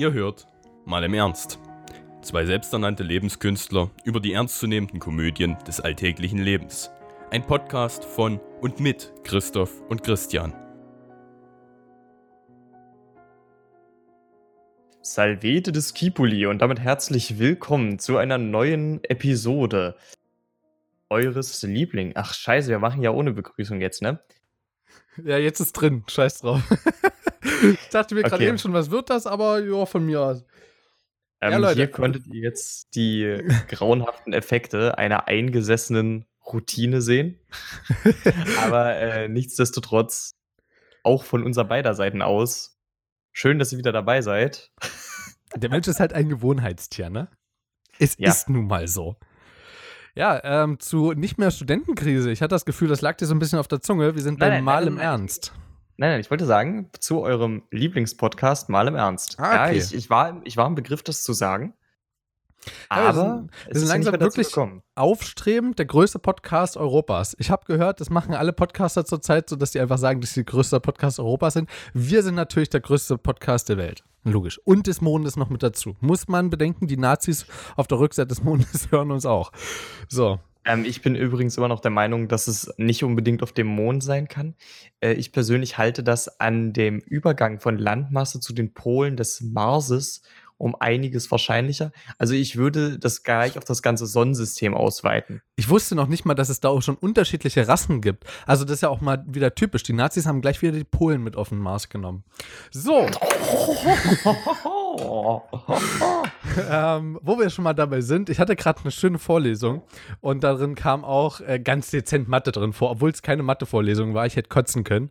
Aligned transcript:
Ihr 0.00 0.14
hört 0.14 0.46
mal 0.86 1.04
im 1.04 1.12
Ernst. 1.12 1.58
Zwei 2.22 2.46
selbsternannte 2.46 3.02
Lebenskünstler 3.02 3.90
über 4.02 4.18
die 4.18 4.32
ernstzunehmenden 4.32 4.98
Komödien 4.98 5.58
des 5.66 5.78
alltäglichen 5.78 6.38
Lebens. 6.38 6.90
Ein 7.30 7.46
Podcast 7.46 8.06
von 8.06 8.40
und 8.62 8.80
mit 8.80 9.12
Christoph 9.24 9.82
und 9.90 10.02
Christian. 10.02 10.54
Salvete 15.02 15.70
des 15.70 15.92
Kipuli 15.92 16.46
und 16.46 16.62
damit 16.62 16.80
herzlich 16.80 17.38
willkommen 17.38 17.98
zu 17.98 18.16
einer 18.16 18.38
neuen 18.38 19.04
Episode 19.04 19.98
eures 21.10 21.62
Liebling. 21.62 22.12
Ach 22.14 22.32
scheiße, 22.32 22.70
wir 22.70 22.78
machen 22.78 23.02
ja 23.02 23.10
ohne 23.10 23.32
Begrüßung 23.32 23.82
jetzt, 23.82 24.00
ne? 24.00 24.18
Ja, 25.22 25.36
jetzt 25.36 25.60
ist 25.60 25.74
drin. 25.74 26.04
Scheiß 26.08 26.38
drauf. 26.38 26.62
ich 27.42 27.88
dachte 27.90 28.14
mir 28.14 28.22
gerade 28.22 28.36
Okay. 28.36 28.48
eben 28.48 28.58
schon, 28.58 28.72
was 28.72 28.90
wird 28.90 29.10
das, 29.10 29.26
aber 29.26 29.60
ja, 29.64 29.86
von 29.86 30.04
mir 30.04 30.20
aus. 30.20 30.44
Ähm, 31.40 31.52
Ja, 31.52 31.58
Leute. 31.58 31.74
Hier 31.76 31.90
konntet 31.90 32.26
ihr 32.26 32.42
jetzt 32.42 32.94
die 32.94 33.38
grauenhaften 33.68 34.32
Effekte 34.32 34.98
einer 34.98 35.26
eingesessenen 35.28 36.26
Routine 36.46 37.00
sehen. 37.00 37.38
Aber 38.60 38.96
äh, 38.96 39.28
nichtsdestotrotz, 39.28 40.34
auch 41.04 41.22
von 41.24 41.44
unserer 41.44 41.64
beider 41.64 41.94
Seiten 41.94 42.22
aus, 42.22 42.78
schön, 43.32 43.58
dass 43.58 43.72
ihr 43.72 43.78
wieder 43.78 43.92
dabei 43.92 44.20
seid. 44.22 44.70
Der 45.54 45.70
Mensch 45.70 45.86
ist 45.86 46.00
halt 46.00 46.12
ein 46.12 46.28
Gewohnheitstier, 46.28 47.08
ne? 47.10 47.28
Es 47.98 48.16
Ja. 48.18 48.30
ist 48.30 48.48
nun 48.48 48.66
mal 48.66 48.88
so. 48.88 49.16
Ja, 50.14 50.40
ähm, 50.42 50.80
zu 50.80 51.12
nicht 51.12 51.38
mehr 51.38 51.50
Studentenkrise. 51.52 52.30
Ich 52.32 52.42
hatte 52.42 52.54
das 52.54 52.64
Gefühl, 52.64 52.88
das 52.88 53.00
lag 53.00 53.16
dir 53.16 53.26
so 53.26 53.34
ein 53.34 53.38
bisschen 53.38 53.58
auf 53.60 53.68
der 53.68 53.80
Zunge. 53.80 54.14
Wir 54.16 54.22
sind 54.22 54.40
Nein, 54.40 54.48
beim 54.50 54.54
nein, 54.56 54.64
Mal 54.64 54.84
nein, 54.86 54.92
im. 54.94 54.98
Ernst. 54.98 55.52
Nein, 56.00 56.12
nein, 56.12 56.20
ich 56.20 56.30
wollte 56.30 56.46
sagen, 56.46 56.88
zu 56.98 57.20
eurem 57.20 57.62
Lieblingspodcast 57.70 58.70
mal 58.70 58.88
im 58.88 58.94
Ernst. 58.94 59.38
Ah, 59.38 59.54
Ja, 59.54 59.64
okay. 59.66 59.76
ich, 59.76 59.94
ich, 59.94 60.08
war, 60.08 60.40
ich 60.44 60.56
war 60.56 60.66
im 60.66 60.74
Begriff, 60.74 61.02
das 61.02 61.22
zu 61.22 61.34
sagen. 61.34 61.74
Ja, 62.64 62.70
Aber 62.90 63.46
es 63.68 63.74
wir 63.74 63.80
sind 63.80 63.88
ja 63.88 64.10
langsam 64.10 64.20
wirklich-. 64.20 64.56
Aufstrebend, 64.94 65.78
der 65.78 65.84
größte 65.84 66.18
Podcast 66.18 66.78
Europas. 66.78 67.36
Ich 67.38 67.50
habe 67.50 67.66
gehört, 67.66 68.00
das 68.00 68.08
machen 68.08 68.32
alle 68.32 68.54
Podcaster 68.54 69.04
zurzeit 69.04 69.50
so, 69.50 69.56
dass 69.56 69.72
die 69.72 69.80
einfach 69.80 69.98
sagen, 69.98 70.22
dass 70.22 70.30
sie 70.30 70.42
der 70.42 70.50
größte 70.50 70.80
Podcast 70.80 71.20
Europas 71.20 71.52
sind. 71.52 71.68
Wir 71.92 72.22
sind 72.22 72.34
natürlich 72.34 72.70
der 72.70 72.80
größte 72.80 73.18
Podcast 73.18 73.68
der 73.68 73.76
Welt. 73.76 74.02
Logisch. 74.24 74.58
Und 74.64 74.86
des 74.86 75.02
Mondes 75.02 75.36
noch 75.36 75.50
mit 75.50 75.62
dazu. 75.62 75.96
Muss 76.00 76.28
man 76.28 76.48
bedenken, 76.48 76.86
die 76.86 76.96
Nazis 76.96 77.44
auf 77.76 77.88
der 77.88 77.98
Rückseite 77.98 78.28
des 78.28 78.42
Mondes 78.42 78.88
hören 78.90 79.10
uns 79.10 79.26
auch. 79.26 79.52
So. 80.08 80.40
Ähm, 80.64 80.84
ich 80.84 81.02
bin 81.02 81.14
übrigens 81.14 81.56
immer 81.56 81.68
noch 81.68 81.80
der 81.80 81.90
Meinung, 81.90 82.28
dass 82.28 82.46
es 82.46 82.72
nicht 82.76 83.04
unbedingt 83.04 83.42
auf 83.42 83.52
dem 83.52 83.66
Mond 83.66 84.02
sein 84.02 84.28
kann. 84.28 84.54
Äh, 85.00 85.12
ich 85.14 85.32
persönlich 85.32 85.78
halte 85.78 86.02
das 86.02 86.40
an 86.40 86.72
dem 86.72 86.98
Übergang 86.98 87.60
von 87.60 87.78
Landmasse 87.78 88.40
zu 88.40 88.52
den 88.52 88.74
Polen 88.74 89.16
des 89.16 89.40
Marses 89.40 90.22
um 90.60 90.76
einiges 90.78 91.30
wahrscheinlicher. 91.30 91.90
Also 92.18 92.34
ich 92.34 92.56
würde 92.56 92.98
das 92.98 93.22
gleich 93.22 93.56
auf 93.56 93.64
das 93.64 93.80
ganze 93.80 94.06
Sonnensystem 94.06 94.74
ausweiten. 94.74 95.40
Ich 95.56 95.70
wusste 95.70 95.94
noch 95.94 96.06
nicht 96.06 96.26
mal, 96.26 96.34
dass 96.34 96.50
es 96.50 96.60
da 96.60 96.68
auch 96.68 96.82
schon 96.82 96.96
unterschiedliche 96.96 97.66
Rassen 97.66 98.02
gibt. 98.02 98.24
Also 98.46 98.66
das 98.66 98.74
ist 98.74 98.80
ja 98.82 98.90
auch 98.90 99.00
mal 99.00 99.24
wieder 99.26 99.54
typisch. 99.54 99.84
Die 99.84 99.94
Nazis 99.94 100.26
haben 100.26 100.42
gleich 100.42 100.60
wieder 100.60 100.72
die 100.72 100.84
Polen 100.84 101.22
mit 101.22 101.34
auf 101.34 101.48
den 101.48 101.58
Mars 101.58 101.88
genommen. 101.88 102.24
So, 102.70 103.06
ähm, 106.70 107.18
wo 107.22 107.38
wir 107.38 107.50
schon 107.50 107.64
mal 107.64 107.74
dabei 107.74 108.00
sind, 108.00 108.28
ich 108.28 108.40
hatte 108.40 108.56
gerade 108.56 108.80
eine 108.82 108.90
schöne 108.90 109.18
Vorlesung 109.18 109.82
und 110.20 110.42
darin 110.42 110.74
kam 110.74 111.04
auch 111.04 111.40
äh, 111.40 111.60
ganz 111.60 111.90
dezent 111.90 112.28
Mathe 112.28 112.52
drin 112.52 112.72
vor, 112.72 112.90
obwohl 112.90 113.10
es 113.10 113.22
keine 113.22 113.42
Mathe-Vorlesung 113.42 114.14
war. 114.14 114.26
Ich 114.26 114.36
hätte 114.36 114.48
kotzen 114.48 114.84
können. 114.84 115.10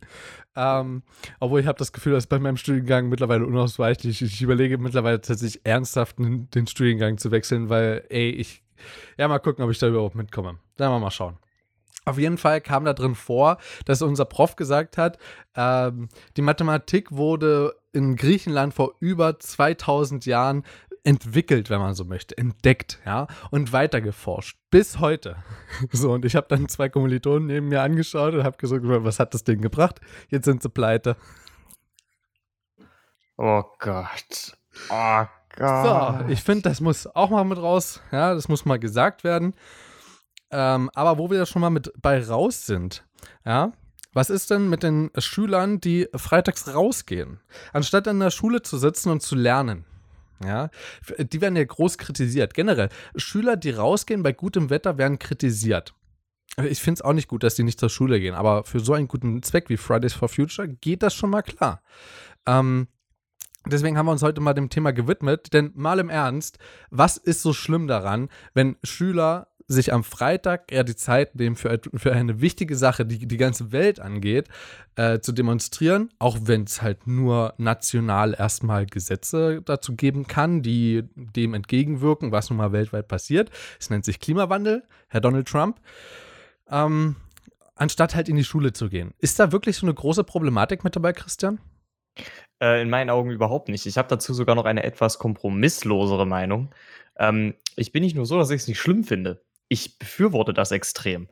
Ähm, 0.55 1.03
obwohl 1.39 1.61
ich 1.61 1.67
habe 1.67 1.77
das 1.77 1.93
Gefühl, 1.93 2.13
dass 2.13 2.27
bei 2.27 2.39
meinem 2.39 2.57
Studiengang 2.57 3.09
mittlerweile 3.09 3.45
unausweichlich. 3.45 4.21
Ich 4.21 4.41
überlege 4.41 4.77
mittlerweile 4.77 5.21
tatsächlich 5.21 5.65
ernsthaft 5.65 6.19
den 6.19 6.49
den 6.51 6.67
Studiengang 6.67 7.17
zu 7.17 7.31
wechseln, 7.31 7.69
weil, 7.69 8.05
ey, 8.09 8.29
ich, 8.29 8.63
ja, 9.17 9.27
mal 9.27 9.39
gucken, 9.39 9.63
ob 9.63 9.71
ich 9.71 9.79
da 9.79 9.87
überhaupt 9.87 10.15
mitkomme. 10.15 10.57
Dann 10.75 10.91
wir 10.91 10.99
mal 10.99 11.11
schauen. 11.11 11.37
Auf 12.09 12.17
jeden 12.17 12.37
Fall 12.37 12.61
kam 12.61 12.85
da 12.85 12.93
drin 12.93 13.15
vor, 13.15 13.57
dass 13.85 14.01
unser 14.01 14.25
Prof 14.25 14.55
gesagt 14.55 14.97
hat, 14.97 15.17
ähm, 15.55 16.09
die 16.37 16.41
Mathematik 16.41 17.11
wurde 17.11 17.75
in 17.91 18.15
Griechenland 18.15 18.73
vor 18.73 18.93
über 18.99 19.39
2000 19.39 20.25
Jahren 20.25 20.63
entwickelt, 21.03 21.69
wenn 21.69 21.79
man 21.79 21.93
so 21.93 22.03
möchte, 22.05 22.37
entdeckt, 22.37 22.99
ja, 23.05 23.27
und 23.51 23.71
weitergeforscht. 23.73 24.57
Bis 24.69 24.99
heute. 24.99 25.37
So, 25.91 26.11
und 26.11 26.25
ich 26.25 26.35
habe 26.35 26.47
dann 26.49 26.67
zwei 26.67 26.89
Kommilitonen 26.89 27.47
neben 27.47 27.69
mir 27.69 27.81
angeschaut 27.81 28.33
und 28.33 28.43
habe 28.43 28.57
gesagt, 28.57 28.81
was 28.83 29.19
hat 29.19 29.33
das 29.33 29.43
Ding 29.43 29.61
gebracht? 29.61 30.01
Jetzt 30.29 30.45
sind 30.45 30.61
sie 30.61 30.69
pleite. 30.69 31.15
Oh 33.37 33.63
Gott. 33.79 34.57
Oh 34.89 35.23
So, 35.57 35.63
Gott. 35.63 36.25
ich 36.29 36.41
finde, 36.43 36.63
das 36.63 36.81
muss 36.81 37.07
auch 37.07 37.29
mal 37.29 37.45
mit 37.45 37.57
raus. 37.57 38.01
Ja, 38.11 38.33
das 38.33 38.49
muss 38.49 38.65
mal 38.65 38.79
gesagt 38.79 39.23
werden. 39.23 39.53
Ähm, 40.51 40.89
aber 40.93 41.17
wo 41.17 41.29
wir 41.29 41.45
schon 41.45 41.61
mal 41.61 41.69
mit 41.69 41.91
bei 42.01 42.23
raus 42.23 42.65
sind, 42.65 43.05
ja, 43.45 43.71
was 44.13 44.29
ist 44.29 44.49
denn 44.49 44.69
mit 44.69 44.83
den 44.83 45.11
Schülern, 45.17 45.79
die 45.79 46.07
freitags 46.15 46.73
rausgehen, 46.73 47.39
anstatt 47.73 48.07
in 48.07 48.19
der 48.19 48.31
Schule 48.31 48.61
zu 48.61 48.77
sitzen 48.77 49.11
und 49.11 49.21
zu 49.21 49.35
lernen? 49.35 49.85
Ja, 50.43 50.69
die 51.19 51.41
werden 51.41 51.57
ja 51.57 51.65
groß 51.65 51.97
kritisiert. 51.97 52.53
Generell, 52.53 52.89
Schüler, 53.15 53.57
die 53.57 53.71
rausgehen 53.71 54.23
bei 54.23 54.31
gutem 54.31 54.69
Wetter, 54.69 54.97
werden 54.97 55.19
kritisiert. 55.19 55.93
Ich 56.63 56.81
finde 56.81 56.99
es 56.99 57.01
auch 57.01 57.13
nicht 57.13 57.27
gut, 57.27 57.43
dass 57.43 57.55
die 57.55 57.63
nicht 57.63 57.79
zur 57.79 57.89
Schule 57.89 58.19
gehen, 58.19 58.33
aber 58.33 58.63
für 58.63 58.79
so 58.79 58.93
einen 58.93 59.07
guten 59.07 59.43
Zweck 59.43 59.69
wie 59.69 59.77
Fridays 59.77 60.13
for 60.13 60.29
Future 60.29 60.67
geht 60.67 61.03
das 61.03 61.13
schon 61.13 61.29
mal 61.29 61.41
klar. 61.41 61.81
Ähm, 62.45 62.87
Deswegen 63.65 63.97
haben 63.97 64.05
wir 64.05 64.13
uns 64.13 64.23
heute 64.23 64.39
mal 64.39 64.53
dem 64.53 64.69
Thema 64.69 64.93
gewidmet, 64.93 65.53
denn 65.53 65.71
mal 65.75 65.99
im 65.99 66.09
Ernst, 66.09 66.57
was 66.89 67.17
ist 67.17 67.41
so 67.41 67.51
schlimm 67.53 67.87
daran, 67.87 68.29
wenn 68.53 68.77
Schüler 68.83 69.47
sich 69.69 69.93
am 69.93 70.03
Freitag 70.03 70.71
ja 70.71 70.83
die 70.83 70.95
Zeit 70.95 71.35
nehmen 71.35 71.55
für, 71.55 71.79
für 71.93 72.11
eine 72.11 72.41
wichtige 72.41 72.75
Sache, 72.75 73.05
die 73.05 73.27
die 73.27 73.37
ganze 73.37 73.71
Welt 73.71 73.99
angeht, 73.99 74.49
äh, 74.95 75.19
zu 75.19 75.31
demonstrieren, 75.31 76.09
auch 76.17 76.37
wenn 76.41 76.63
es 76.63 76.81
halt 76.81 77.05
nur 77.05 77.53
national 77.57 78.35
erstmal 78.37 78.87
Gesetze 78.87 79.61
dazu 79.63 79.95
geben 79.95 80.25
kann, 80.25 80.63
die 80.63 81.03
dem 81.15 81.53
entgegenwirken, 81.53 82.31
was 82.31 82.49
nun 82.49 82.57
mal 82.57 82.71
weltweit 82.71 83.07
passiert. 83.07 83.51
Es 83.79 83.91
nennt 83.91 84.05
sich 84.05 84.19
Klimawandel, 84.19 84.83
Herr 85.07 85.21
Donald 85.21 85.47
Trump. 85.47 85.79
Ähm, 86.69 87.15
anstatt 87.75 88.15
halt 88.15 88.27
in 88.27 88.35
die 88.35 88.43
Schule 88.43 88.73
zu 88.73 88.89
gehen. 88.89 89.13
Ist 89.19 89.39
da 89.39 89.51
wirklich 89.51 89.77
so 89.77 89.85
eine 89.85 89.93
große 89.93 90.23
Problematik 90.23 90.83
mit 90.83 90.95
dabei, 90.95 91.13
Christian? 91.13 91.59
Äh, 92.61 92.81
in 92.81 92.89
meinen 92.89 93.11
Augen 93.11 93.29
überhaupt 93.29 93.69
nicht. 93.69 93.85
Ich 93.85 93.97
habe 93.97 94.09
dazu 94.09 94.33
sogar 94.33 94.55
noch 94.55 94.65
eine 94.65 94.83
etwas 94.83 95.19
kompromisslosere 95.19 96.25
Meinung. 96.25 96.73
Ähm, 97.17 97.53
ich 97.75 97.91
bin 97.91 98.03
nicht 98.03 98.15
nur 98.15 98.25
so, 98.25 98.37
dass 98.37 98.49
ich 98.49 98.61
es 98.61 98.67
nicht 98.67 98.79
schlimm 98.79 99.03
finde. 99.03 99.41
Ich 99.69 99.97
befürworte 99.97 100.53
das 100.53 100.71
extrem. 100.71 101.29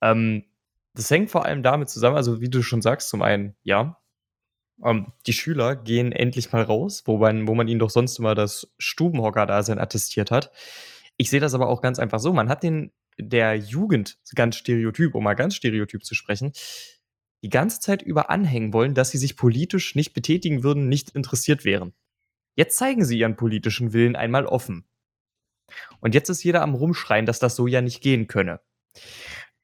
Ähm, 0.00 0.44
das 0.94 1.10
hängt 1.10 1.30
vor 1.30 1.44
allem 1.44 1.62
damit 1.62 1.90
zusammen, 1.90 2.16
also 2.16 2.40
wie 2.40 2.48
du 2.50 2.62
schon 2.62 2.82
sagst, 2.82 3.08
zum 3.08 3.22
einen, 3.22 3.54
ja, 3.62 3.98
ähm, 4.82 5.12
die 5.26 5.32
Schüler 5.32 5.76
gehen 5.76 6.12
endlich 6.12 6.52
mal 6.52 6.62
raus, 6.62 7.02
wo 7.06 7.18
man, 7.18 7.46
wo 7.46 7.54
man 7.54 7.68
ihnen 7.68 7.80
doch 7.80 7.90
sonst 7.90 8.18
immer 8.18 8.34
das 8.34 8.72
Stubenhocker-Dasein 8.78 9.78
attestiert 9.78 10.30
hat. 10.30 10.50
Ich 11.16 11.30
sehe 11.30 11.40
das 11.40 11.54
aber 11.54 11.68
auch 11.68 11.82
ganz 11.82 11.98
einfach 11.98 12.20
so. 12.20 12.32
Man 12.32 12.48
hat 12.48 12.62
den 12.62 12.92
der 13.18 13.56
Jugend 13.56 14.18
ganz 14.34 14.56
stereotyp, 14.56 15.14
um 15.14 15.24
mal 15.24 15.34
ganz 15.34 15.54
stereotyp 15.54 16.04
zu 16.04 16.14
sprechen, 16.14 16.52
die 17.42 17.50
ganze 17.50 17.80
Zeit 17.80 18.02
über 18.02 18.30
anhängen 18.30 18.72
wollen, 18.72 18.94
dass 18.94 19.10
sie 19.10 19.18
sich 19.18 19.36
politisch 19.36 19.94
nicht 19.94 20.14
betätigen 20.14 20.62
würden, 20.62 20.88
nicht 20.88 21.10
interessiert 21.10 21.64
wären. 21.64 21.92
Jetzt 22.54 22.76
zeigen 22.76 23.04
sie 23.04 23.18
ihren 23.18 23.36
politischen 23.36 23.92
Willen 23.92 24.16
einmal 24.16 24.46
offen. 24.46 24.84
Und 26.00 26.14
jetzt 26.14 26.28
ist 26.28 26.42
jeder 26.42 26.62
am 26.62 26.74
Rumschreien, 26.74 27.26
dass 27.26 27.38
das 27.38 27.56
so 27.56 27.66
ja 27.66 27.80
nicht 27.80 28.02
gehen 28.02 28.26
könne. 28.26 28.60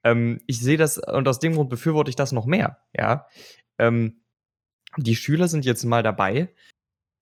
Ähm, 0.05 0.41
ich 0.47 0.61
sehe 0.61 0.77
das, 0.77 0.99
und 0.99 1.29
aus 1.29 1.39
dem 1.39 1.55
Grund 1.55 1.71
befürworte 1.71 2.11
ich 2.11 2.17
das 2.17 2.33
noch 2.33 2.47
mehr, 2.47 2.79
ja. 2.97 3.27
Ähm, 3.79 4.23
die 4.97 5.17
Schüler 5.17 5.49
sind 5.49 5.65
jetzt 5.65 5.85
mal 5.85 6.03
dabei, 6.03 6.53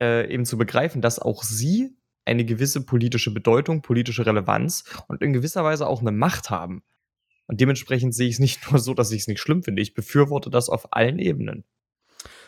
äh, 0.01 0.33
eben 0.33 0.45
zu 0.45 0.57
begreifen, 0.57 1.03
dass 1.03 1.19
auch 1.19 1.43
sie 1.43 1.97
eine 2.25 2.45
gewisse 2.45 2.85
politische 2.85 3.33
Bedeutung, 3.33 3.83
politische 3.83 4.27
Relevanz 4.27 4.85
und 5.09 5.23
in 5.23 5.33
gewisser 5.33 5.65
Weise 5.65 5.87
auch 5.87 6.01
eine 6.01 6.13
Macht 6.13 6.51
haben. 6.51 6.83
Und 7.47 7.61
dementsprechend 7.61 8.15
sehe 8.15 8.29
ich 8.29 8.35
es 8.35 8.41
nicht 8.41 8.61
nur 8.71 8.81
so, 8.81 8.95
dass 8.95 9.13
ich 9.13 9.23
es 9.23 9.29
nicht 9.29 9.41
schlimm 9.41 9.63
finde. 9.63 9.83
Ich 9.83 9.95
befürworte 9.95 10.51
das 10.51 10.69
auf 10.69 10.93
allen 10.93 11.19
Ebenen. 11.19 11.65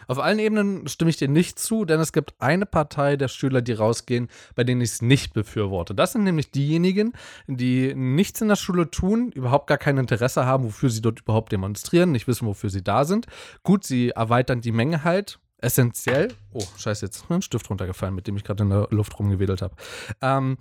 Auf 0.09 0.19
allen 0.19 0.39
Ebenen 0.39 0.89
stimme 0.89 1.11
ich 1.11 1.19
dir 1.19 1.29
nicht 1.29 1.59
zu, 1.59 1.85
denn 1.85 2.01
es 2.01 2.13
gibt 2.13 2.35
eine 2.41 2.67
Partei 2.67 3.17
der 3.17 3.29
Schüler, 3.29 3.61
die 3.61 3.75
rausgehen, 3.75 4.29
bei 4.55 4.65
denen 4.65 4.81
ich 4.81 4.91
es 4.91 5.03
nicht 5.03 5.35
befürworte. 5.35 5.95
Das 5.95 6.13
sind 6.13 6.25
nämlich 6.25 6.51
diejenigen, 6.51 7.13
die 7.47 7.95
nichts 7.95 8.41
in 8.41 8.49
der 8.49 8.57
Schule 8.57 8.91
tun, 8.91 9.31
überhaupt 9.33 9.67
gar 9.67 9.79
kein 9.79 9.99
Interesse 9.99 10.47
haben, 10.47 10.65
wofür 10.65 10.91
sie 10.91 11.03
dort 11.03 11.21
überhaupt 11.21 11.53
demonstrieren, 11.53 12.11
nicht 12.11 12.27
wissen, 12.27 12.47
wofür 12.47 12.71
sie 12.71 12.83
da 12.83 13.05
sind. 13.05 13.27
Gut, 13.63 13.85
sie 13.85 14.11
erweitern 14.11 14.63
die 14.63 14.73
Menge 14.73 15.05
halt, 15.05 15.39
essentiell. 15.59 16.35
Oh, 16.53 16.65
scheiße, 16.79 17.05
jetzt 17.05 17.17
ist 17.17 17.31
mir 17.31 17.37
ein 17.37 17.43
Stift 17.43 17.69
runtergefallen, 17.69 18.15
mit 18.15 18.27
dem 18.27 18.37
ich 18.37 18.45
gerade 18.45 18.63
in 18.63 18.71
der 18.71 18.89
Luft 18.91 19.19
rumgewedelt 19.19 19.61
habe. 19.61 19.77
Ähm, 20.23 20.57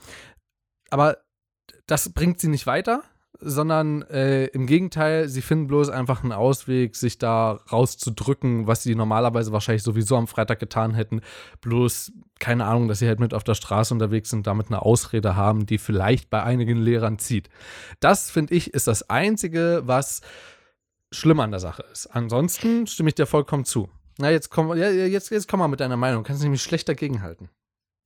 aber 0.90 1.20
das 1.86 2.10
bringt 2.10 2.40
sie 2.40 2.50
nicht 2.50 2.68
weiter. 2.68 3.04
Sondern 3.40 4.02
äh, 4.04 4.46
im 4.48 4.66
Gegenteil, 4.66 5.28
sie 5.30 5.42
finden 5.42 5.68
bloß 5.68 5.90
einfach 5.90 6.24
einen 6.24 6.32
Ausweg, 6.32 6.96
sich 6.96 7.18
da 7.18 7.54
rauszudrücken, 7.72 8.68
was 8.68 8.84
sie 8.84 8.96
normalerweise 8.96 9.52
wahrscheinlich 9.52 9.84
sowieso 9.84 10.16
am 10.18 10.28
Freitag 10.28 10.60
getan 10.60 10.94
hätten. 10.94 11.22
Bloß, 11.62 12.12
keine 12.40 12.66
Ahnung, 12.66 12.88
dass 12.88 13.00
sie 13.00 13.08
halt 13.08 13.20
mit 13.20 13.34
auf 13.34 13.44
der 13.44 13.56
Straße 13.56 13.94
unterwegs 13.94 14.30
sind, 14.30 14.48
damit 14.48 14.68
eine 14.68 14.82
Ausrede 14.82 15.36
haben, 15.36 15.66
die 15.66 15.78
vielleicht 15.78 16.30
bei 16.30 16.44
einigen 16.44 16.78
Lehrern 16.78 17.20
zieht. 17.20 17.50
Das, 18.00 18.32
finde 18.32 18.56
ich, 18.56 18.74
ist 18.74 18.88
das 18.88 19.10
Einzige, 19.10 19.84
was 19.86 20.22
schlimm 21.12 21.40
an 21.40 21.52
der 21.52 21.60
Sache 21.60 21.84
ist. 21.92 22.08
Ansonsten 22.08 22.88
stimme 22.88 23.10
ich 23.10 23.16
dir 23.16 23.26
vollkommen 23.26 23.66
zu. 23.66 23.90
Na, 24.18 24.32
jetzt 24.32 24.50
komm, 24.50 24.76
ja, 24.76 24.90
jetzt, 24.90 25.30
jetzt 25.30 25.48
komm 25.48 25.60
mal 25.60 25.68
mit 25.68 25.80
deiner 25.80 25.98
Meinung. 25.98 26.24
Kannst 26.24 26.42
du 26.42 26.46
nämlich 26.46 26.64
schlecht 26.64 26.90
dagegenhalten. 26.90 27.50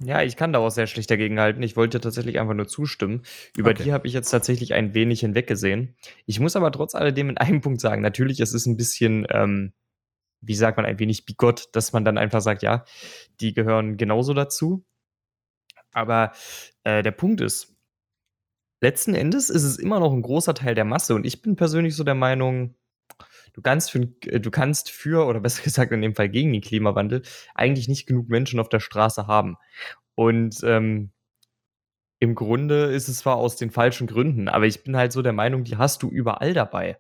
Ja, 0.04 0.24
ich 0.24 0.36
kann 0.36 0.52
da 0.54 0.60
auch 0.60 0.70
sehr 0.70 0.88
schlecht 0.88 1.12
dagegenhalten. 1.12 1.62
Ich 1.62 1.76
wollte 1.76 2.00
tatsächlich 2.00 2.40
einfach 2.40 2.54
nur 2.56 2.68
zustimmen. 2.68 3.22
Über 3.56 3.72
Okay. 3.72 3.84
die 3.84 3.94
habe 3.94 4.08
ich 4.08 4.14
jetzt 4.14 4.30
tatsächlich 4.32 4.74
ein 4.74 4.94
wenig 4.94 5.20
hinweggesehen. 5.20 5.96
Ich 6.26 6.40
muss 6.40 6.56
aber 6.56 6.72
trotz 6.72 6.96
alledem 6.96 7.30
in 7.30 7.38
einem 7.38 7.62
Punkt 7.62 7.82
sagen, 7.82 8.02
natürlich, 8.02 8.40
es 8.40 8.54
ist 8.54 8.66
ein 8.66 8.78
bisschen, 8.78 9.28
ähm, 9.30 9.74
wie 10.42 10.56
sagt 10.56 10.78
man, 10.78 10.86
ein 10.86 11.00
wenig 11.00 11.26
bigott, 11.26 11.70
dass 11.74 11.94
man 11.94 12.06
dann 12.06 12.18
einfach 12.18 12.42
sagt, 12.42 12.64
ja, 12.64 12.86
die 13.42 13.54
gehören 13.54 13.98
genauso 13.98 14.34
dazu. 14.34 14.86
Aber 15.94 16.32
äh, 16.84 17.04
der 17.04 17.12
Punkt 17.12 17.42
ist, 17.42 17.76
letzten 18.82 19.14
Endes 19.14 19.50
ist 19.50 19.64
es 19.64 19.78
immer 19.78 20.00
noch 20.00 20.14
ein 20.14 20.22
großer 20.22 20.54
Teil 20.54 20.76
der 20.76 20.86
Masse 20.86 21.16
und 21.16 21.26
ich 21.26 21.42
bin 21.42 21.56
persönlich 21.56 21.96
so 21.96 22.04
der 22.04 22.16
Meinung, 22.16 22.76
du 23.54 23.62
kannst 23.62 23.92
für, 23.92 24.08
äh, 24.26 24.40
du 24.40 24.52
kannst 24.52 24.90
für 24.92 25.26
oder 25.26 25.40
besser 25.40 25.64
gesagt 25.64 25.92
in 25.92 26.02
dem 26.02 26.16
Fall 26.16 26.30
gegen 26.30 26.52
den 26.54 26.62
Klimawandel 26.62 27.22
eigentlich 27.56 27.88
nicht 27.88 28.06
genug 28.08 28.30
Menschen 28.30 28.60
auf 28.60 28.70
der 28.70 28.80
Straße 28.80 29.28
haben. 29.28 29.58
Und 30.16 30.62
ähm, 30.64 31.12
im 32.20 32.36
Grunde 32.36 32.86
ist 32.86 33.08
es 33.08 33.20
zwar 33.20 33.38
aus 33.38 33.56
den 33.56 33.72
falschen 33.72 34.06
Gründen, 34.08 34.48
aber 34.48 34.66
ich 34.68 34.84
bin 34.84 34.96
halt 34.96 35.12
so 35.12 35.22
der 35.22 35.34
Meinung, 35.34 35.64
die 35.64 35.78
hast 35.78 36.04
du 36.04 36.10
überall 36.10 36.54
dabei. 36.54 36.98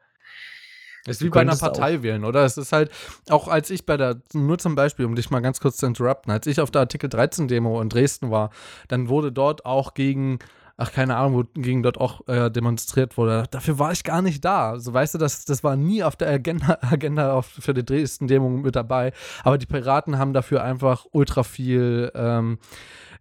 Das 1.05 1.17
ist 1.17 1.23
wie 1.23 1.29
bei 1.29 1.41
einer 1.41 1.51
könntest 1.51 1.63
auch- 1.63 1.67
Partei 1.73 2.03
wählen, 2.03 2.23
oder? 2.25 2.43
Es 2.45 2.57
ist 2.57 2.71
halt, 2.71 2.91
auch 3.29 3.47
als 3.47 3.69
ich 3.69 3.85
bei 3.85 3.97
der, 3.97 4.21
nur 4.33 4.57
zum 4.59 4.75
Beispiel, 4.75 5.05
um 5.05 5.15
dich 5.15 5.29
mal 5.31 5.39
ganz 5.39 5.59
kurz 5.59 5.77
zu 5.77 5.85
interrupten, 5.85 6.31
als 6.31 6.45
ich 6.47 6.59
auf 6.59 6.69
der 6.71 6.81
Artikel 6.81 7.09
13 7.09 7.47
Demo 7.47 7.81
in 7.81 7.89
Dresden 7.89 8.29
war, 8.31 8.51
dann 8.87 9.09
wurde 9.09 9.31
dort 9.31 9.65
auch 9.65 9.93
gegen, 9.95 10.39
ach 10.77 10.91
keine 10.91 11.15
Ahnung, 11.15 11.33
wo 11.33 11.61
gegen 11.61 11.83
dort 11.83 11.99
auch 11.99 12.27
äh, 12.27 12.49
demonstriert 12.49 13.17
wurde. 13.17 13.45
Dafür 13.51 13.79
war 13.79 13.91
ich 13.91 14.03
gar 14.03 14.21
nicht 14.21 14.43
da. 14.43 14.79
So 14.79 14.93
weißt 14.93 15.15
du, 15.15 15.17
das, 15.17 15.45
das 15.45 15.63
war 15.63 15.75
nie 15.75 16.03
auf 16.03 16.15
der 16.15 16.29
Agenda, 16.29 16.77
Agenda 16.81 17.33
auf, 17.33 17.47
für 17.47 17.73
die 17.73 17.85
Dresden-Demo 17.85 18.49
mit 18.49 18.75
dabei. 18.75 19.13
Aber 19.43 19.57
die 19.57 19.65
Piraten 19.65 20.17
haben 20.17 20.33
dafür 20.33 20.63
einfach 20.63 21.05
ultra 21.11 21.43
viel 21.43 22.11
ähm, 22.15 22.59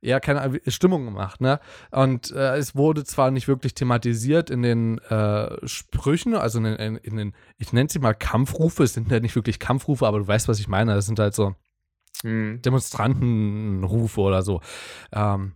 ja, 0.02 0.18
keine 0.18 0.40
Ahnung, 0.40 0.60
Stimmung 0.66 1.04
gemacht, 1.04 1.42
ne? 1.42 1.60
Und 1.90 2.30
äh, 2.30 2.56
es 2.56 2.74
wurde 2.74 3.04
zwar 3.04 3.30
nicht 3.30 3.48
wirklich 3.48 3.74
thematisiert 3.74 4.48
in 4.48 4.62
den 4.62 4.96
äh, 4.96 5.66
Sprüchen, 5.68 6.34
also 6.34 6.56
in 6.56 6.64
den, 6.64 6.76
in, 6.76 6.96
in 6.96 7.16
den 7.16 7.34
ich 7.58 7.74
nenne 7.74 7.90
sie 7.90 7.98
mal 7.98 8.14
Kampfrufe, 8.14 8.82
es 8.82 8.94
sind 8.94 9.10
ja 9.10 9.20
nicht 9.20 9.36
wirklich 9.36 9.58
Kampfrufe, 9.58 10.06
aber 10.06 10.20
du 10.20 10.26
weißt, 10.26 10.48
was 10.48 10.58
ich 10.58 10.68
meine, 10.68 10.94
das 10.94 11.04
sind 11.04 11.18
halt 11.18 11.34
so 11.34 11.54
Hm. 12.22 12.60
Demonstrantenrufe 12.62 14.20
oder 14.20 14.42
so. 14.42 14.60
Ähm, 15.12 15.52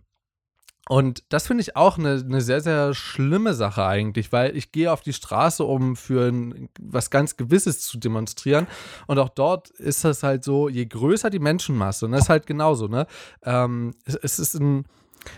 und 0.87 1.23
das 1.29 1.47
finde 1.47 1.61
ich 1.61 1.75
auch 1.75 1.97
eine, 1.97 2.23
eine 2.23 2.41
sehr, 2.41 2.61
sehr 2.61 2.93
schlimme 2.93 3.55
Sache 3.55 3.85
eigentlich, 3.85 4.31
weil 4.31 4.55
ich 4.55 4.71
gehe 4.71 4.91
auf 4.91 5.01
die 5.01 5.13
Straße, 5.13 5.63
um 5.63 5.95
für 5.95 6.27
ein, 6.29 6.69
was 6.79 7.09
ganz 7.09 7.37
Gewisses 7.37 7.81
zu 7.81 7.97
demonstrieren. 7.97 8.67
Und 9.07 9.17
auch 9.17 9.29
dort 9.29 9.71
ist 9.71 10.05
das 10.05 10.21
halt 10.21 10.43
so, 10.43 10.69
je 10.69 10.85
größer 10.85 11.31
die 11.31 11.39
Menschenmasse, 11.39 12.05
und 12.05 12.11
das 12.11 12.23
ist 12.23 12.29
halt 12.29 12.45
genauso, 12.45 12.87
ne? 12.87 13.07
Ähm, 13.43 13.95
es, 14.05 14.15
es 14.15 14.39
ist 14.39 14.55
ein. 14.55 14.85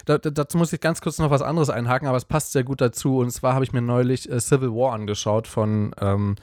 Da, 0.04 0.18
da, 0.18 0.32
dazu 0.32 0.58
muss 0.58 0.74
ich 0.74 0.82
ganz 0.82 1.00
kurz 1.00 1.18
noch 1.18 1.30
was 1.30 1.42
anderes 1.42 1.70
einhaken, 1.70 2.10
aber 2.10 2.18
es 2.18 2.26
passt 2.26 2.52
sehr 2.52 2.66
gut 2.66 2.82
dazu. 2.82 3.20
Und 3.20 3.32
zwar 3.32 3.54
habe 3.54 3.64
ich 3.64 3.72
mir 3.72 3.82
neulich 3.82 4.30
äh, 4.30 4.42
Civil 4.42 4.72
War 4.72 4.92
angeschaut 4.92 5.48
von, 5.48 5.96
ähm, 6.02 6.36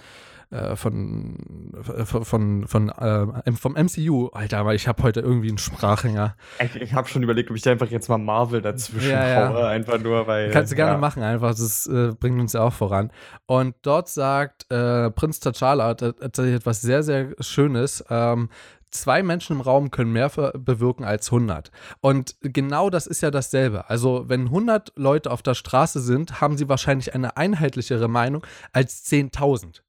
äh, 0.50 0.76
von, 0.76 1.72
von, 2.04 2.24
von, 2.24 2.66
von 2.66 2.88
äh, 2.88 3.52
vom 3.52 3.72
MCU. 3.72 4.28
Alter, 4.28 4.58
aber 4.58 4.74
ich 4.74 4.88
habe 4.88 5.02
heute 5.02 5.20
irgendwie 5.20 5.48
einen 5.48 5.58
Sprachhänger. 5.58 6.36
Ich, 6.60 6.76
ich 6.76 6.94
habe 6.94 7.08
schon 7.08 7.22
überlegt, 7.22 7.50
ob 7.50 7.56
ich 7.56 7.62
da 7.62 7.72
einfach 7.72 7.90
jetzt 7.90 8.08
mal 8.08 8.18
Marvel 8.18 8.62
dazwischen 8.62 9.10
Ja, 9.10 9.28
ja. 9.28 9.48
haue, 9.48 9.66
einfach 9.66 9.98
nur, 9.98 10.26
weil. 10.26 10.50
Kannst 10.50 10.72
du 10.72 10.76
gerne 10.76 10.92
ja. 10.92 10.98
machen, 10.98 11.22
einfach. 11.22 11.50
Das 11.50 11.86
äh, 11.86 12.12
bringt 12.18 12.40
uns 12.40 12.52
ja 12.52 12.62
auch 12.62 12.72
voran. 12.72 13.10
Und 13.46 13.74
dort 13.82 14.08
sagt 14.08 14.70
äh, 14.70 15.10
Prinz 15.10 15.38
T'Challa 15.38 15.94
tatsächlich 15.94 16.56
etwas 16.56 16.80
sehr, 16.80 17.02
sehr 17.02 17.34
Schönes. 17.40 18.04
Ähm, 18.10 18.48
zwei 18.94 19.22
Menschen 19.22 19.56
im 19.56 19.60
Raum 19.60 19.90
können 19.90 20.12
mehr 20.12 20.30
bewirken 20.54 21.04
als 21.04 21.26
100. 21.28 21.70
Und 22.00 22.36
genau 22.40 22.90
das 22.90 23.06
ist 23.06 23.20
ja 23.20 23.30
dasselbe. 23.30 23.90
Also, 23.90 24.28
wenn 24.28 24.46
100 24.46 24.92
Leute 24.96 25.30
auf 25.30 25.42
der 25.42 25.54
Straße 25.54 26.00
sind, 26.00 26.40
haben 26.40 26.56
sie 26.56 26.68
wahrscheinlich 26.68 27.14
eine 27.14 27.36
einheitlichere 27.36 28.08
Meinung 28.08 28.46
als 28.72 29.04
10.000. 29.04 29.82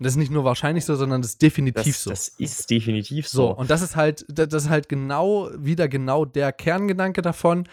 Das 0.00 0.12
ist 0.12 0.16
nicht 0.16 0.30
nur 0.30 0.44
wahrscheinlich 0.44 0.84
so, 0.84 0.94
sondern 0.94 1.22
das 1.22 1.32
ist 1.32 1.42
definitiv 1.42 1.84
Das, 1.96 2.02
so. 2.04 2.10
das 2.10 2.28
ist 2.28 2.70
definitiv 2.70 3.26
So, 3.28 3.48
so. 3.48 3.56
und 3.56 3.68
das 3.68 3.82
ist 3.82 3.96
halt, 3.96 4.24
da- 4.28 4.46
das 4.46 4.64
ist 4.64 4.68
halt 4.70 4.88
genau, 4.88 5.50
wieder 5.56 5.88
genau 5.88 6.24
der 6.24 6.52
Kerngedanke 6.52 7.20
davon, 7.20 7.64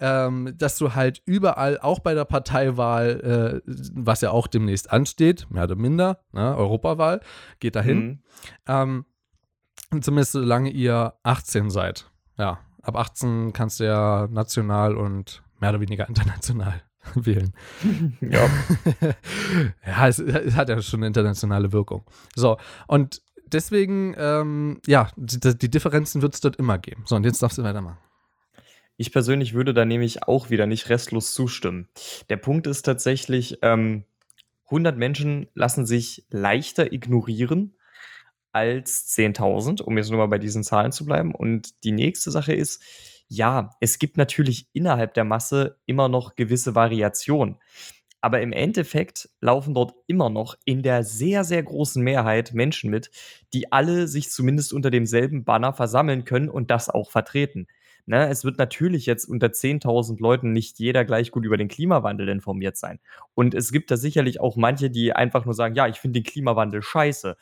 ähm, 0.00 0.54
dass 0.56 0.78
du 0.78 0.94
halt 0.94 1.20
überall, 1.26 1.78
auch 1.78 1.98
bei 2.00 2.14
der 2.14 2.24
Parteiwahl, 2.24 3.62
äh, 3.66 3.72
was 3.92 4.22
ja 4.22 4.30
auch 4.30 4.46
demnächst 4.46 4.90
ansteht, 4.90 5.46
mehr 5.50 5.64
oder 5.64 5.76
minder, 5.76 6.20
ne, 6.32 6.56
Europawahl, 6.56 7.20
geht 7.60 7.76
dahin, 7.76 7.98
Mhm. 8.06 8.18
ähm, 8.66 9.04
zumindest 10.00 10.32
solange 10.32 10.70
ihr 10.70 11.12
18 11.22 11.70
seid. 11.70 12.10
Ja, 12.38 12.60
ab 12.82 12.96
18 12.96 13.52
kannst 13.52 13.78
du 13.80 13.84
ja 13.84 14.26
national 14.30 14.96
und 14.96 15.42
mehr 15.60 15.70
oder 15.70 15.80
weniger 15.80 16.08
international 16.08 16.82
wählen. 17.14 17.52
Ja. 18.20 18.48
ja, 19.86 20.08
es, 20.08 20.18
es 20.18 20.54
hat 20.54 20.68
ja 20.68 20.80
schon 20.82 21.00
eine 21.00 21.08
internationale 21.08 21.72
Wirkung. 21.72 22.04
So, 22.34 22.56
und 22.86 23.22
deswegen, 23.46 24.14
ähm, 24.18 24.80
ja, 24.86 25.10
die, 25.16 25.56
die 25.56 25.70
Differenzen 25.70 26.22
wird 26.22 26.34
es 26.34 26.40
dort 26.40 26.56
immer 26.56 26.78
geben. 26.78 27.02
So, 27.06 27.16
und 27.16 27.24
jetzt 27.24 27.42
darfst 27.42 27.58
du 27.58 27.62
weitermachen. 27.62 27.98
Ich 28.96 29.12
persönlich 29.12 29.54
würde 29.54 29.74
da 29.74 29.84
nämlich 29.84 30.22
auch 30.22 30.50
wieder 30.50 30.66
nicht 30.66 30.88
restlos 30.88 31.34
zustimmen. 31.34 31.88
Der 32.28 32.36
Punkt 32.36 32.66
ist 32.66 32.82
tatsächlich, 32.82 33.58
ähm, 33.62 34.04
100 34.66 34.96
Menschen 34.96 35.48
lassen 35.54 35.84
sich 35.84 36.26
leichter 36.30 36.92
ignorieren 36.92 37.76
als 38.52 39.08
10.000, 39.16 39.82
um 39.82 39.98
jetzt 39.98 40.10
nur 40.10 40.18
mal 40.18 40.28
bei 40.28 40.38
diesen 40.38 40.62
Zahlen 40.62 40.92
zu 40.92 41.04
bleiben. 41.04 41.34
Und 41.34 41.82
die 41.82 41.92
nächste 41.92 42.30
Sache 42.30 42.54
ist, 42.54 42.82
ja, 43.28 43.70
es 43.80 43.98
gibt 43.98 44.16
natürlich 44.16 44.68
innerhalb 44.72 45.14
der 45.14 45.24
Masse 45.24 45.78
immer 45.86 46.08
noch 46.08 46.36
gewisse 46.36 46.74
Variationen. 46.74 47.56
Aber 48.20 48.40
im 48.40 48.52
Endeffekt 48.52 49.28
laufen 49.42 49.74
dort 49.74 49.94
immer 50.06 50.30
noch 50.30 50.56
in 50.64 50.82
der 50.82 51.04
sehr, 51.04 51.44
sehr 51.44 51.62
großen 51.62 52.02
Mehrheit 52.02 52.54
Menschen 52.54 52.90
mit, 52.90 53.10
die 53.52 53.70
alle 53.70 54.08
sich 54.08 54.30
zumindest 54.30 54.72
unter 54.72 54.90
demselben 54.90 55.44
Banner 55.44 55.74
versammeln 55.74 56.24
können 56.24 56.48
und 56.48 56.70
das 56.70 56.88
auch 56.88 57.10
vertreten. 57.10 57.66
Ne, 58.06 58.28
es 58.28 58.44
wird 58.44 58.58
natürlich 58.58 59.06
jetzt 59.06 59.26
unter 59.26 59.52
10.000 59.52 60.20
Leuten 60.20 60.52
nicht 60.52 60.78
jeder 60.78 61.06
gleich 61.06 61.30
gut 61.30 61.44
über 61.46 61.56
den 61.56 61.68
Klimawandel 61.68 62.28
informiert 62.28 62.76
sein. 62.76 62.98
Und 63.34 63.54
es 63.54 63.72
gibt 63.72 63.90
da 63.90 63.96
sicherlich 63.96 64.40
auch 64.40 64.56
manche, 64.56 64.90
die 64.90 65.14
einfach 65.14 65.46
nur 65.46 65.54
sagen, 65.54 65.74
ja, 65.74 65.86
ich 65.86 65.96
finde 65.96 66.20
den 66.20 66.24
Klimawandel 66.30 66.82
scheiße. 66.82 67.36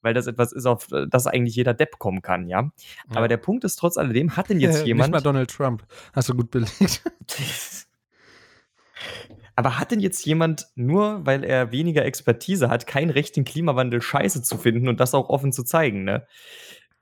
Weil 0.00 0.14
das 0.14 0.26
etwas 0.28 0.52
ist, 0.52 0.66
auf 0.66 0.86
das 1.10 1.26
eigentlich 1.26 1.56
jeder 1.56 1.74
Depp 1.74 1.98
kommen 1.98 2.22
kann, 2.22 2.46
ja. 2.48 2.70
Aber 3.10 3.22
Ja. 3.22 3.28
der 3.28 3.36
Punkt 3.38 3.64
ist 3.64 3.76
trotz 3.76 3.96
alledem, 3.96 4.36
hat 4.36 4.48
denn 4.48 4.60
jetzt 4.60 4.76
Nicht 4.78 4.86
jemand. 4.86 5.10
mal 5.10 5.20
Donald 5.20 5.50
Trump. 5.50 5.84
Hast 6.12 6.28
du 6.28 6.34
gut 6.34 6.50
belegt. 6.50 7.02
Aber 9.56 9.78
hat 9.78 9.90
denn 9.90 10.00
jetzt 10.00 10.24
jemand, 10.24 10.68
nur 10.76 11.26
weil 11.26 11.42
er 11.44 11.72
weniger 11.72 12.04
Expertise 12.04 12.68
hat, 12.70 12.86
kein 12.86 13.10
Recht, 13.10 13.36
den 13.36 13.44
Klimawandel 13.44 14.00
scheiße 14.00 14.42
zu 14.42 14.56
finden 14.56 14.88
und 14.88 15.00
das 15.00 15.14
auch 15.14 15.28
offen 15.28 15.52
zu 15.52 15.64
zeigen, 15.64 16.04
ne? 16.04 16.26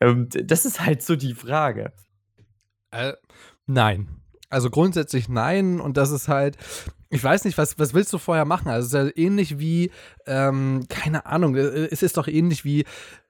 Ähm, 0.00 0.28
das 0.30 0.64
ist 0.64 0.80
halt 0.84 1.02
so 1.02 1.16
die 1.16 1.34
Frage. 1.34 1.92
Äh, 2.90 3.12
nein. 3.66 4.08
Also 4.48 4.70
grundsätzlich 4.70 5.28
nein. 5.28 5.80
Und 5.80 5.96
das 5.96 6.10
ist 6.10 6.28
halt, 6.28 6.56
ich 7.10 7.22
weiß 7.22 7.44
nicht, 7.44 7.58
was, 7.58 7.78
was 7.78 7.94
willst 7.94 8.12
du 8.12 8.18
vorher 8.18 8.44
machen? 8.44 8.68
Also 8.68 8.86
es 8.86 9.04
ist 9.04 9.16
ja 9.16 9.22
ähnlich 9.24 9.58
wie, 9.58 9.90
ähm, 10.26 10.86
keine 10.88 11.26
Ahnung, 11.26 11.56
äh, 11.56 11.88
es 11.90 12.02
ist 12.02 12.16
doch 12.16 12.28
ähnlich 12.28 12.64
wie 12.64 12.84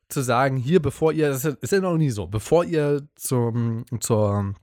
zu 0.08 0.22
sagen, 0.22 0.56
hier, 0.56 0.80
bevor 0.80 1.12
ihr, 1.12 1.28
das 1.28 1.44
ist 1.44 1.72
ja 1.72 1.80
noch 1.80 1.96
nie 1.96 2.10
so, 2.10 2.26
bevor 2.26 2.64
ihr 2.64 3.02
zum, 3.16 3.84
zur, 4.00 4.54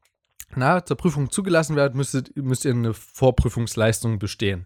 na, 0.55 0.85
zur 0.85 0.97
Prüfung 0.97 1.31
zugelassen 1.31 1.75
werdet, 1.75 1.95
müsstet, 1.95 2.35
müsst 2.37 2.65
ihr 2.65 2.71
eine 2.71 2.93
Vorprüfungsleistung 2.93 4.19
bestehen. 4.19 4.65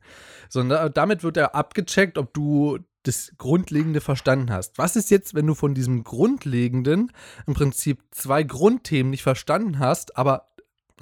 So, 0.50 0.64
damit 0.64 1.24
wird 1.24 1.38
ja 1.38 1.48
abgecheckt, 1.48 2.18
ob 2.18 2.34
du 2.34 2.80
das 3.04 3.32
Grundlegende 3.38 4.02
verstanden 4.02 4.52
hast. 4.52 4.78
Was 4.78 4.96
ist 4.96 5.10
jetzt, 5.10 5.34
wenn 5.34 5.48
du 5.48 5.56
von 5.56 5.74
diesem 5.74 6.04
Grundlegenden 6.04 7.12
im 7.48 7.54
Prinzip 7.54 8.04
zwei 8.12 8.44
Grundthemen 8.44 9.10
nicht 9.10 9.24
verstanden 9.24 9.80
hast, 9.80 10.18
aber 10.18 10.50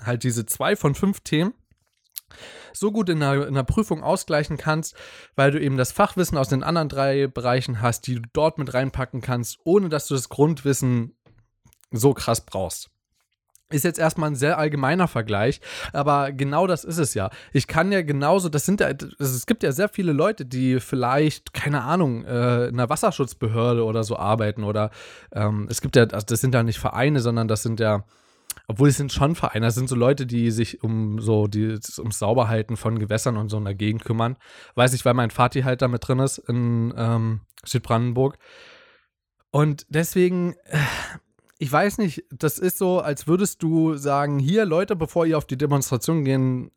halt 0.04 0.24
diese 0.24 0.46
zwei 0.46 0.76
von 0.76 0.96
fünf 0.96 1.22
Themen 1.22 1.54
so 2.74 2.92
gut 2.92 3.10
in 3.10 3.20
der, 3.20 3.48
in 3.48 3.54
der 3.54 3.64
Prüfung 3.64 4.04
ausgleichen 4.04 4.58
kannst, 4.58 4.96
weil 5.36 5.52
du 5.52 5.60
eben 5.60 5.78
das 5.78 5.92
Fachwissen 5.92 6.38
aus 6.38 6.50
den 6.50 6.64
anderen 6.64 6.90
drei 6.90 7.28
Bereichen 7.28 7.82
hast, 7.82 8.08
die 8.08 8.16
du 8.16 8.22
dort 8.34 8.58
mit 8.58 8.74
reinpacken 8.74 9.22
kannst, 9.22 9.60
ohne 9.64 9.90
dass 9.90 10.08
du 10.08 10.14
das 10.14 10.30
Grundwissen 10.30 11.16
so 11.92 12.14
krass 12.14 12.46
brauchst. 12.46 12.90
ist 13.70 13.86
jetzt 13.86 14.00
erstmal 14.00 14.32
ein 14.32 14.36
sehr 14.36 14.58
allgemeiner 14.58 15.08
Vergleich, 15.08 15.62
aber 15.94 16.32
genau 16.32 16.68
das 16.68 16.84
ist 16.84 16.98
es 16.98 17.14
ja. 17.14 17.30
Ich 17.54 17.68
kann 17.68 17.92
ja 17.92 18.02
genauso, 18.02 18.50
das 18.50 18.66
sind 18.66 18.82
ja, 18.82 18.90
es 19.20 19.46
gibt 19.46 19.64
ja 19.64 19.72
sehr 19.72 19.90
viele 19.90 20.12
Leute, 20.12 20.46
die 20.46 20.80
vielleicht, 20.80 21.54
keine 21.54 21.84
Ahnung, 21.84 22.26
äh, 22.26 22.68
in 22.68 22.76
einer 22.76 22.90
Wasserschutzbehörde 22.90 23.86
oder 23.86 24.04
so 24.04 24.18
arbeiten 24.18 24.64
oder 24.64 24.92
ähm, 25.32 25.68
es 25.70 25.82
gibt 25.82 25.96
ja, 25.96 26.04
also 26.04 26.26
das 26.26 26.42
sind 26.42 26.54
ja 26.54 26.64
nicht 26.64 26.80
Vereine, 26.80 27.22
sondern 27.22 27.48
das 27.48 27.64
sind 27.64 27.80
ja, 27.80 28.04
obwohl 28.68 28.90
es 28.90 28.98
sind 28.98 29.12
schon 29.12 29.36
Vereine, 29.36 29.66
das 29.66 29.76
sind 29.76 29.90
so 29.90 29.96
Leute, 29.96 30.26
die 30.26 30.52
sich 30.52 30.84
um 30.84 31.20
so 31.20 31.48
die 31.48 31.78
ums 32.00 32.20
Sauberhalten 32.20 32.78
von 32.78 33.00
Gewässern 33.00 33.38
und 33.38 33.50
so 33.50 33.58
in 33.58 33.66
der 33.66 33.76
Gegend 33.76 34.06
kümmern. 34.06 34.38
Weiß 34.76 34.94
ich, 34.94 35.06
weil 35.06 35.14
mein 35.14 35.32
Vati 35.32 35.62
halt 35.62 35.82
da 35.82 35.88
mit 35.88 36.08
drin 36.08 36.20
ist 36.20 36.38
in 36.38 36.94
ähm, 36.98 37.42
Südbrandenburg. 37.64 38.38
Und 39.52 39.86
deswegen, 39.90 40.56
äh, 40.66 40.78
ich 41.60 41.72
weiß 41.72 41.98
nicht, 42.00 42.24
das 42.32 42.60
ist 42.60 42.78
so, 42.78 43.00
als 43.00 43.28
würdest 43.28 43.64
du 43.64 43.96
sagen, 43.96 44.40
hier 44.40 44.66
Leute, 44.66 44.96
bevor 44.96 45.26
ihr 45.26 45.38
auf 45.38 45.46
die 45.46 45.58
Demonstration 45.58 46.26
gehen 46.26 46.72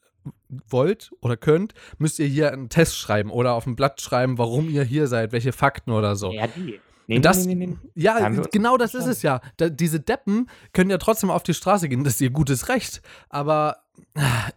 wollt 0.68 1.10
oder 1.20 1.36
könnt, 1.36 1.74
müsst 1.98 2.18
ihr 2.18 2.26
hier 2.26 2.52
einen 2.52 2.68
Test 2.68 2.96
schreiben 2.96 3.30
oder 3.30 3.54
auf 3.54 3.66
ein 3.66 3.76
Blatt 3.76 4.00
schreiben, 4.00 4.38
warum 4.38 4.68
ihr 4.68 4.84
hier 4.84 5.06
seid, 5.06 5.32
welche 5.32 5.52
Fakten 5.52 5.90
oder 5.90 6.16
so. 6.16 6.32
Ja, 6.32 6.46
die. 6.46 6.80
Nee, 7.08 7.20
das, 7.20 7.46
nee, 7.46 7.54
nee, 7.54 7.66
nee. 7.66 7.76
Ja, 7.94 8.28
genau 8.28 8.76
das 8.76 8.94
ist 8.94 9.06
es 9.06 9.22
ja. 9.22 9.40
Da, 9.56 9.70
diese 9.70 9.98
Deppen 9.98 10.48
können 10.74 10.90
ja 10.90 10.98
trotzdem 10.98 11.30
auf 11.30 11.42
die 11.42 11.54
Straße 11.54 11.88
gehen, 11.88 12.04
das 12.04 12.14
ist 12.14 12.20
ihr 12.20 12.30
gutes 12.30 12.68
Recht. 12.68 13.00
Aber 13.30 13.78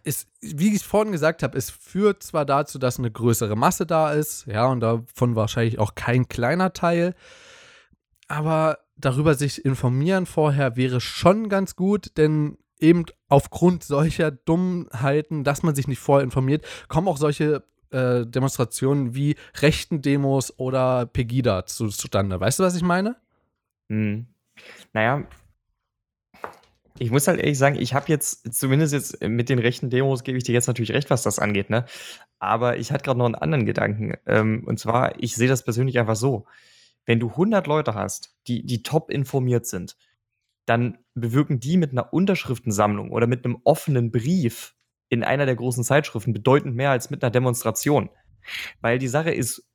es, 0.04 0.26
wie 0.42 0.74
ich 0.74 0.84
vorhin 0.84 1.12
gesagt 1.12 1.42
habe, 1.42 1.56
es 1.56 1.70
führt 1.70 2.22
zwar 2.22 2.44
dazu, 2.44 2.78
dass 2.78 2.98
eine 2.98 3.10
größere 3.10 3.56
Masse 3.56 3.86
da 3.86 4.12
ist, 4.12 4.46
ja, 4.46 4.66
und 4.66 4.80
davon 4.80 5.34
wahrscheinlich 5.34 5.78
auch 5.78 5.94
kein 5.94 6.28
kleiner 6.28 6.74
Teil, 6.74 7.14
aber 8.28 8.78
darüber 8.96 9.34
sich 9.34 9.64
informieren 9.64 10.26
vorher 10.26 10.76
wäre 10.76 11.00
schon 11.00 11.48
ganz 11.48 11.74
gut, 11.74 12.12
denn 12.18 12.58
eben 12.78 13.06
aufgrund 13.28 13.82
solcher 13.82 14.30
Dummheiten, 14.30 15.42
dass 15.42 15.62
man 15.62 15.74
sich 15.74 15.88
nicht 15.88 16.00
vorher 16.00 16.24
informiert, 16.24 16.66
kommen 16.88 17.08
auch 17.08 17.16
solche 17.16 17.64
äh, 17.92 18.26
Demonstrationen 18.26 19.14
wie 19.14 19.36
rechten 19.60 20.02
Demos 20.02 20.58
oder 20.58 21.06
Pegida 21.06 21.66
zu, 21.66 21.88
zustande. 21.88 22.40
Weißt 22.40 22.58
du, 22.58 22.62
was 22.62 22.76
ich 22.76 22.82
meine? 22.82 23.16
Hm. 23.88 24.26
Naja, 24.92 25.24
ich 26.98 27.10
muss 27.10 27.26
halt 27.26 27.40
ehrlich 27.40 27.58
sagen, 27.58 27.76
ich 27.80 27.94
habe 27.94 28.06
jetzt, 28.08 28.54
zumindest 28.54 28.92
jetzt 28.92 29.22
mit 29.22 29.48
den 29.48 29.58
rechten 29.58 29.90
Demos, 29.90 30.24
gebe 30.24 30.38
ich 30.38 30.44
dir 30.44 30.52
jetzt 30.52 30.66
natürlich 30.66 30.92
recht, 30.92 31.10
was 31.10 31.22
das 31.22 31.38
angeht, 31.38 31.70
ne? 31.70 31.86
Aber 32.38 32.76
ich 32.76 32.92
hatte 32.92 33.04
gerade 33.04 33.18
noch 33.18 33.26
einen 33.26 33.34
anderen 33.34 33.66
Gedanken. 33.66 34.14
Ähm, 34.26 34.64
und 34.66 34.78
zwar, 34.78 35.20
ich 35.22 35.34
sehe 35.34 35.48
das 35.48 35.64
persönlich 35.64 35.98
einfach 35.98 36.16
so 36.16 36.46
wenn 37.06 37.20
du 37.20 37.28
100 37.28 37.66
Leute 37.66 37.94
hast, 37.94 38.36
die, 38.46 38.64
die 38.64 38.82
top 38.82 39.10
informiert 39.10 39.66
sind, 39.66 39.96
dann 40.66 40.98
bewirken 41.14 41.58
die 41.60 41.76
mit 41.76 41.92
einer 41.92 42.12
Unterschriftensammlung 42.12 43.10
oder 43.10 43.26
mit 43.26 43.44
einem 43.44 43.58
offenen 43.64 44.12
Brief 44.12 44.74
in 45.12 45.22
einer 45.22 45.44
der 45.44 45.56
großen 45.56 45.84
Zeitschriften 45.84 46.32
bedeutend 46.32 46.74
mehr 46.74 46.90
als 46.90 47.10
mit 47.10 47.22
einer 47.22 47.30
Demonstration. 47.30 48.08
Weil 48.80 48.98
die 48.98 49.08
Sache 49.08 49.30
ist, 49.30 49.68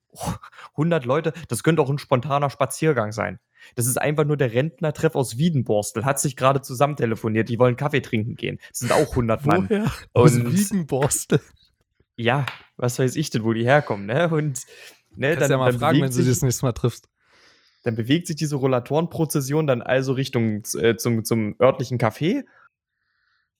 100 0.71 1.05
Leute, 1.05 1.31
das 1.47 1.61
könnte 1.61 1.83
auch 1.83 1.91
ein 1.91 1.99
spontaner 1.99 2.49
Spaziergang 2.49 3.11
sein. 3.11 3.39
Das 3.75 3.85
ist 3.85 4.01
einfach 4.01 4.25
nur 4.25 4.35
der 4.35 4.51
Rentnertreff 4.53 5.13
aus 5.13 5.37
Wiedenborstel, 5.37 6.05
hat 6.05 6.19
sich 6.19 6.37
gerade 6.37 6.61
zusammen 6.61 6.95
telefoniert, 6.95 7.49
die 7.49 7.59
wollen 7.59 7.75
Kaffee 7.75 8.01
trinken 8.01 8.35
gehen. 8.35 8.57
Das 8.69 8.79
sind 8.79 8.91
auch 8.91 9.11
100 9.11 9.45
Mann. 9.45 9.69
Woher? 9.69 9.91
Aus 10.13 10.35
Wiedenborstel? 10.35 11.39
Ja, 12.15 12.47
was 12.75 12.97
weiß 12.97 13.15
ich 13.15 13.29
denn, 13.29 13.43
wo 13.43 13.53
die 13.53 13.63
herkommen, 13.63 14.07
ne? 14.07 14.29
Und 14.29 14.63
ne, 15.15 15.35
Kannst 15.35 15.41
dann, 15.43 15.51
ja 15.51 15.57
mal 15.57 15.73
fragen, 15.73 16.01
wenn 16.01 16.07
du 16.07 16.13
sie 16.13 16.27
das 16.27 16.41
nächste 16.41 16.65
Mal 16.65 16.71
triffst. 16.71 17.09
Dann 17.83 17.95
bewegt 17.95 18.25
sich 18.25 18.37
diese 18.37 18.55
Rollatorenprozession 18.55 19.67
dann 19.67 19.83
also 19.83 20.13
Richtung 20.13 20.63
äh, 20.79 20.95
zum, 20.97 21.23
zum 21.23 21.55
örtlichen 21.61 21.99
Café 21.99 22.43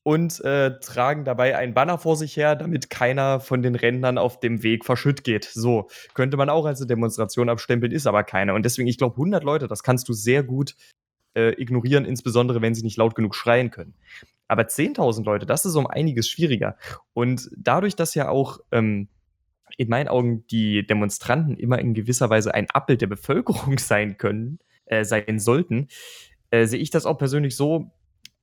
und 0.08 0.40
äh, 0.46 0.80
tragen 0.80 1.26
dabei 1.26 1.58
einen 1.58 1.74
Banner 1.74 1.98
vor 1.98 2.16
sich 2.16 2.38
her, 2.38 2.56
damit 2.56 2.90
keiner 2.90 3.42
von 3.42 3.62
den 3.62 3.76
Rentnern 3.76 4.18
auf 4.18 4.40
dem 4.40 4.64
Weg 4.64 4.86
verschütt 4.86 5.26
geht. 5.26 5.44
So 5.44 5.90
könnte 6.14 6.38
man 6.38 6.50
auch 6.50 6.66
als 6.66 6.80
eine 6.80 6.88
Demonstration 6.88 7.50
abstempeln, 7.50 7.92
ist 7.92 8.08
aber 8.08 8.24
keine. 8.24 8.54
Und 8.54 8.64
deswegen, 8.64 8.88
ich 8.88 8.98
glaube, 8.98 9.16
100 9.16 9.44
Leute, 9.44 9.68
das 9.68 9.84
kannst 9.84 10.08
du 10.08 10.14
sehr 10.14 10.44
gut 10.44 10.76
äh, 11.36 11.62
ignorieren, 11.62 12.06
insbesondere 12.06 12.62
wenn 12.62 12.74
sie 12.74 12.84
nicht 12.84 12.96
laut 12.96 13.16
genug 13.16 13.36
schreien 13.36 13.70
können. 13.70 13.96
Aber 14.48 14.64
10.000 14.64 15.26
Leute, 15.26 15.46
das 15.46 15.66
ist 15.66 15.76
um 15.76 15.88
einiges 15.88 16.30
schwieriger. 16.30 16.78
Und 17.12 17.50
dadurch, 17.58 17.98
dass 17.98 18.16
ja 18.16 18.30
auch 18.30 18.60
ähm, 18.72 19.10
in 19.76 19.90
meinen 19.90 20.08
Augen 20.08 20.48
die 20.48 20.88
Demonstranten 20.88 21.58
immer 21.58 21.80
in 21.80 21.94
gewisser 21.94 22.30
Weise 22.30 22.54
ein 22.54 22.70
Abbild 22.70 23.02
der 23.02 23.08
Bevölkerung 23.08 23.78
sein 23.78 24.18
können, 24.18 24.60
äh, 24.86 25.04
sein 25.04 25.38
sollten, 25.40 25.90
äh, 26.50 26.66
sehe 26.66 26.80
ich 26.80 26.92
das 26.92 27.06
auch 27.06 27.18
persönlich 27.18 27.58
so, 27.58 27.92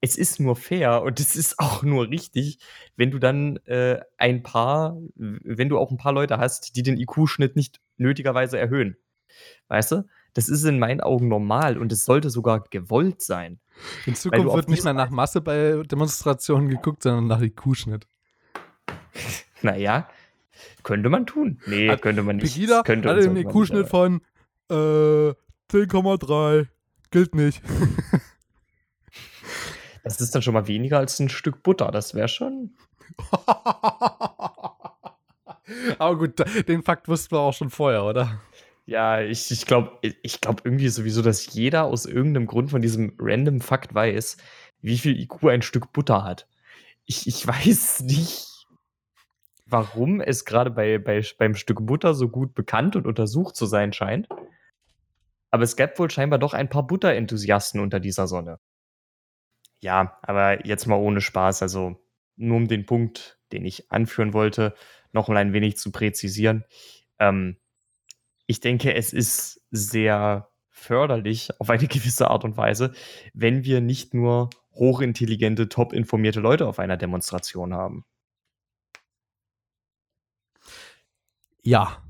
es 0.05 0.19
ist 0.19 0.39
nur 0.39 0.55
fair 0.55 1.03
und 1.03 1.19
es 1.19 1.35
ist 1.35 1.59
auch 1.59 1.83
nur 1.83 2.11
richtig, 2.11 2.59
wenn 2.95 3.11
du 3.11 3.19
dann 3.19 3.57
äh, 3.65 4.01
ein 4.19 4.43
paar, 4.43 4.99
wenn 5.15 5.71
du 5.71 5.79
auch 5.79 5.91
ein 5.91 5.97
paar 5.97 6.13
Leute 6.13 6.37
hast, 6.37 6.77
die 6.77 6.83
den 6.83 6.99
IQ-Schnitt 6.99 7.57
nicht 7.57 7.81
nötigerweise 7.97 8.59
erhöhen. 8.59 8.99
Weißt 9.69 9.93
du? 9.93 10.07
Das 10.35 10.51
ist 10.51 10.65
in 10.65 10.79
meinen 10.79 11.01
Augen 11.01 11.29
normal 11.29 11.79
und 11.79 11.91
es 11.91 12.05
sollte 12.05 12.29
sogar 12.29 12.65
gewollt 12.69 13.23
sein. 13.23 13.61
In 14.05 14.15
Zukunft 14.15 14.53
wird 14.55 14.69
nicht 14.69 14.85
mehr 14.85 14.93
nach 14.93 15.09
Masse 15.09 15.41
bei 15.41 15.83
Demonstrationen 15.91 16.69
geguckt, 16.69 17.03
sondern 17.03 17.27
nach 17.27 17.41
IQ-Schnitt. 17.41 18.07
Naja, 19.63 20.11
könnte 20.83 21.09
man 21.09 21.25
tun. 21.25 21.59
Nee, 21.65 21.89
Hat 21.89 22.03
könnte 22.03 22.23
man 22.23 22.37
nicht. 22.37 22.53
Pegida 22.53 22.83
könnte 22.83 23.09
hatte 23.09 23.23
einen 23.23 23.37
IQ-Schnitt 23.39 23.89
von 23.89 24.21
äh, 24.69 24.75
10,3. 25.73 26.67
Gilt 27.11 27.35
nicht. 27.35 27.63
das 30.05 30.21
ist 30.21 30.35
dann 30.35 30.43
schon 30.43 30.55
mal 30.55 30.69
weniger 30.69 30.99
als 30.99 31.19
ein 31.19 31.31
Stück 31.31 31.63
Butter. 31.63 31.91
Das 31.91 32.15
wäre 32.15 32.29
schon. 32.29 32.75
Aber 35.99 36.19
gut, 36.19 36.45
den 36.69 36.83
Fakt 36.83 37.09
wussten 37.09 37.35
wir 37.35 37.41
auch 37.41 37.55
schon 37.55 37.71
vorher, 37.71 38.05
oder? 38.05 38.41
Ja, 38.87 39.23
ich, 39.23 39.51
ich 39.51 39.65
glaube 39.65 39.99
ich 40.03 40.43
glaub 40.43 40.61
irgendwie 40.65 40.89
sowieso, 40.91 41.23
dass 41.23 41.55
jeder 41.55 41.85
aus 41.85 42.05
irgendeinem 42.05 42.47
Grund 42.47 42.71
von 42.71 42.83
diesem 42.83 43.17
random 43.19 43.63
Fakt 43.63 43.95
weiß, 43.95 44.37
wie 44.83 44.99
viel 44.99 45.19
IQ 45.19 45.45
ein 45.45 45.63
Stück 45.63 45.91
Butter 45.95 46.23
hat. 46.23 46.47
Ich, 47.07 47.27
ich 47.27 47.47
weiß 47.47 48.03
nicht, 48.03 48.67
warum 49.65 50.21
es 50.21 50.45
gerade 50.45 50.71
bei, 50.71 50.99
bei, 50.99 51.25
beim 51.39 51.55
Stück 51.55 51.87
Butter 51.87 52.13
so 52.13 52.29
gut 52.29 52.55
bekannt 52.55 52.95
und 52.95 53.07
untersucht 53.07 53.57
zu 53.57 53.65
sein 53.65 53.95
scheint. 53.95 54.29
Aber 55.51 55.63
es 55.63 55.77
gab 55.77 55.99
wohl 55.99 56.11
scheinbar 56.11 56.39
doch 56.39 56.53
ein 56.53 56.69
paar 56.69 56.87
Butterenthusiasten 56.87 57.81
unter 57.81 58.01
dieser 58.01 58.27
Sonne. 58.27 58.59
Ja, 59.85 60.17
aber 60.23 60.67
jetzt 60.67 60.87
mal 60.87 60.97
ohne 60.97 61.21
Spaß, 61.21 61.61
also 61.61 62.03
nur 62.37 62.57
um 62.57 62.69
den 62.69 62.87
Punkt, 62.87 63.39
den 63.53 63.67
ich 63.67 63.93
anführen 63.93 64.33
wollte, 64.33 64.75
noch 65.13 65.29
ein 65.29 65.53
wenig 65.53 65.77
zu 65.77 65.93
präzisieren. 65.93 66.65
Ähm, 67.19 67.59
ich 68.47 68.61
denke, 68.61 68.95
es 68.95 69.13
ist 69.13 69.61
sehr 69.71 70.49
förderlich 70.71 71.51
auf 71.61 71.69
eine 71.69 71.87
gewisse 71.89 72.31
Art 72.31 72.45
und 72.45 72.57
Weise, 72.57 72.95
wenn 73.35 73.65
wir 73.65 73.83
nicht 73.83 74.15
nur 74.15 74.49
hochintelligente, 74.73 75.69
top 75.69 75.93
informierte 75.93 76.41
Leute 76.41 76.67
auf 76.67 76.79
einer 76.79 76.97
Demonstration 76.97 77.75
haben. 77.75 78.07
Ja. 81.63 82.04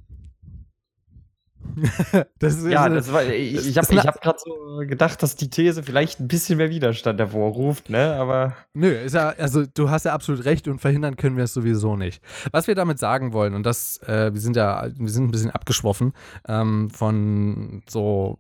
das 2.39 2.57
ist, 2.57 2.67
ja, 2.67 2.89
das 2.89 3.13
war, 3.13 3.25
ich, 3.25 3.69
ich 3.69 3.79
habe 3.79 4.03
hab 4.03 4.21
gerade 4.21 4.39
so 4.39 4.79
gedacht, 4.87 5.23
dass 5.23 5.37
die 5.37 5.51
These 5.51 5.83
vielleicht 5.83 6.21
ein 6.21 6.29
bisschen 6.29 6.59
mehr 6.59 6.71
Widerstand 6.71 7.19
hervorruft, 7.19 7.91
ne? 7.91 8.15
Aber. 8.15 8.55
Nö, 8.75 8.91
ist 8.91 9.15
ja, 9.15 9.31
also 9.31 9.65
du 9.67 9.91
hast 9.91 10.05
ja 10.05 10.13
absolut 10.13 10.45
recht 10.45 10.69
und 10.69 10.81
verhindern 10.81 11.17
können 11.17 11.37
wir 11.37 11.45
es 11.45 11.55
sowieso 11.55 11.97
nicht. 11.97 12.23
Was 12.53 12.67
wir 12.67 12.75
damit 12.75 12.99
sagen 12.99 13.33
wollen, 13.33 13.55
und 13.55 13.65
das, 13.65 13.99
äh, 14.07 14.33
wir 14.33 14.41
sind 14.41 14.57
ja, 14.57 14.89
wir 14.95 15.11
sind 15.11 15.25
ein 15.25 15.31
bisschen 15.31 15.51
abgeschwoffen 15.51 16.13
ähm, 16.49 16.91
von 16.91 17.83
so 17.89 18.39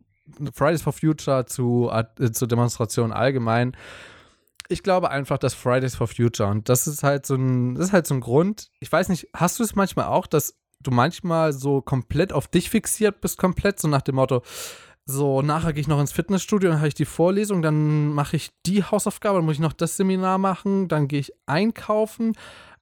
Fridays 0.52 0.82
for 0.82 0.92
Future 0.92 1.46
zu, 1.46 1.90
äh, 1.92 2.30
zu 2.30 2.46
Demonstrationen 2.46 3.12
allgemein 3.12 3.76
ich 4.68 4.82
glaube 4.82 5.10
einfach, 5.10 5.38
dass 5.38 5.54
Fridays 5.54 5.94
for 5.94 6.08
Future 6.08 6.48
und 6.48 6.68
das 6.68 6.86
ist 6.86 7.02
halt 7.02 7.26
so 7.26 7.34
ein, 7.34 7.74
das 7.74 7.88
ist 7.88 7.92
halt 7.92 8.06
so 8.06 8.14
ein 8.14 8.20
Grund. 8.20 8.70
Ich 8.80 8.90
weiß 8.90 9.08
nicht, 9.08 9.28
hast 9.34 9.58
du 9.58 9.62
es 9.62 9.74
manchmal 9.74 10.06
auch, 10.06 10.26
dass 10.26 10.54
du 10.86 10.90
manchmal 10.90 11.52
so 11.52 11.80
komplett 11.80 12.32
auf 12.32 12.48
dich 12.48 12.70
fixiert 12.70 13.20
bist, 13.20 13.38
komplett, 13.38 13.80
so 13.80 13.88
nach 13.88 14.02
dem 14.02 14.16
Motto, 14.16 14.42
so, 15.06 15.42
nachher 15.42 15.74
gehe 15.74 15.82
ich 15.82 15.88
noch 15.88 16.00
ins 16.00 16.12
Fitnessstudio, 16.12 16.70
dann 16.70 16.78
habe 16.78 16.88
ich 16.88 16.94
die 16.94 17.04
Vorlesung, 17.04 17.60
dann 17.60 18.08
mache 18.14 18.36
ich 18.36 18.50
die 18.64 18.82
Hausaufgabe, 18.82 19.38
dann 19.38 19.44
muss 19.44 19.56
ich 19.56 19.60
noch 19.60 19.74
das 19.74 19.96
Seminar 19.96 20.38
machen, 20.38 20.88
dann 20.88 21.08
gehe 21.08 21.20
ich 21.20 21.32
einkaufen 21.44 22.32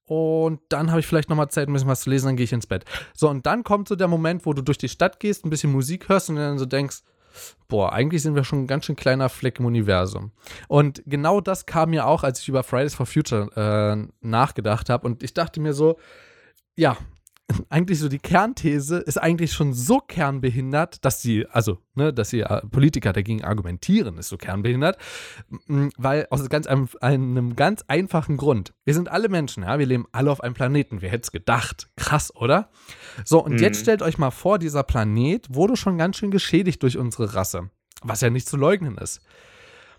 und 0.04 0.60
dann 0.68 0.90
habe 0.90 1.00
ich 1.00 1.06
vielleicht 1.06 1.30
nochmal 1.30 1.48
Zeit, 1.48 1.68
ein 1.68 1.72
bisschen 1.72 1.88
was 1.88 2.02
zu 2.02 2.10
lesen, 2.10 2.26
dann 2.26 2.36
gehe 2.36 2.44
ich 2.44 2.52
ins 2.52 2.66
Bett. 2.66 2.84
So, 3.14 3.28
und 3.28 3.46
dann 3.46 3.64
kommt 3.64 3.88
so 3.88 3.96
der 3.96 4.08
Moment, 4.08 4.46
wo 4.46 4.52
du 4.52 4.62
durch 4.62 4.78
die 4.78 4.88
Stadt 4.88 5.18
gehst, 5.18 5.44
ein 5.44 5.50
bisschen 5.50 5.72
Musik 5.72 6.08
hörst 6.08 6.30
und 6.30 6.36
dann 6.36 6.58
so 6.58 6.66
denkst, 6.66 7.02
boah, 7.68 7.92
eigentlich 7.92 8.22
sind 8.22 8.34
wir 8.34 8.44
schon 8.44 8.64
ein 8.64 8.66
ganz 8.66 8.84
schön 8.84 8.96
kleiner 8.96 9.28
Fleck 9.28 9.58
im 9.58 9.66
Universum. 9.66 10.32
Und 10.68 11.02
genau 11.06 11.40
das 11.40 11.66
kam 11.66 11.90
mir 11.90 12.06
auch, 12.06 12.24
als 12.24 12.40
ich 12.40 12.48
über 12.48 12.62
Fridays 12.62 12.94
for 12.94 13.06
Future 13.06 13.48
äh, 13.56 14.08
nachgedacht 14.20 14.90
habe 14.90 15.06
und 15.06 15.22
ich 15.22 15.34
dachte 15.34 15.60
mir 15.60 15.72
so, 15.72 15.98
ja, 16.76 16.96
eigentlich 17.68 17.98
so 17.98 18.08
die 18.08 18.18
Kernthese 18.18 18.98
ist 18.98 19.18
eigentlich 19.18 19.52
schon 19.52 19.72
so 19.72 19.98
kernbehindert, 19.98 21.04
dass 21.04 21.22
sie, 21.22 21.46
also, 21.46 21.78
ne, 21.94 22.12
dass 22.12 22.30
sie 22.30 22.40
äh, 22.40 22.60
Politiker 22.66 23.12
dagegen 23.12 23.44
argumentieren, 23.44 24.18
ist 24.18 24.28
so 24.28 24.36
kernbehindert, 24.36 24.98
weil 25.96 26.26
aus 26.30 26.48
ganz 26.48 26.66
einem, 26.66 26.88
einem 27.00 27.56
ganz 27.56 27.84
einfachen 27.88 28.36
Grund. 28.36 28.74
Wir 28.84 28.94
sind 28.94 29.10
alle 29.10 29.28
Menschen, 29.28 29.62
ja, 29.62 29.78
wir 29.78 29.86
leben 29.86 30.06
alle 30.12 30.30
auf 30.30 30.42
einem 30.42 30.54
Planeten. 30.54 31.02
Wer 31.02 31.10
hätte 31.10 31.22
es 31.22 31.32
gedacht? 31.32 31.88
Krass, 31.96 32.34
oder? 32.34 32.70
So, 33.24 33.44
und 33.44 33.54
mhm. 33.54 33.58
jetzt 33.58 33.80
stellt 33.80 34.02
euch 34.02 34.18
mal 34.18 34.30
vor, 34.30 34.58
dieser 34.58 34.82
Planet 34.82 35.54
wurde 35.54 35.76
schon 35.76 35.98
ganz 35.98 36.16
schön 36.16 36.30
geschädigt 36.30 36.82
durch 36.82 36.98
unsere 36.98 37.34
Rasse, 37.34 37.70
was 38.02 38.20
ja 38.20 38.30
nicht 38.30 38.48
zu 38.48 38.56
leugnen 38.56 38.98
ist. 38.98 39.20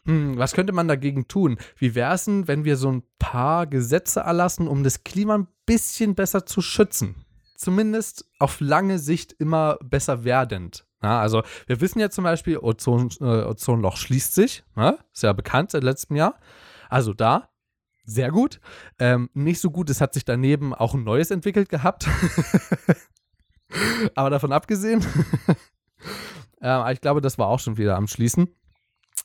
Hm, 0.06 0.38
was 0.38 0.54
könnte 0.54 0.74
man 0.74 0.88
dagegen 0.88 1.28
tun? 1.28 1.58
Wie 1.78 1.96
wäre 1.96 2.14
es 2.14 2.26
denn, 2.26 2.48
wenn 2.48 2.66
wir 2.66 2.76
so 2.76 2.92
ein 2.92 3.04
paar 3.20 3.68
Gesetze 3.68 4.20
erlassen, 4.22 4.68
um 4.68 4.84
das 4.84 5.04
Klima 5.04 5.36
ein 5.38 5.48
bisschen 5.66 6.16
besser 6.16 6.46
zu 6.46 6.62
schützen? 6.62 7.23
Zumindest 7.64 8.30
auf 8.40 8.60
lange 8.60 9.00
Sicht 9.00 9.32
immer 9.40 9.78
besser 9.82 10.26
werdend. 10.26 10.86
Ja, 11.02 11.22
also 11.22 11.44
wir 11.66 11.80
wissen 11.80 12.00
ja 12.00 12.10
zum 12.10 12.26
Beispiel, 12.26 12.58
Ozon, 12.58 13.10
äh, 13.22 13.24
Ozonloch 13.24 13.96
schließt 13.96 14.36
sich. 14.36 14.66
Ja, 14.76 14.98
ist 15.14 15.24
ja 15.24 15.32
bekannt 15.32 15.72
seit 15.72 15.82
letztem 15.82 16.18
Jahr. 16.18 16.36
Also 16.90 17.14
da, 17.14 17.48
sehr 18.04 18.32
gut. 18.32 18.60
Ähm, 19.00 19.30
nicht 19.34 19.62
so 19.62 19.72
gut, 19.72 19.90
es 19.90 20.02
hat 20.02 20.14
sich 20.14 20.26
daneben 20.26 20.74
auch 20.74 20.94
ein 20.94 21.06
neues 21.06 21.32
entwickelt 21.32 21.70
gehabt. 21.70 22.06
Aber 24.16 24.30
davon 24.30 24.52
abgesehen, 24.52 25.06
äh, 26.62 26.92
ich 26.92 27.00
glaube, 27.00 27.22
das 27.22 27.38
war 27.38 27.48
auch 27.48 27.62
schon 27.62 27.78
wieder 27.78 27.96
am 27.96 28.08
Schließen. 28.08 28.54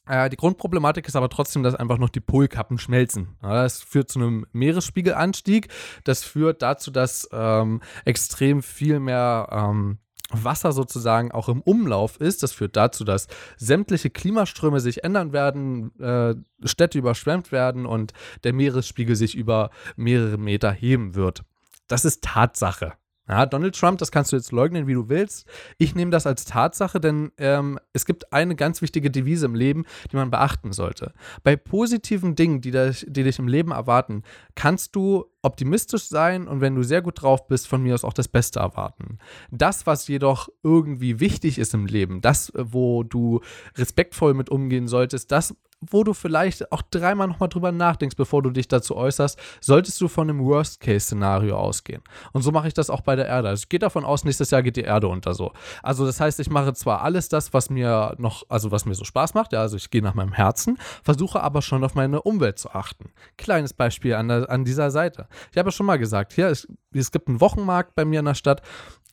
Äh, 0.08 0.30
die 0.30 0.36
Grundproblematik 0.36 1.06
ist 1.06 1.16
aber 1.16 1.28
trotzdem, 1.28 1.62
dass 1.62 1.74
einfach 1.74 1.98
noch 1.98 2.08
die 2.08 2.20
Polkappen 2.20 2.78
schmelzen. 2.78 3.36
Das 3.42 3.82
führt 3.82 4.10
zu 4.10 4.18
einem 4.18 4.46
Meeresspiegelanstieg. 4.52 5.68
Das 6.04 6.24
führt 6.24 6.62
dazu, 6.62 6.90
dass 6.90 7.28
ähm, 7.32 7.82
extrem 8.04 8.62
viel 8.62 9.00
mehr 9.00 9.48
ähm, 9.50 9.98
Wasser 10.30 10.72
sozusagen 10.72 11.32
auch 11.32 11.48
im 11.48 11.62
Umlauf 11.62 12.20
ist. 12.20 12.42
Das 12.42 12.52
führt 12.52 12.76
dazu, 12.76 13.04
dass 13.04 13.28
sämtliche 13.56 14.10
Klimaströme 14.10 14.80
sich 14.80 15.04
ändern 15.04 15.32
werden, 15.32 15.98
äh, 16.00 16.34
Städte 16.64 16.98
überschwemmt 16.98 17.52
werden 17.52 17.86
und 17.86 18.12
der 18.44 18.52
Meeresspiegel 18.52 19.16
sich 19.16 19.34
über 19.34 19.70
mehrere 19.96 20.38
Meter 20.38 20.70
heben 20.70 21.14
wird. 21.14 21.44
Das 21.86 22.04
ist 22.04 22.22
Tatsache. 22.24 22.94
Ja, 23.28 23.44
Donald 23.44 23.78
Trump, 23.78 23.98
das 23.98 24.10
kannst 24.10 24.32
du 24.32 24.36
jetzt 24.36 24.52
leugnen, 24.52 24.86
wie 24.86 24.94
du 24.94 25.08
willst. 25.08 25.46
Ich 25.76 25.94
nehme 25.94 26.10
das 26.10 26.26
als 26.26 26.46
Tatsache, 26.46 26.98
denn 26.98 27.30
ähm, 27.36 27.78
es 27.92 28.06
gibt 28.06 28.32
eine 28.32 28.56
ganz 28.56 28.80
wichtige 28.80 29.10
Devise 29.10 29.46
im 29.46 29.54
Leben, 29.54 29.84
die 30.10 30.16
man 30.16 30.30
beachten 30.30 30.72
sollte. 30.72 31.12
Bei 31.42 31.54
positiven 31.54 32.34
Dingen, 32.34 32.62
die, 32.62 32.70
das, 32.70 33.04
die 33.06 33.24
dich 33.24 33.38
im 33.38 33.48
Leben 33.48 33.70
erwarten, 33.72 34.22
kannst 34.54 34.96
du 34.96 35.26
optimistisch 35.42 36.04
sein 36.04 36.48
und 36.48 36.60
wenn 36.60 36.74
du 36.74 36.82
sehr 36.82 37.02
gut 37.02 37.22
drauf 37.22 37.46
bist, 37.46 37.68
von 37.68 37.82
mir 37.82 37.94
aus 37.94 38.04
auch 38.04 38.12
das 38.12 38.28
Beste 38.28 38.60
erwarten. 38.60 39.18
Das, 39.50 39.86
was 39.86 40.08
jedoch 40.08 40.48
irgendwie 40.62 41.20
wichtig 41.20 41.58
ist 41.58 41.74
im 41.74 41.86
Leben, 41.86 42.20
das, 42.20 42.52
wo 42.54 43.02
du 43.02 43.40
respektvoll 43.76 44.34
mit 44.34 44.50
umgehen 44.50 44.88
solltest, 44.88 45.30
das, 45.30 45.54
wo 45.80 46.02
du 46.04 46.12
vielleicht 46.12 46.72
auch 46.72 46.82
dreimal 46.82 47.28
nochmal 47.28 47.48
drüber 47.48 47.72
nachdenkst, 47.72 48.16
bevor 48.16 48.42
du 48.42 48.50
dich 48.50 48.68
dazu 48.68 48.96
äußerst, 48.96 49.38
solltest 49.60 50.00
du 50.00 50.08
von 50.08 50.28
einem 50.28 50.44
Worst-Case-Szenario 50.44 51.56
ausgehen. 51.56 52.02
Und 52.32 52.42
so 52.42 52.50
mache 52.50 52.68
ich 52.68 52.74
das 52.74 52.90
auch 52.90 53.00
bei 53.00 53.16
der 53.16 53.26
Erde. 53.26 53.48
Also 53.48 53.62
ich 53.62 53.68
gehe 53.68 53.78
davon 53.78 54.04
aus, 54.04 54.24
nächstes 54.24 54.50
Jahr 54.50 54.62
geht 54.62 54.76
die 54.76 54.82
Erde 54.82 55.08
unter 55.08 55.34
so. 55.34 55.52
Also 55.82 56.04
das 56.04 56.20
heißt, 56.20 56.40
ich 56.40 56.50
mache 56.50 56.74
zwar 56.74 57.02
alles 57.02 57.28
das, 57.28 57.52
was 57.52 57.70
mir 57.70 58.14
noch, 58.18 58.44
also 58.48 58.70
was 58.70 58.86
mir 58.86 58.94
so 58.94 59.04
Spaß 59.04 59.34
macht, 59.34 59.52
ja, 59.52 59.60
also 59.60 59.76
ich 59.76 59.90
gehe 59.90 60.02
nach 60.02 60.14
meinem 60.14 60.32
Herzen, 60.32 60.78
versuche 61.02 61.40
aber 61.42 61.62
schon 61.62 61.84
auf 61.84 61.94
meine 61.94 62.22
Umwelt 62.22 62.58
zu 62.58 62.70
achten. 62.70 63.10
Kleines 63.36 63.72
Beispiel 63.72 64.14
an, 64.14 64.28
der, 64.28 64.50
an 64.50 64.64
dieser 64.64 64.90
Seite. 64.90 65.28
Ich 65.52 65.58
habe 65.58 65.68
ja 65.68 65.72
schon 65.72 65.86
mal 65.86 65.98
gesagt, 65.98 66.32
hier, 66.32 66.48
es, 66.48 66.66
es 66.92 67.12
gibt 67.12 67.28
einen 67.28 67.40
Wochenmarkt 67.40 67.94
bei 67.94 68.04
mir 68.04 68.20
in 68.20 68.26
der 68.26 68.34
Stadt 68.34 68.62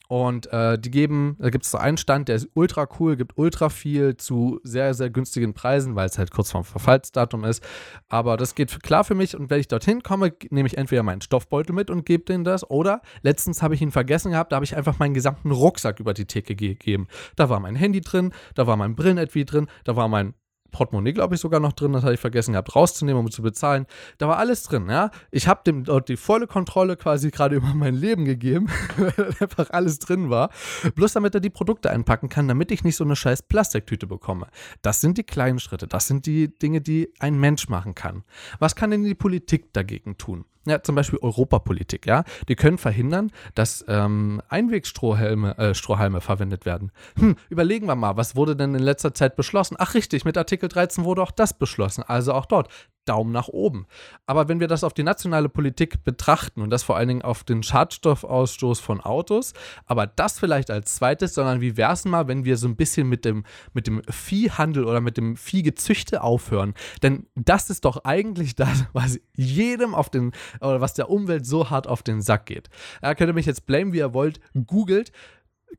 und 0.08 0.52
äh, 0.52 0.78
die 0.78 0.90
geben, 0.90 1.36
da 1.38 1.50
gibt 1.50 1.64
es 1.64 1.70
so 1.70 1.78
einen 1.78 1.96
Stand, 1.96 2.28
der 2.28 2.36
ist 2.36 2.48
ultra 2.54 2.88
cool, 2.98 3.16
gibt 3.16 3.36
ultra 3.36 3.68
viel 3.68 4.16
zu 4.16 4.60
sehr, 4.62 4.94
sehr 4.94 5.10
günstigen 5.10 5.54
Preisen, 5.54 5.96
weil 5.96 6.08
es 6.08 6.18
halt 6.18 6.30
kurz 6.30 6.50
vorm 6.50 6.64
Verfallsdatum 6.64 7.44
ist. 7.44 7.62
Aber 8.08 8.36
das 8.36 8.54
geht 8.54 8.82
klar 8.82 9.04
für 9.04 9.14
mich 9.14 9.36
und 9.36 9.50
wenn 9.50 9.60
ich 9.60 9.68
dorthin 9.68 10.02
komme, 10.02 10.32
nehme 10.50 10.66
ich 10.66 10.78
entweder 10.78 11.02
meinen 11.02 11.20
Stoffbeutel 11.20 11.74
mit 11.74 11.90
und 11.90 12.06
gebe 12.06 12.24
denen 12.24 12.44
das 12.44 12.68
oder 12.68 13.02
letztens 13.22 13.62
habe 13.62 13.74
ich 13.74 13.82
ihn 13.82 13.90
vergessen 13.90 14.32
gehabt, 14.32 14.52
da 14.52 14.56
habe 14.56 14.64
ich 14.64 14.76
einfach 14.76 14.98
meinen 14.98 15.14
gesamten 15.14 15.50
Rucksack 15.50 16.00
über 16.00 16.14
die 16.14 16.26
Theke 16.26 16.54
gegeben. 16.54 17.08
Da 17.36 17.48
war 17.48 17.60
mein 17.60 17.76
Handy 17.76 18.00
drin, 18.00 18.32
da 18.54 18.66
war 18.66 18.76
mein 18.76 18.94
Brillenetui 18.94 19.44
drin, 19.44 19.66
da 19.84 19.96
war 19.96 20.08
mein 20.08 20.34
Portemonnaie, 20.70 21.12
glaube 21.12 21.34
ich, 21.34 21.40
sogar 21.40 21.60
noch 21.60 21.72
drin. 21.72 21.92
Das 21.92 22.02
hatte 22.02 22.14
ich 22.14 22.20
vergessen 22.20 22.52
gehabt, 22.52 22.74
rauszunehmen, 22.74 23.20
um 23.20 23.30
zu 23.30 23.42
bezahlen. 23.42 23.86
Da 24.18 24.28
war 24.28 24.38
alles 24.38 24.62
drin, 24.64 24.88
ja. 24.88 25.10
Ich 25.30 25.48
habe 25.48 25.60
dem 25.66 25.84
dort 25.84 26.08
die 26.08 26.16
volle 26.16 26.46
Kontrolle 26.46 26.96
quasi 26.96 27.30
gerade 27.30 27.56
über 27.56 27.74
mein 27.74 27.94
Leben 27.94 28.24
gegeben, 28.24 28.68
weil 28.96 29.34
einfach 29.40 29.70
alles 29.70 29.98
drin 29.98 30.30
war. 30.30 30.50
Bloß 30.94 31.12
damit 31.12 31.34
er 31.34 31.40
die 31.40 31.50
Produkte 31.50 31.90
einpacken 31.90 32.28
kann, 32.28 32.48
damit 32.48 32.70
ich 32.70 32.84
nicht 32.84 32.96
so 32.96 33.04
eine 33.04 33.16
scheiß 33.16 33.42
Plastiktüte 33.42 34.06
bekomme. 34.06 34.48
Das 34.82 35.00
sind 35.00 35.18
die 35.18 35.24
kleinen 35.24 35.58
Schritte. 35.58 35.86
Das 35.86 36.06
sind 36.06 36.26
die 36.26 36.56
Dinge, 36.58 36.80
die 36.80 37.12
ein 37.18 37.38
Mensch 37.38 37.68
machen 37.68 37.94
kann. 37.94 38.24
Was 38.58 38.76
kann 38.76 38.90
denn 38.90 39.04
die 39.04 39.14
Politik 39.14 39.72
dagegen 39.72 40.18
tun? 40.18 40.44
Ja, 40.66 40.82
zum 40.82 40.94
Beispiel 40.94 41.18
Europapolitik, 41.20 42.06
ja, 42.06 42.24
die 42.48 42.56
können 42.56 42.78
verhindern, 42.78 43.30
dass 43.54 43.84
ähm, 43.88 44.42
Einwegstrohhalme 44.48 45.56
äh, 45.58 45.74
Strohhalme 45.74 46.20
verwendet 46.20 46.66
werden. 46.66 46.92
Hm, 47.18 47.36
überlegen 47.48 47.86
wir 47.86 47.96
mal, 47.96 48.16
was 48.16 48.36
wurde 48.36 48.56
denn 48.56 48.74
in 48.74 48.82
letzter 48.82 49.14
Zeit 49.14 49.36
beschlossen? 49.36 49.76
Ach 49.78 49.94
richtig, 49.94 50.24
mit 50.24 50.36
Artikel 50.36 50.68
13 50.68 51.04
wurde 51.04 51.22
auch 51.22 51.30
das 51.30 51.58
beschlossen, 51.58 52.02
also 52.02 52.32
auch 52.32 52.46
dort. 52.46 52.68
Daumen 53.08 53.32
nach 53.32 53.48
oben. 53.48 53.86
Aber 54.26 54.48
wenn 54.48 54.60
wir 54.60 54.68
das 54.68 54.84
auf 54.84 54.92
die 54.92 55.02
nationale 55.02 55.48
Politik 55.48 56.04
betrachten 56.04 56.60
und 56.60 56.70
das 56.70 56.82
vor 56.82 56.96
allen 56.96 57.08
Dingen 57.08 57.22
auf 57.22 57.44
den 57.44 57.62
Schadstoffausstoß 57.62 58.80
von 58.80 59.00
Autos, 59.00 59.54
aber 59.86 60.06
das 60.06 60.38
vielleicht 60.38 60.70
als 60.70 60.96
zweites, 60.96 61.34
sondern 61.34 61.60
wie 61.60 61.76
wäre 61.76 61.92
es 61.92 62.04
mal, 62.04 62.28
wenn 62.28 62.44
wir 62.44 62.56
so 62.56 62.68
ein 62.68 62.76
bisschen 62.76 63.08
mit 63.08 63.24
dem, 63.24 63.44
mit 63.72 63.86
dem 63.86 64.02
Viehhandel 64.08 64.84
oder 64.84 65.00
mit 65.00 65.16
dem 65.16 65.36
Viehgezüchte 65.36 66.22
aufhören? 66.22 66.74
Denn 67.02 67.26
das 67.34 67.70
ist 67.70 67.84
doch 67.84 68.04
eigentlich 68.04 68.54
das, 68.54 68.84
was 68.92 69.18
jedem 69.34 69.94
auf 69.94 70.10
den, 70.10 70.32
oder 70.60 70.80
was 70.80 70.94
der 70.94 71.10
Umwelt 71.10 71.46
so 71.46 71.70
hart 71.70 71.86
auf 71.86 72.02
den 72.02 72.20
Sack 72.20 72.46
geht. 72.46 72.68
Er 73.00 73.14
könnte 73.14 73.32
mich 73.32 73.46
jetzt 73.46 73.66
blamen, 73.66 73.92
wie 73.92 74.00
er 74.00 74.14
wollt, 74.14 74.40
googelt. 74.66 75.12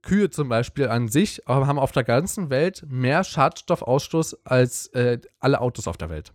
Kühe 0.01 0.29
zum 0.29 0.49
Beispiel 0.49 0.89
an 0.89 1.07
sich 1.07 1.41
haben 1.47 1.79
auf 1.79 1.91
der 1.91 2.03
ganzen 2.03 2.49
Welt 2.49 2.85
mehr 2.87 3.23
Schadstoffausstoß 3.23 4.45
als 4.45 4.87
äh, 4.87 5.19
alle 5.39 5.61
Autos 5.61 5.87
auf 5.87 5.97
der 5.97 6.09
Welt. 6.09 6.33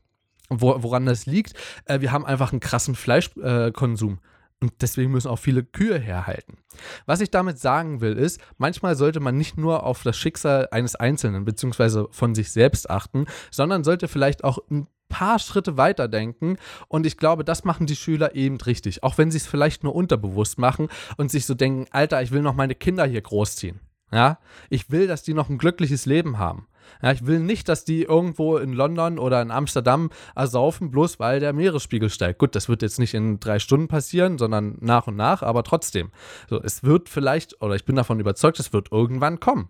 Wo, 0.48 0.82
woran 0.82 1.06
das 1.06 1.26
liegt, 1.26 1.54
äh, 1.86 2.00
wir 2.00 2.12
haben 2.12 2.26
einfach 2.26 2.52
einen 2.52 2.60
krassen 2.60 2.94
Fleischkonsum. 2.94 4.14
Äh, 4.14 4.26
und 4.62 4.72
deswegen 4.80 5.10
müssen 5.10 5.28
auch 5.28 5.40
viele 5.40 5.64
Kühe 5.64 5.98
herhalten. 5.98 6.58
Was 7.04 7.20
ich 7.20 7.32
damit 7.32 7.58
sagen 7.58 8.00
will, 8.00 8.16
ist, 8.16 8.40
manchmal 8.58 8.94
sollte 8.94 9.18
man 9.18 9.36
nicht 9.36 9.58
nur 9.58 9.82
auf 9.82 10.04
das 10.04 10.16
Schicksal 10.16 10.68
eines 10.70 10.94
Einzelnen 10.94 11.44
bzw. 11.44 12.04
von 12.10 12.36
sich 12.36 12.52
selbst 12.52 12.88
achten, 12.88 13.26
sondern 13.50 13.82
sollte 13.82 14.06
vielleicht 14.06 14.44
auch 14.44 14.58
ein 14.70 14.86
paar 15.08 15.40
Schritte 15.40 15.76
weiter 15.76 16.06
denken. 16.06 16.56
Und 16.86 17.06
ich 17.06 17.16
glaube, 17.16 17.44
das 17.44 17.64
machen 17.64 17.86
die 17.86 17.96
Schüler 17.96 18.36
eben 18.36 18.56
richtig. 18.60 19.02
Auch 19.02 19.18
wenn 19.18 19.32
sie 19.32 19.38
es 19.38 19.46
vielleicht 19.46 19.82
nur 19.82 19.94
unterbewusst 19.96 20.58
machen 20.58 20.88
und 21.16 21.30
sich 21.30 21.44
so 21.44 21.54
denken, 21.54 21.86
Alter, 21.90 22.22
ich 22.22 22.30
will 22.30 22.42
noch 22.42 22.54
meine 22.54 22.76
Kinder 22.76 23.04
hier 23.04 23.20
großziehen. 23.20 23.80
Ja, 24.12 24.38
ich 24.70 24.90
will, 24.90 25.06
dass 25.06 25.22
die 25.22 25.34
noch 25.34 25.48
ein 25.48 25.58
glückliches 25.58 26.06
Leben 26.06 26.38
haben. 26.38 26.66
Ja, 27.02 27.12
ich 27.12 27.26
will 27.26 27.40
nicht, 27.40 27.68
dass 27.68 27.84
die 27.84 28.02
irgendwo 28.02 28.56
in 28.56 28.72
London 28.72 29.18
oder 29.18 29.42
in 29.42 29.50
Amsterdam 29.50 30.10
ersaufen, 30.34 30.90
bloß 30.90 31.18
weil 31.20 31.40
der 31.40 31.52
Meeresspiegel 31.52 32.10
steigt. 32.10 32.38
Gut, 32.38 32.54
das 32.54 32.68
wird 32.68 32.82
jetzt 32.82 32.98
nicht 32.98 33.14
in 33.14 33.40
drei 33.40 33.58
Stunden 33.58 33.88
passieren, 33.88 34.38
sondern 34.38 34.76
nach 34.80 35.06
und 35.06 35.16
nach, 35.16 35.42
aber 35.42 35.62
trotzdem. 35.62 36.10
So, 36.48 36.62
es 36.62 36.82
wird 36.82 37.08
vielleicht, 37.08 37.60
oder 37.62 37.74
ich 37.74 37.84
bin 37.84 37.96
davon 37.96 38.20
überzeugt, 38.20 38.60
es 38.60 38.72
wird 38.72 38.92
irgendwann 38.92 39.40
kommen. 39.40 39.68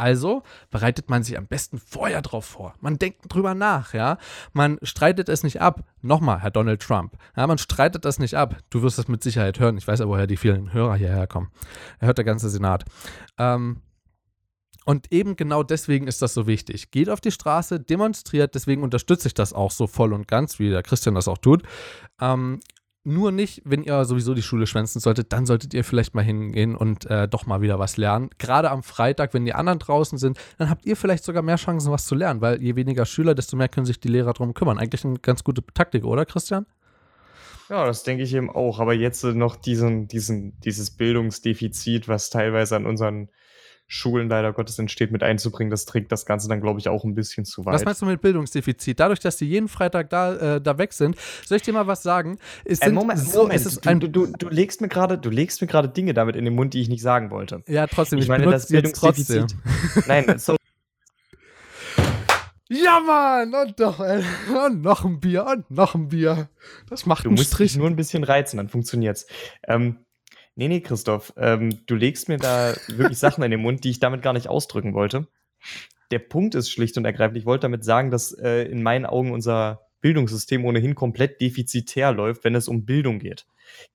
Also 0.00 0.42
bereitet 0.70 1.10
man 1.10 1.22
sich 1.22 1.36
am 1.36 1.46
besten 1.46 1.78
vorher 1.78 2.22
drauf 2.22 2.46
vor. 2.46 2.72
Man 2.80 2.98
denkt 2.98 3.20
drüber 3.28 3.54
nach, 3.54 3.92
ja. 3.92 4.16
Man 4.54 4.78
streitet 4.82 5.28
es 5.28 5.42
nicht 5.42 5.60
ab. 5.60 5.84
Nochmal, 6.00 6.40
Herr 6.40 6.50
Donald 6.50 6.80
Trump. 6.80 7.18
Ja, 7.36 7.46
man 7.46 7.58
streitet 7.58 8.06
das 8.06 8.18
nicht 8.18 8.34
ab. 8.34 8.56
Du 8.70 8.80
wirst 8.80 8.96
das 8.96 9.08
mit 9.08 9.22
Sicherheit 9.22 9.60
hören. 9.60 9.76
Ich 9.76 9.86
weiß 9.86 10.00
ja, 10.00 10.08
woher 10.08 10.26
die 10.26 10.38
vielen 10.38 10.72
Hörer 10.72 10.94
hierher 10.94 11.26
kommen. 11.26 11.50
Er 11.98 12.06
hört 12.06 12.16
der 12.16 12.24
ganze 12.24 12.48
Senat. 12.48 12.86
Ähm, 13.36 13.82
und 14.84 15.12
eben 15.12 15.36
genau 15.36 15.62
deswegen 15.62 16.06
ist 16.06 16.22
das 16.22 16.34
so 16.34 16.46
wichtig. 16.46 16.90
Geht 16.90 17.10
auf 17.10 17.20
die 17.20 17.30
Straße, 17.30 17.80
demonstriert, 17.80 18.54
deswegen 18.54 18.82
unterstütze 18.82 19.28
ich 19.28 19.34
das 19.34 19.52
auch 19.52 19.70
so 19.70 19.86
voll 19.86 20.12
und 20.12 20.28
ganz, 20.28 20.58
wie 20.58 20.70
der 20.70 20.82
Christian 20.82 21.14
das 21.14 21.28
auch 21.28 21.38
tut. 21.38 21.62
Ähm, 22.20 22.60
nur 23.02 23.32
nicht, 23.32 23.62
wenn 23.64 23.82
ihr 23.82 24.04
sowieso 24.04 24.34
die 24.34 24.42
Schule 24.42 24.66
schwänzen 24.66 25.00
solltet, 25.00 25.32
dann 25.32 25.46
solltet 25.46 25.72
ihr 25.72 25.84
vielleicht 25.84 26.14
mal 26.14 26.22
hingehen 26.22 26.74
und 26.76 27.06
äh, 27.06 27.28
doch 27.28 27.46
mal 27.46 27.62
wieder 27.62 27.78
was 27.78 27.96
lernen. 27.96 28.28
Gerade 28.38 28.70
am 28.70 28.82
Freitag, 28.82 29.32
wenn 29.32 29.46
die 29.46 29.54
anderen 29.54 29.78
draußen 29.78 30.18
sind, 30.18 30.38
dann 30.58 30.68
habt 30.68 30.84
ihr 30.84 30.96
vielleicht 30.96 31.24
sogar 31.24 31.42
mehr 31.42 31.56
Chancen, 31.56 31.90
was 31.90 32.04
zu 32.04 32.14
lernen, 32.14 32.42
weil 32.42 32.62
je 32.62 32.76
weniger 32.76 33.06
Schüler, 33.06 33.34
desto 33.34 33.56
mehr 33.56 33.68
können 33.68 33.86
sich 33.86 34.00
die 34.00 34.08
Lehrer 34.08 34.34
darum 34.34 34.52
kümmern. 34.52 34.78
Eigentlich 34.78 35.04
eine 35.04 35.18
ganz 35.18 35.44
gute 35.44 35.62
Taktik, 35.72 36.04
oder 36.04 36.26
Christian? 36.26 36.66
Ja, 37.70 37.86
das 37.86 38.02
denke 38.02 38.22
ich 38.22 38.34
eben 38.34 38.50
auch. 38.50 38.80
Aber 38.80 38.92
jetzt 38.92 39.24
noch 39.24 39.56
diesen, 39.56 40.06
diesen, 40.08 40.60
dieses 40.60 40.90
Bildungsdefizit, 40.90 42.06
was 42.06 42.28
teilweise 42.28 42.76
an 42.76 42.84
unseren 42.84 43.30
Schulen 43.92 44.28
leider 44.28 44.52
Gottes 44.52 44.78
entsteht, 44.78 45.10
mit 45.10 45.24
einzubringen. 45.24 45.68
Das 45.68 45.84
trägt 45.84 46.12
das 46.12 46.24
Ganze 46.24 46.48
dann, 46.48 46.60
glaube 46.60 46.78
ich, 46.78 46.88
auch 46.88 47.02
ein 47.02 47.16
bisschen 47.16 47.44
zu 47.44 47.66
weit. 47.66 47.74
Was 47.74 47.84
meinst 47.84 48.00
du 48.00 48.06
mit 48.06 48.20
Bildungsdefizit? 48.20 49.00
Dadurch, 49.00 49.18
dass 49.18 49.36
die 49.36 49.46
jeden 49.46 49.66
Freitag 49.66 50.10
da, 50.10 50.56
äh, 50.56 50.60
da 50.60 50.78
weg 50.78 50.92
sind, 50.92 51.16
soll 51.44 51.56
ich 51.56 51.62
dir 51.62 51.72
mal 51.74 51.88
was 51.88 52.04
sagen? 52.04 52.38
Es 52.64 52.78
äh, 52.78 52.92
Moment, 52.92 53.18
so, 53.18 53.42
Moment. 53.42 53.66
Es 53.66 53.80
du, 53.80 54.08
du, 54.08 54.26
du, 54.26 54.48
legst 54.48 54.80
mir 54.80 54.86
gerade, 54.86 55.18
du 55.18 55.28
legst 55.28 55.60
mir 55.60 55.66
gerade 55.66 55.88
Dinge 55.88 56.14
damit 56.14 56.36
in 56.36 56.44
den 56.44 56.54
Mund, 56.54 56.74
die 56.74 56.80
ich 56.80 56.88
nicht 56.88 57.02
sagen 57.02 57.32
wollte. 57.32 57.64
Ja, 57.66 57.88
trotzdem. 57.88 58.20
Ich, 58.20 58.26
ich 58.26 58.28
meine, 58.28 58.48
das 58.48 58.68
Bildungsdefizit. 58.68 59.56
Nein, 60.06 60.38
so. 60.38 60.56
Ja, 62.72 63.00
Mann! 63.00 63.52
Und, 63.52 63.80
doch, 63.80 63.98
ey. 63.98 64.22
und 64.66 64.82
noch 64.82 65.04
ein 65.04 65.18
Bier 65.18 65.44
und 65.44 65.68
noch 65.72 65.96
ein 65.96 66.06
Bier. 66.06 66.48
Das 66.88 67.04
macht 67.04 67.24
du 67.24 67.30
einen 67.30 67.36
musst 67.36 67.54
Strich. 67.54 67.76
nur 67.76 67.88
ein 67.88 67.96
bisschen 67.96 68.22
reizen, 68.22 68.58
dann 68.58 68.68
funktioniert's. 68.68 69.26
Ähm, 69.66 69.96
Nee, 70.60 70.68
nee, 70.68 70.82
Christoph, 70.82 71.32
ähm, 71.38 71.78
du 71.86 71.94
legst 71.94 72.28
mir 72.28 72.36
da 72.36 72.74
wirklich 72.86 73.16
Sachen 73.16 73.42
in 73.42 73.50
den 73.50 73.62
Mund, 73.62 73.82
die 73.82 73.88
ich 73.88 73.98
damit 73.98 74.20
gar 74.20 74.34
nicht 74.34 74.48
ausdrücken 74.48 74.92
wollte. 74.92 75.26
Der 76.10 76.18
Punkt 76.18 76.54
ist 76.54 76.70
schlicht 76.70 76.98
und 76.98 77.06
ergreifend, 77.06 77.38
ich 77.38 77.46
wollte 77.46 77.62
damit 77.62 77.82
sagen, 77.82 78.10
dass 78.10 78.32
äh, 78.32 78.64
in 78.64 78.82
meinen 78.82 79.06
Augen 79.06 79.32
unser 79.32 79.80
Bildungssystem 80.02 80.62
ohnehin 80.66 80.94
komplett 80.94 81.40
defizitär 81.40 82.12
läuft, 82.12 82.44
wenn 82.44 82.54
es 82.54 82.68
um 82.68 82.84
Bildung 82.84 83.20
geht. 83.20 83.46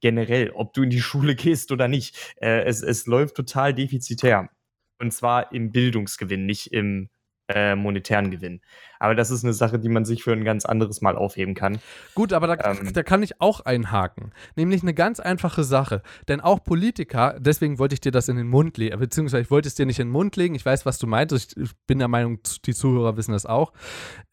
Generell, 0.02 0.50
ob 0.56 0.74
du 0.74 0.82
in 0.82 0.90
die 0.90 1.02
Schule 1.04 1.36
gehst 1.36 1.72
oder 1.72 1.88
nicht. 1.88 2.34
Äh, 2.42 2.64
es, 2.64 2.82
es 2.82 3.06
läuft 3.06 3.36
total 3.36 3.76
defizitär. 3.76 4.50
Und 4.98 5.14
zwar 5.14 5.52
im 5.52 5.72
Bildungsgewinn, 5.72 6.48
nicht 6.48 6.74
im 6.74 7.10
äh, 7.48 7.76
monetären 7.76 8.32
Gewinn. 8.32 8.62
Aber 9.00 9.16
das 9.16 9.30
ist 9.30 9.44
eine 9.44 9.54
Sache, 9.54 9.78
die 9.78 9.90
man 9.90 10.06
sich 10.06 10.24
für 10.24 10.32
ein 10.32 10.44
ganz 10.44 10.66
anderes 10.66 11.02
Mal 11.02 11.16
aufheben 11.16 11.54
kann. 11.54 11.80
Gut, 12.16 12.34
aber 12.34 12.48
da, 12.48 12.72
ähm, 12.72 12.94
da 12.94 13.04
kann 13.04 13.24
ich 13.24 13.42
auch 13.42 13.60
einhaken. 13.62 14.32
Nämlich 14.56 14.82
eine 14.82 14.94
ganz 14.94 15.20
einfache 15.20 15.64
Sache. 15.64 16.02
Denn 16.28 16.42
auch 16.42 16.64
Politiker, 16.64 17.38
deswegen 17.40 17.78
wollte 17.78 17.94
ich 17.94 18.02
dir 18.02 18.12
das 18.12 18.30
in 18.30 18.38
den 18.38 18.48
Mund 18.48 18.78
legen, 18.78 18.98
beziehungsweise 18.98 19.44
ich 19.44 19.52
wollte 19.52 19.68
es 19.68 19.76
dir 19.76 19.86
nicht 19.86 20.00
in 20.00 20.08
den 20.08 20.12
Mund 20.14 20.36
legen. 20.36 20.56
Ich 20.56 20.66
weiß, 20.66 20.86
was 20.86 20.98
du 20.98 21.08
meintest. 21.08 21.58
Ich, 21.58 21.72
bin 21.88 22.00
der 22.00 22.08
Meinung, 22.08 22.40
die 22.66 22.74
Zuhörer 22.74 23.18
wissen 23.18 23.34
das 23.34 23.46
auch. 23.46 23.74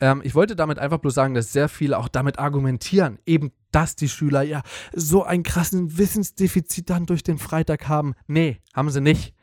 Ähm, 0.00 0.22
ich 0.24 0.34
wollte 0.34 0.56
damit 0.56 0.78
einfach 0.78 0.98
bloß 0.98 1.14
sagen, 1.14 1.34
dass 1.34 1.52
sehr 1.52 1.68
viele 1.68 1.98
auch 1.98 2.08
damit 2.08 2.38
argumentieren, 2.38 3.18
eben 3.26 3.52
dass 3.72 3.96
die 3.96 4.08
Schüler 4.08 4.42
ja 4.42 4.62
so 4.92 5.24
einen 5.24 5.42
krassen 5.42 5.98
Wissensdefizit 5.98 6.90
dann 6.90 7.06
durch 7.06 7.22
den 7.22 7.38
Freitag 7.38 7.88
haben. 7.88 8.14
Nee, 8.26 8.60
haben 8.74 8.90
sie 8.90 9.00
nicht. 9.00 9.34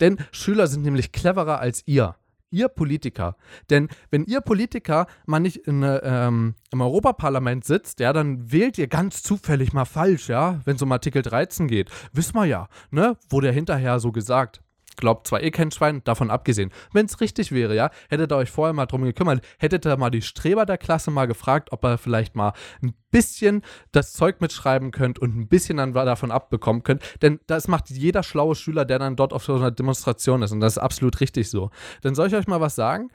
Denn 0.00 0.18
Schüler 0.30 0.66
sind 0.66 0.82
nämlich 0.82 1.12
cleverer 1.12 1.58
als 1.58 1.82
ihr 1.86 2.14
ihr 2.50 2.68
Politiker. 2.68 3.36
Denn 3.70 3.88
wenn 4.10 4.24
ihr 4.24 4.40
Politiker 4.40 5.06
mal 5.26 5.40
nicht 5.40 5.58
in, 5.66 5.82
ähm, 5.84 6.54
im 6.72 6.80
Europaparlament 6.80 7.64
sitzt, 7.64 8.00
ja, 8.00 8.12
dann 8.12 8.50
wählt 8.52 8.78
ihr 8.78 8.88
ganz 8.88 9.22
zufällig 9.22 9.72
mal 9.72 9.84
falsch, 9.84 10.28
ja, 10.28 10.60
wenn 10.64 10.76
es 10.76 10.82
um 10.82 10.92
Artikel 10.92 11.22
13 11.22 11.68
geht. 11.68 11.90
Wissen 12.12 12.34
wir 12.34 12.46
ja, 12.46 12.68
ne? 12.90 13.16
Wurde 13.28 13.50
hinterher 13.50 14.00
so 14.00 14.12
gesagt 14.12 14.60
glaubt 14.98 15.26
zwar 15.26 15.42
eh 15.42 15.50
kein 15.50 15.70
Schwein, 15.70 16.02
davon 16.04 16.30
abgesehen. 16.30 16.70
Wenn 16.92 17.06
es 17.06 17.20
richtig 17.20 17.52
wäre, 17.52 17.74
ja, 17.74 17.90
hättet 18.10 18.30
ihr 18.30 18.36
euch 18.36 18.50
vorher 18.50 18.74
mal 18.74 18.86
drum 18.86 19.02
gekümmert, 19.02 19.44
hättet 19.58 19.86
ihr 19.86 19.96
mal 19.96 20.10
die 20.10 20.22
Streber 20.22 20.66
der 20.66 20.78
Klasse 20.78 21.10
mal 21.10 21.26
gefragt, 21.26 21.72
ob 21.72 21.84
ihr 21.84 21.98
vielleicht 21.98 22.36
mal 22.36 22.52
ein 22.82 22.94
bisschen 23.10 23.62
das 23.92 24.12
Zeug 24.12 24.40
mitschreiben 24.40 24.90
könnt 24.90 25.18
und 25.18 25.36
ein 25.36 25.48
bisschen 25.48 25.78
dann 25.78 25.94
davon 25.94 26.30
abbekommen 26.30 26.82
könnt. 26.82 27.02
Denn 27.22 27.40
das 27.46 27.68
macht 27.68 27.88
jeder 27.90 28.22
schlaue 28.22 28.54
Schüler, 28.54 28.84
der 28.84 28.98
dann 28.98 29.16
dort 29.16 29.32
auf 29.32 29.44
so 29.44 29.54
einer 29.54 29.70
Demonstration 29.70 30.42
ist. 30.42 30.52
Und 30.52 30.60
das 30.60 30.74
ist 30.74 30.82
absolut 30.82 31.20
richtig 31.20 31.48
so. 31.48 31.70
Dann 32.02 32.14
soll 32.14 32.28
ich 32.28 32.34
euch 32.34 32.46
mal 32.46 32.60
was 32.60 32.74
sagen. 32.74 33.10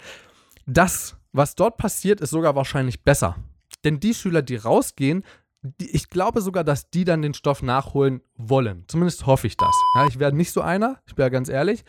Das, 0.66 1.18
was 1.32 1.56
dort 1.56 1.78
passiert, 1.78 2.22
ist 2.22 2.32
sogar 2.32 2.56
wahrscheinlich 2.56 3.04
besser. 3.04 3.36
Denn 3.84 4.00
die 4.00 4.14
Schüler, 4.14 4.42
die 4.42 4.56
rausgehen, 4.56 5.24
ich 5.80 6.10
glaube 6.10 6.42
sogar, 6.42 6.64
dass 6.64 6.90
die 6.90 7.06
dann 7.06 7.22
den 7.22 7.34
Stoff 7.34 7.62
nachholen 7.62 8.22
wollen. 8.36 8.86
Zumindest 8.88 9.26
hoffe 9.26 9.48
ich 9.48 9.58
das. 9.58 9.76
Ja, 9.96 10.08
ich 10.08 10.20
werde 10.20 10.38
nicht 10.38 10.52
so 10.52 10.62
einer, 10.62 11.00
ich 11.08 11.16
bin 11.16 11.24
ja 11.24 11.30
ganz 11.30 11.50
ehrlich, 11.50 11.84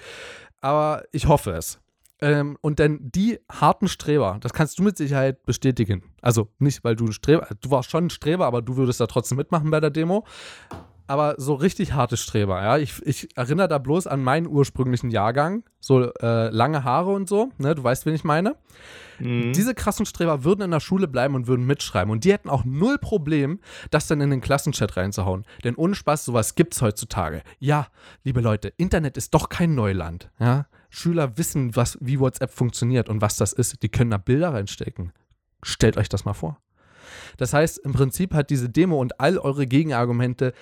aber 0.60 1.02
ich 1.12 1.26
hoffe 1.26 1.52
es. 1.52 1.80
Ähm, 2.20 2.56
und 2.60 2.78
denn 2.78 3.00
die 3.02 3.40
harten 3.50 3.88
Streber, 3.88 4.38
das 4.40 4.52
kannst 4.52 4.78
du 4.78 4.82
mit 4.82 4.96
Sicherheit 4.96 5.44
bestätigen. 5.44 6.14
Also 6.22 6.48
nicht, 6.58 6.84
weil 6.84 6.96
du 6.96 7.06
ein 7.06 7.12
Streber, 7.12 7.48
du 7.60 7.70
warst 7.70 7.90
schon 7.90 8.06
ein 8.06 8.10
Streber, 8.10 8.46
aber 8.46 8.62
du 8.62 8.76
würdest 8.76 9.00
da 9.00 9.06
trotzdem 9.06 9.36
mitmachen 9.36 9.70
bei 9.70 9.80
der 9.80 9.90
Demo. 9.90 10.24
Aber 11.06 11.34
so 11.36 11.54
richtig 11.54 11.92
harte 11.92 12.16
Streber, 12.16 12.62
ja. 12.62 12.78
Ich, 12.78 13.02
ich 13.04 13.28
erinnere 13.36 13.68
da 13.68 13.78
bloß 13.78 14.06
an 14.06 14.22
meinen 14.22 14.46
ursprünglichen 14.46 15.10
Jahrgang, 15.10 15.62
so 15.78 16.10
äh, 16.14 16.48
lange 16.48 16.82
Haare 16.82 17.10
und 17.12 17.28
so, 17.28 17.50
ne? 17.58 17.74
Du 17.74 17.84
weißt, 17.84 18.06
wen 18.06 18.14
ich 18.14 18.24
meine. 18.24 18.56
Mhm. 19.18 19.52
Diese 19.52 19.74
krassen 19.74 20.06
Streber 20.06 20.44
würden 20.44 20.62
in 20.62 20.70
der 20.70 20.80
Schule 20.80 21.06
bleiben 21.06 21.34
und 21.34 21.46
würden 21.46 21.66
mitschreiben. 21.66 22.10
Und 22.10 22.24
die 22.24 22.32
hätten 22.32 22.48
auch 22.48 22.64
null 22.64 22.98
Problem, 22.98 23.60
das 23.90 24.06
dann 24.06 24.22
in 24.22 24.30
den 24.30 24.40
Klassenchat 24.40 24.96
reinzuhauen. 24.96 25.44
Denn 25.62 25.74
ohne 25.74 25.94
Spaß, 25.94 26.24
sowas 26.24 26.54
gibt's 26.54 26.80
heutzutage. 26.80 27.42
Ja, 27.58 27.88
liebe 28.24 28.40
Leute, 28.40 28.72
Internet 28.76 29.16
ist 29.16 29.34
doch 29.34 29.50
kein 29.50 29.74
Neuland. 29.74 30.30
Ja? 30.38 30.66
Schüler 30.88 31.36
wissen, 31.36 31.76
was, 31.76 31.98
wie 32.00 32.18
WhatsApp 32.18 32.50
funktioniert 32.50 33.08
und 33.08 33.20
was 33.20 33.36
das 33.36 33.52
ist. 33.52 33.82
Die 33.82 33.88
können 33.88 34.10
da 34.10 34.18
Bilder 34.18 34.54
reinstecken. 34.54 35.12
Stellt 35.62 35.96
euch 35.96 36.08
das 36.08 36.24
mal 36.24 36.34
vor. 36.34 36.58
Das 37.36 37.52
heißt, 37.52 37.78
im 37.78 37.92
Prinzip 37.92 38.34
hat 38.34 38.50
diese 38.50 38.68
Demo 38.68 39.00
und 39.00 39.20
all 39.20 39.38
eure 39.38 39.66
Gegenargumente 39.66 40.52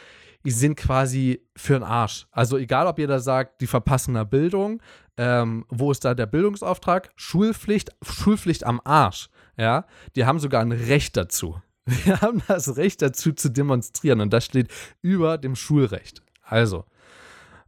sind 0.51 0.77
quasi 0.77 1.47
für 1.57 1.75
den 1.75 1.83
Arsch. 1.83 2.27
Also 2.33 2.57
egal, 2.57 2.87
ob 2.87 2.99
ihr 2.99 3.07
da 3.07 3.21
sagt, 3.21 3.61
die 3.61 3.67
verpassen 3.67 4.15
der 4.15 4.25
Bildung, 4.25 4.83
ähm, 5.17 5.65
wo 5.69 5.91
ist 5.91 6.05
da 6.05 6.15
der 6.15 6.27
Bildungsauftrag? 6.27 7.13
Schulpflicht, 7.17 7.91
Schulpflicht 8.03 8.65
am 8.65 8.81
Arsch. 8.85 9.29
Ja, 9.57 9.87
die 10.17 10.25
haben 10.25 10.39
sogar 10.41 10.63
ein 10.63 10.73
Recht 10.73 11.17
dazu. 11.17 11.61
Wir 11.85 12.21
haben 12.21 12.43
das 12.49 12.77
Recht 12.77 13.03
dazu 13.03 13.33
zu 13.33 13.51
demonstrieren 13.51 14.21
und 14.21 14.33
das 14.33 14.45
steht 14.45 14.69
über 15.03 15.39
dem 15.39 15.57
Schulrecht. 15.57 16.23
Also, 16.43 16.85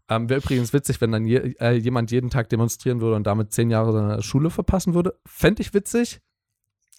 ähm, 0.09 0.29
wäre 0.29 0.41
übrigens 0.41 0.73
witzig, 0.73 1.01
wenn 1.01 1.13
dann 1.13 1.25
je, 1.25 1.55
äh, 1.61 1.73
jemand 1.73 2.11
jeden 2.11 2.31
Tag 2.31 2.49
demonstrieren 2.49 3.01
würde 3.01 3.17
und 3.17 3.27
damit 3.27 3.53
zehn 3.53 3.71
Jahre 3.71 3.93
seiner 3.93 4.23
Schule 4.23 4.51
verpassen 4.51 4.95
würde. 4.95 5.19
Fände 5.27 5.63
ich 5.63 5.73
witzig. 5.73 6.21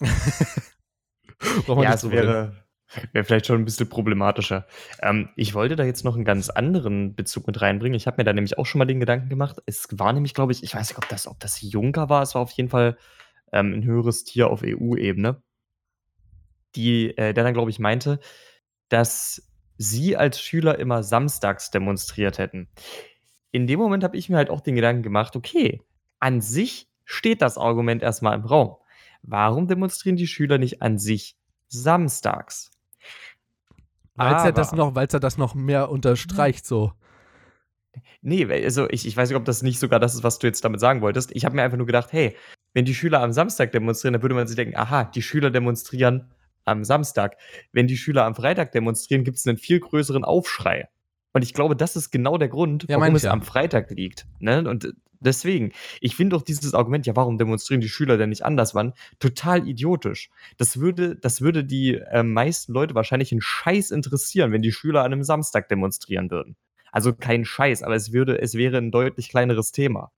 ja, 0.00 1.94
es 1.94 2.10
wäre, 2.10 2.65
Wäre 3.12 3.24
vielleicht 3.24 3.46
schon 3.46 3.60
ein 3.60 3.64
bisschen 3.64 3.88
problematischer. 3.88 4.66
Ähm, 5.02 5.28
ich 5.36 5.54
wollte 5.54 5.76
da 5.76 5.84
jetzt 5.84 6.04
noch 6.04 6.14
einen 6.14 6.24
ganz 6.24 6.50
anderen 6.50 7.14
Bezug 7.14 7.46
mit 7.46 7.60
reinbringen. 7.60 7.96
Ich 7.96 8.06
habe 8.06 8.18
mir 8.18 8.24
da 8.24 8.32
nämlich 8.32 8.58
auch 8.58 8.66
schon 8.66 8.78
mal 8.78 8.84
den 8.84 9.00
Gedanken 9.00 9.28
gemacht. 9.28 9.60
Es 9.66 9.88
war 9.92 10.12
nämlich, 10.12 10.34
glaube 10.34 10.52
ich, 10.52 10.62
ich 10.62 10.74
weiß 10.74 10.88
nicht, 10.88 10.98
ob 10.98 11.08
das, 11.08 11.26
ob 11.26 11.40
das 11.40 11.60
Juncker 11.60 12.08
war. 12.08 12.22
Es 12.22 12.34
war 12.34 12.42
auf 12.42 12.52
jeden 12.52 12.68
Fall 12.68 12.96
ähm, 13.52 13.72
ein 13.72 13.84
höheres 13.84 14.24
Tier 14.24 14.48
auf 14.48 14.62
EU-Ebene, 14.64 15.42
äh, 16.76 17.12
der 17.16 17.32
dann, 17.32 17.54
glaube 17.54 17.70
ich, 17.70 17.78
meinte, 17.78 18.20
dass 18.88 19.42
sie 19.78 20.16
als 20.16 20.40
Schüler 20.40 20.78
immer 20.78 21.02
samstags 21.02 21.70
demonstriert 21.70 22.38
hätten. 22.38 22.68
In 23.50 23.66
dem 23.66 23.80
Moment 23.80 24.04
habe 24.04 24.16
ich 24.16 24.28
mir 24.28 24.36
halt 24.36 24.50
auch 24.50 24.60
den 24.60 24.76
Gedanken 24.76 25.02
gemacht, 25.02 25.36
okay, 25.36 25.82
an 26.18 26.40
sich 26.40 26.88
steht 27.04 27.42
das 27.42 27.58
Argument 27.58 28.02
erstmal 28.02 28.34
im 28.34 28.44
Raum. 28.44 28.76
Warum 29.22 29.66
demonstrieren 29.66 30.16
die 30.16 30.26
Schüler 30.26 30.58
nicht 30.58 30.82
an 30.82 30.98
sich 30.98 31.36
samstags? 31.68 32.70
Weil 34.16 34.34
es 34.34 34.44
ja 34.44 34.52
das 34.52 34.72
noch, 34.72 34.94
weil 34.94 35.08
ja 35.10 35.18
das 35.18 35.38
noch 35.38 35.54
mehr 35.54 35.90
unterstreicht, 35.90 36.66
so. 36.66 36.92
Nee, 38.20 38.44
also 38.64 38.88
ich, 38.90 39.06
ich 39.06 39.16
weiß 39.16 39.28
nicht, 39.28 39.36
ob 39.36 39.44
das 39.44 39.62
nicht 39.62 39.78
sogar 39.78 40.00
das 40.00 40.14
ist, 40.14 40.22
was 40.22 40.38
du 40.38 40.46
jetzt 40.46 40.64
damit 40.64 40.80
sagen 40.80 41.00
wolltest. 41.00 41.30
Ich 41.34 41.44
habe 41.44 41.56
mir 41.56 41.62
einfach 41.62 41.78
nur 41.78 41.86
gedacht, 41.86 42.12
hey, 42.12 42.36
wenn 42.74 42.84
die 42.84 42.94
Schüler 42.94 43.22
am 43.22 43.32
Samstag 43.32 43.72
demonstrieren, 43.72 44.14
dann 44.14 44.22
würde 44.22 44.34
man 44.34 44.46
sich 44.46 44.56
denken, 44.56 44.76
aha, 44.76 45.04
die 45.04 45.22
Schüler 45.22 45.50
demonstrieren 45.50 46.30
am 46.64 46.84
Samstag. 46.84 47.36
Wenn 47.72 47.86
die 47.86 47.96
Schüler 47.96 48.24
am 48.24 48.34
Freitag 48.34 48.72
demonstrieren, 48.72 49.24
gibt 49.24 49.38
es 49.38 49.46
einen 49.46 49.58
viel 49.58 49.80
größeren 49.80 50.24
Aufschrei. 50.24 50.88
Und 51.32 51.42
ich 51.42 51.54
glaube, 51.54 51.76
das 51.76 51.96
ist 51.96 52.10
genau 52.10 52.38
der 52.38 52.48
Grund, 52.48 52.86
warum 52.88 53.14
es 53.14 53.22
ja. 53.24 53.30
am 53.30 53.42
Freitag 53.42 53.90
liegt. 53.90 54.26
Ne? 54.40 54.68
Und 54.68 54.94
deswegen, 55.20 55.72
ich 56.00 56.16
finde 56.16 56.36
auch 56.36 56.42
dieses 56.42 56.74
Argument, 56.74 57.06
ja, 57.06 57.16
warum 57.16 57.38
demonstrieren 57.38 57.80
die 57.80 57.88
Schüler 57.88 58.16
denn 58.16 58.30
nicht 58.30 58.44
anders 58.44 58.74
wann, 58.74 58.92
total 59.18 59.66
idiotisch. 59.68 60.30
Das 60.56 60.78
würde, 60.78 61.16
das 61.16 61.40
würde 61.40 61.64
die 61.64 61.94
äh, 61.94 62.22
meisten 62.22 62.72
Leute 62.72 62.94
wahrscheinlich 62.94 63.32
einen 63.32 63.40
Scheiß 63.40 63.90
interessieren, 63.90 64.52
wenn 64.52 64.62
die 64.62 64.72
Schüler 64.72 65.00
an 65.00 65.12
einem 65.12 65.22
Samstag 65.22 65.68
demonstrieren 65.68 66.30
würden. 66.30 66.56
Also 66.92 67.12
kein 67.12 67.44
Scheiß, 67.44 67.82
aber 67.82 67.94
es 67.94 68.12
würde, 68.12 68.40
es 68.40 68.54
wäre 68.54 68.78
ein 68.78 68.90
deutlich 68.90 69.28
kleineres 69.28 69.72
Thema. 69.72 70.12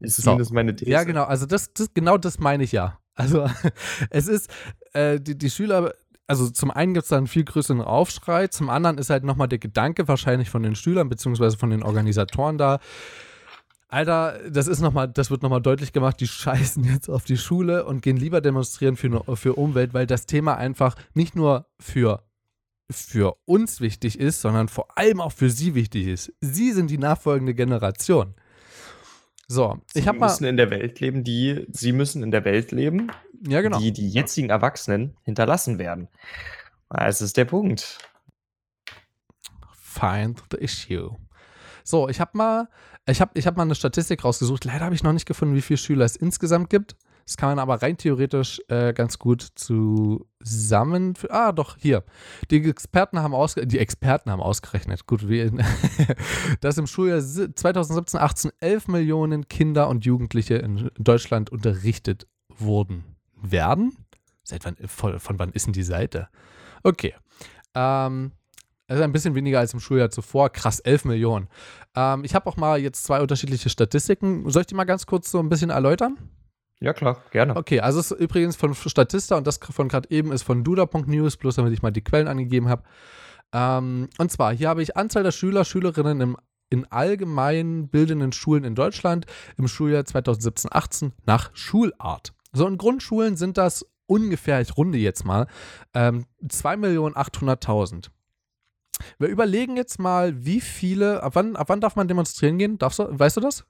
Ist 0.00 0.16
so. 0.16 0.22
zumindest 0.22 0.52
meine 0.52 0.74
These. 0.74 0.90
Ja, 0.90 1.04
genau, 1.04 1.24
also 1.24 1.46
das, 1.46 1.72
das, 1.74 1.92
genau 1.94 2.18
das 2.18 2.38
meine 2.38 2.64
ich 2.64 2.72
ja. 2.72 2.98
Also 3.14 3.48
es 4.10 4.26
ist, 4.26 4.50
äh, 4.94 5.20
die, 5.20 5.36
die 5.36 5.50
Schüler 5.50 5.94
also 6.32 6.48
zum 6.48 6.70
einen 6.70 6.94
gibt 6.94 7.04
es 7.04 7.10
da 7.10 7.18
einen 7.18 7.26
viel 7.26 7.44
größeren 7.44 7.82
Aufschrei, 7.82 8.46
zum 8.46 8.70
anderen 8.70 8.96
ist 8.96 9.10
halt 9.10 9.22
nochmal 9.22 9.48
der 9.48 9.58
Gedanke 9.58 10.08
wahrscheinlich 10.08 10.48
von 10.48 10.62
den 10.62 10.74
Schülern 10.74 11.10
beziehungsweise 11.10 11.58
von 11.58 11.68
den 11.68 11.82
Organisatoren 11.82 12.56
da, 12.56 12.78
Alter, 13.88 14.40
das 14.48 14.66
ist 14.66 14.80
noch 14.80 14.94
mal, 14.94 15.08
das 15.08 15.30
wird 15.30 15.42
nochmal 15.42 15.60
deutlich 15.60 15.92
gemacht, 15.92 16.18
die 16.20 16.26
scheißen 16.26 16.84
jetzt 16.84 17.10
auf 17.10 17.24
die 17.24 17.36
Schule 17.36 17.84
und 17.84 18.00
gehen 18.00 18.16
lieber 18.16 18.40
demonstrieren 18.40 18.96
für, 18.96 19.22
für 19.36 19.52
Umwelt, 19.52 19.92
weil 19.92 20.06
das 20.06 20.24
Thema 20.24 20.56
einfach 20.56 20.96
nicht 21.12 21.36
nur 21.36 21.66
für, 21.78 22.22
für 22.90 23.36
uns 23.44 23.82
wichtig 23.82 24.18
ist, 24.18 24.40
sondern 24.40 24.68
vor 24.68 24.96
allem 24.96 25.20
auch 25.20 25.32
für 25.32 25.50
sie 25.50 25.74
wichtig 25.74 26.06
ist. 26.06 26.32
Sie 26.40 26.72
sind 26.72 26.90
die 26.90 26.96
nachfolgende 26.96 27.52
Generation. 27.52 28.34
So, 29.48 29.78
ich 29.92 30.08
habe 30.08 30.18
mal. 30.18 30.30
Sie 30.30 30.36
müssen 30.36 30.44
in 30.46 30.56
der 30.56 30.70
Welt 30.70 31.00
leben, 31.00 31.24
die, 31.24 31.66
sie 31.70 31.92
müssen 31.92 32.22
in 32.22 32.30
der 32.30 32.46
Welt 32.46 32.72
leben, 32.72 33.10
ja, 33.46 33.60
genau. 33.60 33.78
die 33.78 33.92
die 33.92 34.08
jetzigen 34.08 34.50
Erwachsenen 34.50 35.16
hinterlassen 35.22 35.78
werden. 35.78 36.08
Das 36.88 37.20
ist 37.20 37.36
der 37.36 37.44
Punkt. 37.46 37.98
Find 39.72 40.42
the 40.50 40.58
issue. 40.58 41.16
So, 41.84 42.08
ich 42.08 42.20
habe 42.20 42.30
mal, 42.34 42.68
ich 43.06 43.20
habe 43.20 43.32
ich 43.34 43.46
hab 43.46 43.56
mal 43.56 43.64
eine 43.64 43.74
Statistik 43.74 44.24
rausgesucht. 44.24 44.64
Leider 44.64 44.84
habe 44.84 44.94
ich 44.94 45.02
noch 45.02 45.12
nicht 45.12 45.26
gefunden, 45.26 45.54
wie 45.54 45.62
viele 45.62 45.78
Schüler 45.78 46.04
es 46.04 46.16
insgesamt 46.16 46.70
gibt. 46.70 46.96
Das 47.24 47.36
kann 47.36 47.50
man 47.50 47.58
aber 47.60 47.80
rein 47.80 47.96
theoretisch 47.96 48.60
äh, 48.68 48.92
ganz 48.92 49.18
gut 49.18 49.42
zusammen. 49.54 51.14
Ah, 51.28 51.52
doch, 51.52 51.76
hier. 51.78 52.04
Die 52.50 52.68
Experten 52.68 53.20
haben, 53.20 53.34
ausge 53.34 53.66
die 53.66 53.78
Experten 53.78 54.30
haben 54.30 54.42
ausgerechnet, 54.42 55.06
gut, 55.06 55.28
wie, 55.28 55.50
dass 56.60 56.78
im 56.78 56.86
Schuljahr 56.86 57.20
2017, 57.20 58.18
18 58.20 58.50
11 58.60 58.88
Millionen 58.88 59.48
Kinder 59.48 59.88
und 59.88 60.04
Jugendliche 60.04 60.56
in 60.56 60.90
Deutschland 60.98 61.50
unterrichtet 61.50 62.26
wurden. 62.48 63.11
Werden? 63.42 63.96
Seit 64.44 64.64
wann, 64.64 64.76
von, 64.86 65.18
von 65.20 65.38
wann 65.38 65.52
ist 65.52 65.66
denn 65.66 65.72
die 65.72 65.82
Seite? 65.82 66.28
Okay. 66.82 67.14
Ähm, 67.74 68.32
also 68.88 69.02
ein 69.02 69.12
bisschen 69.12 69.34
weniger 69.34 69.58
als 69.58 69.72
im 69.72 69.80
Schuljahr 69.80 70.10
zuvor. 70.10 70.50
Krass, 70.50 70.80
11 70.80 71.04
Millionen. 71.06 71.48
Ähm, 71.96 72.24
ich 72.24 72.34
habe 72.34 72.46
auch 72.48 72.56
mal 72.56 72.78
jetzt 72.78 73.04
zwei 73.04 73.20
unterschiedliche 73.20 73.70
Statistiken. 73.70 74.48
Soll 74.50 74.62
ich 74.62 74.66
die 74.66 74.74
mal 74.74 74.84
ganz 74.84 75.06
kurz 75.06 75.30
so 75.30 75.38
ein 75.38 75.48
bisschen 75.48 75.70
erläutern? 75.70 76.18
Ja, 76.80 76.92
klar, 76.92 77.22
gerne. 77.30 77.54
Okay, 77.54 77.80
also 77.80 78.00
es 78.00 78.10
ist 78.10 78.20
übrigens 78.20 78.56
von 78.56 78.74
Statista 78.74 79.36
und 79.36 79.46
das 79.46 79.58
von 79.58 79.88
gerade 79.88 80.10
eben 80.10 80.32
ist 80.32 80.42
von 80.42 80.64
duda.news, 80.64 81.36
bloß 81.36 81.54
damit 81.54 81.72
ich 81.72 81.80
mal 81.80 81.92
die 81.92 82.02
Quellen 82.02 82.26
angegeben 82.26 82.68
habe. 82.68 82.82
Ähm, 83.52 84.08
und 84.18 84.32
zwar, 84.32 84.52
hier 84.52 84.68
habe 84.68 84.82
ich 84.82 84.96
Anzahl 84.96 85.22
der 85.22 85.30
Schüler, 85.30 85.64
Schülerinnen 85.64 86.20
im, 86.20 86.36
in 86.70 86.90
allgemein 86.90 87.88
bildenden 87.88 88.32
Schulen 88.32 88.64
in 88.64 88.74
Deutschland 88.74 89.26
im 89.56 89.68
Schuljahr 89.68 90.02
2017-18 90.02 91.12
nach 91.24 91.54
Schulart. 91.54 92.32
So 92.52 92.66
in 92.66 92.78
Grundschulen 92.78 93.36
sind 93.36 93.56
das 93.58 93.86
ungefähr, 94.06 94.60
ich 94.60 94.76
runde 94.76 94.98
jetzt 94.98 95.24
mal, 95.24 95.46
ähm, 95.94 96.26
2.800.000. 96.46 98.10
Wir 99.18 99.28
überlegen 99.28 99.76
jetzt 99.76 99.98
mal, 99.98 100.44
wie 100.44 100.60
viele, 100.60 101.22
ab 101.22 101.34
wann, 101.34 101.56
ab 101.56 101.68
wann 101.68 101.80
darf 101.80 101.96
man 101.96 102.08
demonstrieren 102.08 102.58
gehen? 102.58 102.78
Darfst 102.78 102.98
du, 102.98 103.06
weißt 103.10 103.38
du 103.38 103.40
das? 103.40 103.64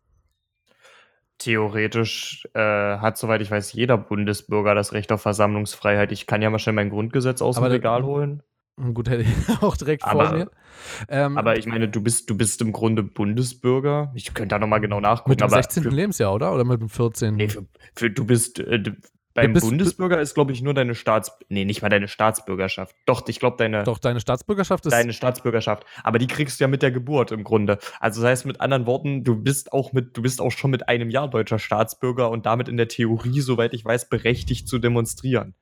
Theoretisch 1.38 2.46
äh, 2.54 2.60
hat, 2.60 3.18
soweit 3.18 3.40
ich 3.40 3.50
weiß, 3.50 3.72
jeder 3.72 3.98
Bundesbürger 3.98 4.74
das 4.74 4.92
Recht 4.92 5.10
auf 5.12 5.22
Versammlungsfreiheit. 5.22 6.12
Ich 6.12 6.26
kann 6.26 6.42
ja 6.42 6.50
mal 6.50 6.58
schnell 6.58 6.74
mein 6.74 6.90
Grundgesetz 6.90 7.40
aus 7.40 7.56
Aber 7.56 7.68
dem 7.68 7.72
Regal 7.72 8.04
holen. 8.04 8.42
Gut, 8.94 9.08
hätte 9.08 9.22
ich 9.22 9.28
auch 9.62 9.76
direkt 9.76 10.04
Aber- 10.04 10.28
vor 10.28 10.36
mir. 10.38 10.50
Ähm, 11.08 11.36
Aber 11.38 11.58
ich 11.58 11.66
meine, 11.66 11.88
du 11.88 12.00
bist, 12.00 12.28
du 12.30 12.36
bist 12.36 12.60
im 12.62 12.72
Grunde 12.72 13.02
Bundesbürger. 13.02 14.10
Ich 14.14 14.32
könnte 14.34 14.54
da 14.54 14.58
nochmal 14.58 14.80
genau 14.80 15.00
nachgucken. 15.00 15.30
mit 15.30 15.40
dem 15.40 15.44
aber 15.44 15.56
16. 15.56 15.82
Für, 15.82 15.88
Lebensjahr, 15.90 16.32
oder? 16.34 16.52
Oder 16.54 16.64
mit 16.64 16.80
dem 16.80 16.88
14. 16.88 17.34
nee, 17.36 17.48
für, 17.48 17.66
für, 17.94 18.10
du 18.10 18.24
bist, 18.24 18.58
äh, 18.60 18.82
beim 19.34 19.52
bist- 19.52 19.66
Bundesbürger 19.66 20.20
ist, 20.20 20.34
glaube 20.34 20.52
ich, 20.52 20.62
nur 20.62 20.74
deine 20.74 20.94
Staats... 20.94 21.30
Nee, 21.48 21.64
nicht 21.64 21.82
mal 21.82 21.88
deine 21.90 22.08
Staatsbürgerschaft. 22.08 22.94
Doch, 23.06 23.26
ich 23.28 23.38
glaube, 23.38 23.56
deine... 23.58 23.84
Doch, 23.84 23.98
deine 23.98 24.20
Staatsbürgerschaft 24.20 24.84
ist. 24.86 24.92
deine 24.92 25.12
Staatsbürgerschaft. 25.12 25.84
Aber 26.02 26.18
die 26.18 26.26
kriegst 26.26 26.58
du 26.58 26.64
ja 26.64 26.68
mit 26.68 26.82
der 26.82 26.90
Geburt 26.90 27.32
im 27.32 27.44
Grunde. 27.44 27.78
Also 28.00 28.22
das 28.22 28.30
heißt 28.30 28.46
mit 28.46 28.60
anderen 28.60 28.86
Worten, 28.86 29.22
du 29.24 29.36
bist 29.36 29.72
auch 29.72 29.92
mit, 29.92 30.16
du 30.16 30.22
bist 30.22 30.40
auch 30.40 30.50
schon 30.50 30.70
mit 30.70 30.88
einem 30.88 31.08
Jahr 31.10 31.28
deutscher 31.28 31.58
Staatsbürger 31.58 32.30
und 32.30 32.46
damit 32.46 32.68
in 32.68 32.76
der 32.76 32.88
Theorie, 32.88 33.40
soweit 33.40 33.72
ich 33.74 33.84
weiß, 33.84 34.08
berechtigt 34.08 34.68
zu 34.68 34.78
demonstrieren. 34.78 35.54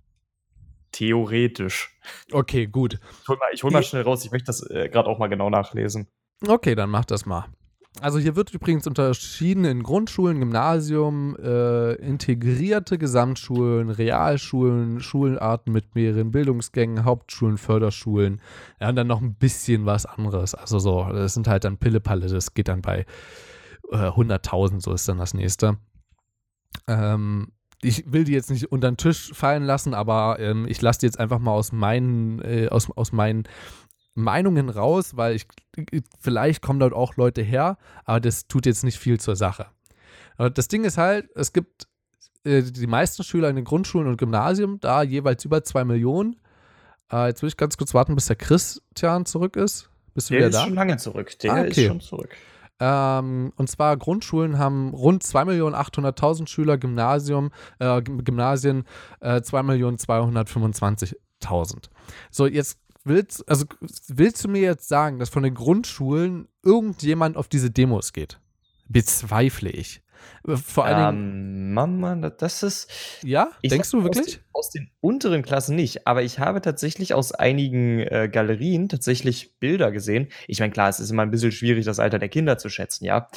Theoretisch. 0.92 1.96
okay, 2.33 2.66
gut. 2.66 2.98
Ich 3.22 3.29
hol 3.29 3.37
mal, 3.37 3.48
ich 3.53 3.62
hol 3.62 3.70
mal 3.70 3.83
schnell 3.83 4.03
raus, 4.03 4.24
ich 4.24 4.33
möchte 4.33 4.46
das 4.46 4.68
äh, 4.68 4.88
gerade 4.88 5.09
auch 5.09 5.18
mal 5.18 5.29
genau 5.29 5.50
nachlesen. 5.50 6.09
Okay, 6.46 6.74
dann 6.74 6.90
mach 6.90 7.05
das 7.05 7.26
mal. 7.26 7.46
Also 8.00 8.18
hier 8.18 8.37
wird 8.37 8.55
übrigens 8.55 8.87
unterschieden 8.87 9.64
in 9.64 9.83
Grundschulen, 9.83 10.38
Gymnasium, 10.38 11.37
äh, 11.37 11.94
integrierte 11.94 12.98
Gesamtschulen, 12.98 13.90
Realschulen, 13.90 15.00
Schularten 15.00 15.72
mit 15.72 15.94
mehreren 15.94 16.31
Bildungsgängen, 16.31 17.05
Hauptschulen, 17.05 17.59
Förderschulen. 17.59 18.40
Ja, 18.81 18.90
und 18.90 18.96
dann 18.96 19.09
noch 19.09 19.20
ein 19.20 19.35
bisschen 19.35 19.87
was 19.87 20.07
anderes. 20.07 20.55
Also 20.55 20.79
so, 20.79 21.05
das 21.12 21.35
sind 21.35 21.48
halt 21.48 21.64
dann 21.64 21.79
Pillepalle, 21.79 22.29
das 22.29 22.55
geht 22.55 22.68
dann 22.68 22.81
bei 22.81 23.05
äh, 23.90 23.96
100.000, 23.96 24.81
so 24.81 24.94
ist 24.94 25.09
dann 25.09 25.18
das 25.18 25.35
nächste. 25.35 25.76
Ähm, 26.87 27.53
ich 27.83 28.05
will 28.12 28.25
die 28.25 28.33
jetzt 28.33 28.51
nicht 28.51 28.71
unter 28.71 28.90
den 28.90 28.97
Tisch 28.97 29.33
fallen 29.33 29.62
lassen, 29.64 29.95
aber 29.95 30.38
ähm, 30.38 30.66
ich 30.69 30.83
lasse 30.83 31.01
die 31.01 31.07
jetzt 31.07 31.19
einfach 31.19 31.38
mal 31.38 31.53
aus 31.53 31.73
meinen, 31.73 32.40
äh, 32.43 32.69
aus, 32.69 32.90
aus 32.90 33.12
meinen 33.12 33.45
Meinungen 34.14 34.69
raus, 34.69 35.16
weil 35.16 35.37
ich 35.37 35.47
vielleicht 36.19 36.62
kommen 36.62 36.81
dort 36.81 36.93
auch 36.93 37.16
Leute 37.16 37.43
her, 37.43 37.79
aber 38.05 38.21
das 38.21 38.47
tut 38.49 38.66
jetzt 38.66 38.85
nicht 38.85 38.99
viel 38.99 39.19
zur 39.19 39.37
Sache. 39.37 39.66
Aber 40.37 40.51
das 40.51 40.69
Ding 40.69 40.85
ist 40.85 40.99
halt, 40.99 41.29
es 41.35 41.53
gibt 41.53 41.87
äh, 42.45 42.62
die 42.62 42.87
meisten 42.87 43.23
Schüler 43.23 43.49
in 43.49 43.57
den 43.57 43.64
Grundschulen 43.64 44.09
und 44.09 44.16
Gymnasium, 44.19 44.79
da 44.81 45.03
jeweils 45.03 45.45
über 45.45 45.62
zwei 45.64 45.85
Millionen. 45.85 46.37
Äh, 47.12 47.29
jetzt 47.29 47.43
will 47.43 47.49
ich 47.49 47.57
ganz 47.57 47.77
kurz 47.77 47.95
warten, 47.95 48.14
bis 48.14 48.27
der 48.27 48.37
Christian 48.37 49.27
zurück 49.27 49.57
ist. 49.57 49.88
Bist 50.14 50.29
du 50.29 50.35
Der 50.35 50.40
wieder 50.40 50.49
ist 50.49 50.57
da? 50.57 50.64
schon 50.64 50.75
lange 50.75 50.97
zurück. 50.97 51.38
Der 51.38 51.53
Ah, 51.53 51.61
ist 51.62 51.79
okay. 51.79 51.87
schon 51.87 52.01
zurück. 52.01 52.31
Ähm, 52.81 53.53
und 53.57 53.69
zwar 53.69 53.97
Grundschulen 53.97 54.59
haben 54.59 54.90
rund 54.95 55.23
2.800.000 55.23 56.49
Schüler, 56.49 56.79
Gymnasium, 56.79 57.51
äh, 57.79 58.01
Gym- 58.03 58.25
Gymnasien 58.25 58.85
äh, 59.21 59.37
2.225.000. 59.37 61.90
So, 62.31 62.47
jetzt 62.47 62.79
willst, 63.05 63.49
also, 63.49 63.66
willst 64.09 64.45
du 64.45 64.49
mir 64.49 64.62
jetzt 64.62 64.88
sagen, 64.88 65.19
dass 65.19 65.29
von 65.29 65.43
den 65.43 65.55
Grundschulen 65.55 66.49
irgendjemand 66.62 67.37
auf 67.37 67.49
diese 67.49 67.71
Demos 67.71 68.12
geht? 68.12 68.40
Bezweifle 68.88 69.71
ich. 69.71 70.03
Äh, 70.46 70.56
Vor 70.56 70.85
allen 70.85 71.16
Dingen, 71.16 71.54
Ähm, 71.68 71.74
Mama, 71.74 72.30
das 72.30 72.62
ist. 72.62 72.90
ja? 73.22 73.50
Denkst 73.64 73.90
du 73.90 74.02
wirklich? 74.02 74.26
Aus 74.26 74.33
den, 74.33 74.42
aus 74.52 74.70
den 74.70 74.90
unteren 75.00 75.42
Klassen 75.42 75.76
nicht, 75.76 76.06
aber 76.06 76.22
ich 76.22 76.38
habe 76.38 76.61
tatsächlich 76.61 77.14
aus 77.14 77.33
einigen 77.33 78.00
äh, 78.00 78.28
Galerien 78.30 78.88
tatsächlich 78.88 79.59
Bilder 79.59 79.92
gesehen. 79.92 80.28
Ich 80.48 80.61
meine, 80.61 80.72
klar, 80.72 80.88
es 80.88 81.00
ist 81.00 81.11
immer 81.11 81.22
ein 81.22 81.30
bisschen 81.30 81.52
schwierig, 81.52 81.85
das 81.85 82.00
Alter 82.00 82.18
der 82.18 82.28
Kinder 82.28 82.59
zu 82.59 82.68
schätzen, 82.68 83.04
ja. 83.04 83.28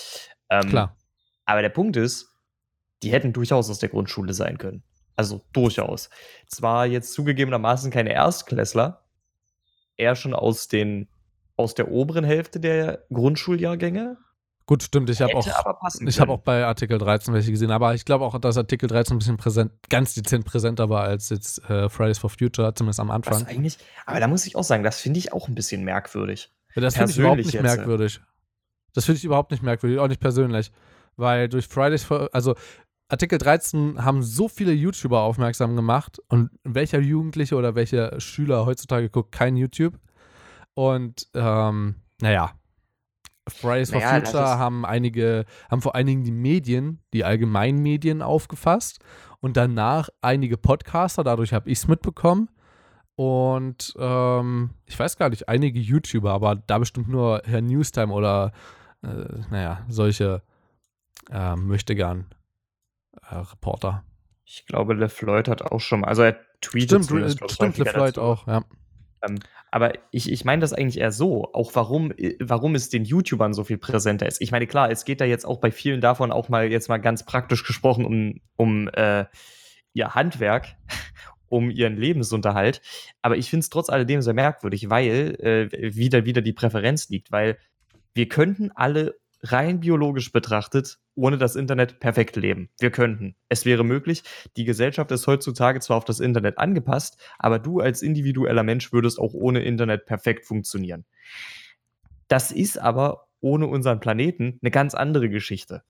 Ähm, 0.50 0.70
Klar. 0.70 0.98
Aber 1.46 1.62
der 1.62 1.70
Punkt 1.70 1.98
ist, 1.98 2.30
die 3.04 3.12
hätten 3.12 3.34
durchaus 3.34 3.70
aus 3.70 3.80
der 3.80 3.90
Grundschule 3.90 4.34
sein 4.34 4.58
können. 4.58 4.84
Also 5.16 5.42
durchaus. 5.54 6.10
Zwar 6.48 6.86
jetzt 6.86 7.14
zugegebenermaßen 7.14 7.92
keine 7.92 8.14
Erstklässler, 8.14 9.04
eher 9.98 10.16
schon 10.16 10.34
aus 10.34 10.68
den 10.68 11.10
aus 11.56 11.76
der 11.76 11.92
oberen 11.92 12.24
Hälfte 12.24 12.60
der 12.60 13.06
Grundschuljahrgänge. 13.12 14.18
Gut, 14.66 14.84
stimmt. 14.84 15.10
Ich 15.10 15.22
habe 15.22 15.36
auch, 15.36 15.46
ich 15.46 16.18
können. 16.18 16.30
auch 16.30 16.40
bei 16.40 16.66
Artikel 16.66 16.98
13 16.98 17.34
welche 17.34 17.52
gesehen, 17.52 17.72
aber 17.72 17.96
ich 17.96 18.06
glaube 18.06 18.24
auch, 18.24 18.38
dass 18.40 18.58
Artikel 18.58 18.88
13 18.88 19.16
ein 19.16 19.20
bisschen 19.20 19.38
präsent, 19.38 19.74
ganz 19.90 20.14
dezent 20.14 20.46
präsenter 20.46 20.90
war 20.90 21.04
als 21.04 21.30
jetzt 21.30 21.60
äh, 21.70 21.90
Fridays 21.90 22.18
for 22.18 22.30
Future, 22.30 22.74
zumindest 22.74 23.02
am 23.02 23.12
Anfang. 23.12 23.42
Was 23.42 23.46
eigentlich? 23.46 23.78
Aber 24.06 24.22
da 24.22 24.28
muss 24.28 24.46
ich 24.46 24.56
auch 24.56 24.64
sagen, 24.64 24.84
das 24.84 25.00
finde 25.02 25.20
ich 25.20 25.34
auch 25.34 25.50
ein 25.50 25.56
bisschen 25.56 25.84
merkwürdig. 25.84 26.52
Ja, 26.76 26.82
das 26.82 26.96
finde 26.96 27.12
ich 27.12 27.18
überhaupt 27.18 27.38
nicht 27.38 27.54
jetzt, 27.54 27.60
äh. 27.60 27.76
merkwürdig. 27.76 28.22
Das 28.94 29.06
finde 29.06 29.18
ich 29.18 29.26
überhaupt 29.26 29.52
nicht 29.52 29.64
merkwürdig, 29.64 30.00
auch 30.00 30.08
nicht 30.08 30.22
persönlich. 30.22 30.72
Weil 31.18 31.50
durch 31.50 31.68
Fridays 31.68 32.04
for, 32.04 32.30
also 32.32 32.56
Artikel 33.10 33.38
13 33.38 34.04
haben 34.04 34.24
so 34.24 34.48
viele 34.48 34.72
YouTuber 34.72 35.22
aufmerksam 35.22 35.76
gemacht 35.76 36.20
und 36.30 36.52
welcher 36.64 37.00
Jugendliche 37.00 37.56
oder 37.56 37.76
welcher 37.76 38.20
Schüler 38.20 38.66
heutzutage 38.66 39.10
guckt 39.10 39.32
kein 39.32 39.58
YouTube. 39.58 40.00
Und 40.74 41.28
ähm, 41.36 41.96
naja, 42.22 42.54
Fridays 43.48 43.92
for 43.92 44.00
Naja, 44.00 44.26
Future 44.26 44.58
haben 44.58 44.86
einige, 44.86 45.46
haben 45.70 45.82
vor 45.82 45.96
allen 45.96 46.08
Dingen 46.08 46.24
die 46.24 46.32
Medien, 46.32 47.00
die 47.14 47.26
Allgemeinmedien 47.26 48.22
aufgefasst 48.22 49.00
und 49.42 49.58
danach 49.58 50.10
einige 50.22 50.58
Podcaster, 50.58 51.24
dadurch 51.24 51.54
habe 51.54 51.70
ich 51.70 51.80
es 51.80 51.88
mitbekommen. 51.88 52.50
Und 53.16 53.94
ähm, 54.00 54.72
ich 54.86 54.98
weiß 54.98 55.18
gar 55.18 55.30
nicht, 55.30 55.48
einige 55.48 55.80
YouTuber, 55.80 56.32
aber 56.32 56.56
da 56.56 56.80
bestimmt 56.80 57.10
nur 57.10 57.42
Herr 57.46 57.62
Newstime 57.62 58.12
oder 58.12 58.54
äh, 59.04 59.08
naja, 59.52 59.86
solche 59.88 60.42
äh, 61.30 61.56
möchte 61.56 61.96
gern 61.96 62.34
äh, 63.30 63.36
Reporter. 63.36 64.04
Ich 64.46 64.66
glaube, 64.66 64.94
LeFloid 64.94 65.48
hat 65.48 65.62
auch 65.62 65.80
schon 65.80 66.02
mal, 66.02 66.08
also 66.08 66.24
er 66.24 66.38
tweetet 66.62 67.06
Stimmt, 67.06 67.52
stimmt, 67.52 67.78
LeFloid 67.78 68.18
auch, 68.18 68.48
ja. 68.48 68.64
Aber 69.74 69.94
ich, 70.12 70.32
ich 70.32 70.46
meine 70.46 70.62
das 70.62 70.72
eigentlich 70.72 71.00
eher 71.00 71.12
so, 71.12 71.52
auch 71.52 71.72
warum, 71.74 72.12
äh, 72.12 72.36
warum 72.40 72.76
es 72.76 72.90
den 72.90 73.06
YouTubern 73.06 73.56
so 73.56 73.64
viel 73.64 73.80
präsenter 73.80 74.28
ist. 74.28 74.40
Ich 74.40 74.52
meine, 74.52 74.68
klar, 74.68 74.92
es 74.92 75.04
geht 75.04 75.20
da 75.20 75.26
jetzt 75.26 75.48
auch 75.48 75.60
bei 75.60 75.72
vielen 75.72 76.00
davon 76.00 76.32
auch 76.32 76.48
mal 76.48 76.72
jetzt 76.72 76.90
mal 76.90 77.00
ganz 77.00 77.26
praktisch 77.26 77.64
gesprochen 77.64 78.06
um, 78.06 78.40
um 78.56 78.88
äh, 78.90 79.26
ihr 79.94 80.14
Handwerk, 80.14 80.76
um 81.50 81.72
ihren 81.72 81.98
Lebensunterhalt. 81.98 82.84
Aber 83.24 83.36
ich 83.36 83.50
finde 83.50 83.62
es 83.62 83.72
trotz 83.72 83.90
alledem 83.90 84.22
sehr 84.22 84.36
merkwürdig, 84.36 84.92
weil 84.92 85.40
äh, 85.40 85.96
wieder, 85.96 86.24
wieder 86.24 86.44
die 86.44 86.54
Präferenz 86.54 87.10
liegt, 87.10 87.32
weil 87.32 87.58
wir 88.14 88.30
könnten 88.30 88.70
alle 88.76 89.16
rein 89.44 89.80
biologisch 89.80 90.32
betrachtet 90.32 91.00
ohne 91.16 91.38
das 91.38 91.56
Internet 91.56 92.00
perfekt 92.00 92.36
leben. 92.36 92.70
Wir 92.80 92.90
könnten. 92.90 93.36
Es 93.50 93.66
wäre 93.66 93.84
möglich. 93.84 94.24
Die 94.58 94.64
Gesellschaft 94.64 95.12
ist 95.12 95.28
heutzutage 95.28 95.80
zwar 95.80 95.98
auf 95.98 96.06
das 96.06 96.20
Internet 96.20 96.58
angepasst, 96.58 97.22
aber 97.38 97.60
du 97.60 97.80
als 97.80 98.02
individueller 98.02 98.64
Mensch 98.64 98.92
würdest 98.92 99.20
auch 99.20 99.34
ohne 99.34 99.62
Internet 99.62 100.06
perfekt 100.06 100.46
funktionieren. 100.46 101.06
Das 102.28 102.52
ist 102.52 102.80
aber 102.80 103.28
ohne 103.42 103.68
unseren 103.68 104.00
Planeten 104.00 104.60
eine 104.62 104.72
ganz 104.72 104.96
andere 104.96 105.30
Geschichte. 105.30 105.84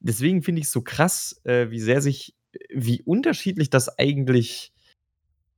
Deswegen 0.00 0.42
finde 0.42 0.60
ich 0.60 0.66
es 0.66 0.72
so 0.72 0.82
krass, 0.82 1.40
äh, 1.44 1.70
wie 1.70 1.80
sehr 1.80 2.00
sich, 2.00 2.34
wie 2.70 3.02
unterschiedlich 3.02 3.70
das 3.70 3.98
eigentlich 3.98 4.72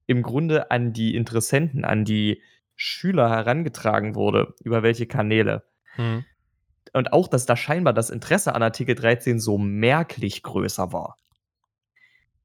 im 0.06 0.22
Grunde 0.22 0.70
an 0.70 0.92
die 0.92 1.14
Interessenten, 1.14 1.84
an 1.84 2.04
die 2.04 2.42
Schüler 2.76 3.30
herangetragen 3.30 4.14
wurde, 4.14 4.54
über 4.64 4.82
welche 4.82 5.06
Kanäle. 5.06 5.64
Hm. 5.94 6.24
Und 6.94 7.12
auch, 7.12 7.28
dass 7.28 7.44
da 7.44 7.56
scheinbar 7.56 7.92
das 7.92 8.08
Interesse 8.08 8.54
an 8.54 8.62
Artikel 8.62 8.94
13 8.94 9.38
so 9.38 9.58
merklich 9.58 10.42
größer 10.42 10.92
war. 10.92 11.16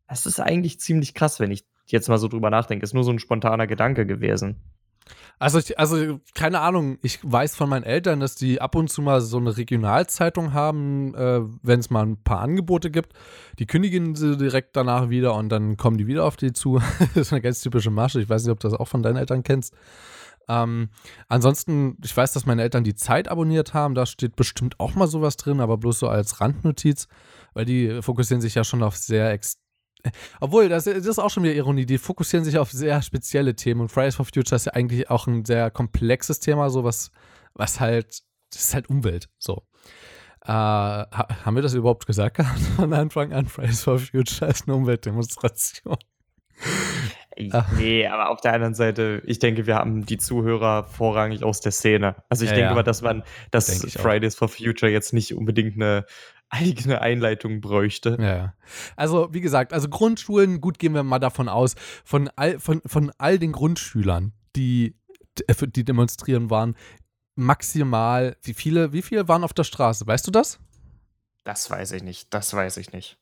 Das 0.07 0.25
ist 0.25 0.39
eigentlich 0.39 0.79
ziemlich 0.79 1.13
krass, 1.13 1.39
wenn 1.39 1.51
ich 1.51 1.65
jetzt 1.85 2.09
mal 2.09 2.17
so 2.17 2.27
drüber 2.27 2.49
nachdenke. 2.49 2.83
Ist 2.83 2.93
nur 2.93 3.03
so 3.03 3.11
ein 3.11 3.19
spontaner 3.19 3.67
Gedanke 3.67 4.05
gewesen. 4.05 4.61
Also, 5.37 5.59
ich, 5.59 5.79
also 5.79 6.19
keine 6.35 6.59
Ahnung, 6.59 6.97
ich 7.01 7.19
weiß 7.23 7.55
von 7.55 7.69
meinen 7.69 7.83
Eltern, 7.83 8.19
dass 8.19 8.35
die 8.35 8.59
ab 8.59 8.75
und 8.75 8.89
zu 8.89 9.01
mal 9.01 9.21
so 9.21 9.37
eine 9.37 9.55
Regionalzeitung 9.55 10.53
haben, 10.53 11.15
äh, 11.15 11.41
wenn 11.63 11.79
es 11.79 11.89
mal 11.89 12.05
ein 12.05 12.21
paar 12.21 12.39
Angebote 12.39 12.91
gibt. 12.91 13.13
Die 13.57 13.65
kündigen 13.65 14.15
sie 14.15 14.35
direkt 14.35 14.75
danach 14.75 15.09
wieder 15.09 15.35
und 15.35 15.49
dann 15.49 15.77
kommen 15.77 15.97
die 15.97 16.07
wieder 16.07 16.25
auf 16.25 16.35
die 16.35 16.53
zu. 16.53 16.79
das 16.99 17.27
ist 17.27 17.33
eine 17.33 17.41
ganz 17.41 17.61
typische 17.61 17.91
Masche. 17.91 18.19
Ich 18.19 18.29
weiß 18.29 18.43
nicht, 18.43 18.51
ob 18.51 18.59
du 18.59 18.67
das 18.67 18.77
auch 18.77 18.87
von 18.87 19.01
deinen 19.03 19.17
Eltern 19.17 19.43
kennst. 19.43 19.73
Ähm, 20.49 20.89
ansonsten, 21.27 21.97
ich 22.03 22.15
weiß, 22.15 22.33
dass 22.33 22.45
meine 22.45 22.63
Eltern 22.63 22.83
die 22.83 22.95
Zeit 22.95 23.29
abonniert 23.29 23.73
haben. 23.73 23.95
Da 23.95 24.05
steht 24.05 24.35
bestimmt 24.35 24.79
auch 24.79 24.95
mal 24.95 25.07
sowas 25.07 25.37
drin, 25.37 25.61
aber 25.61 25.77
bloß 25.77 25.99
so 25.99 26.09
als 26.09 26.41
Randnotiz, 26.41 27.07
weil 27.53 27.65
die 27.65 28.01
fokussieren 28.01 28.41
sich 28.41 28.55
ja 28.55 28.63
schon 28.63 28.83
auf 28.83 28.97
sehr 28.97 29.31
extrem 29.31 29.69
obwohl, 30.39 30.69
das, 30.69 30.87
ist 30.87 31.19
auch 31.19 31.29
schon 31.29 31.43
wieder 31.43 31.55
Ironie. 31.55 31.85
Die 31.85 31.97
fokussieren 31.97 32.45
sich 32.45 32.57
auf 32.57 32.71
sehr 32.71 33.01
spezielle 33.01 33.55
Themen. 33.55 33.81
Und 33.81 33.91
Fridays 33.91 34.15
for 34.15 34.25
Future 34.25 34.55
ist 34.55 34.65
ja 34.65 34.73
eigentlich 34.73 35.09
auch 35.09 35.27
ein 35.27 35.43
sehr 35.45 35.71
komplexes 35.71 36.39
Thema, 36.39 36.69
so 36.69 36.83
was, 36.83 37.11
was 37.53 37.79
halt, 37.79 38.21
das 38.51 38.63
ist 38.63 38.73
halt 38.73 38.89
Umwelt. 38.89 39.29
So. 39.37 39.63
Äh, 40.45 40.51
haben 40.51 41.55
wir 41.55 41.61
das 41.61 41.73
überhaupt 41.73 42.05
gesagt 42.05 42.37
gehabt 42.37 42.59
von 42.77 42.93
Anfang 42.93 43.33
an? 43.33 43.45
Fridays 43.45 43.83
for 43.83 43.99
Future 43.99 44.49
ist 44.49 44.67
eine 44.67 44.75
Umweltdemonstration. 44.77 45.97
Nee, 47.77 48.07
aber 48.07 48.29
auf 48.29 48.41
der 48.41 48.53
anderen 48.53 48.73
Seite, 48.73 49.21
ich 49.25 49.39
denke, 49.39 49.65
wir 49.65 49.75
haben 49.75 50.05
die 50.05 50.17
Zuhörer 50.17 50.83
vorrangig 50.83 51.43
aus 51.43 51.61
der 51.61 51.71
Szene. 51.71 52.15
Also 52.29 52.43
ich 52.43 52.51
ja, 52.51 52.57
denke 52.57 52.69
ja. 52.69 52.75
mal, 52.75 52.83
dass 52.83 53.01
man, 53.01 53.23
dass 53.51 53.85
Fridays 53.93 54.35
for 54.35 54.49
Future 54.49 54.91
jetzt 54.91 55.13
nicht 55.13 55.33
unbedingt 55.33 55.75
eine 55.75 56.05
eigene 56.49 57.01
Einleitung 57.01 57.61
bräuchte. 57.61 58.17
Ja. 58.19 58.53
Also, 58.95 59.33
wie 59.33 59.41
gesagt, 59.41 59.71
also 59.71 59.87
Grundschulen, 59.87 60.61
gut 60.61 60.79
gehen 60.79 60.93
wir 60.93 61.03
mal 61.03 61.19
davon 61.19 61.47
aus, 61.47 61.75
von 62.03 62.29
all, 62.35 62.59
von, 62.59 62.81
von 62.85 63.11
all 63.17 63.37
den 63.37 63.51
Grundschülern, 63.51 64.33
die, 64.55 64.95
die 65.47 65.85
demonstrieren 65.85 66.49
waren, 66.49 66.75
maximal, 67.35 68.35
wie 68.41 68.53
viele, 68.53 68.93
wie 68.93 69.01
viele 69.01 69.27
waren 69.27 69.43
auf 69.43 69.53
der 69.53 69.63
Straße? 69.63 70.05
Weißt 70.05 70.27
du 70.27 70.31
das? 70.31 70.59
Das 71.43 71.69
weiß 71.69 71.93
ich 71.93 72.03
nicht. 72.03 72.33
Das 72.33 72.53
weiß 72.53 72.77
ich 72.77 72.91
nicht. 72.91 73.17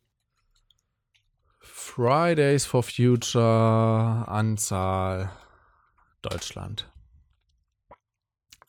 Fridays 1.72 2.66
for 2.66 2.84
Future 2.84 4.26
Anzahl 4.28 5.32
Deutschland. 6.22 6.90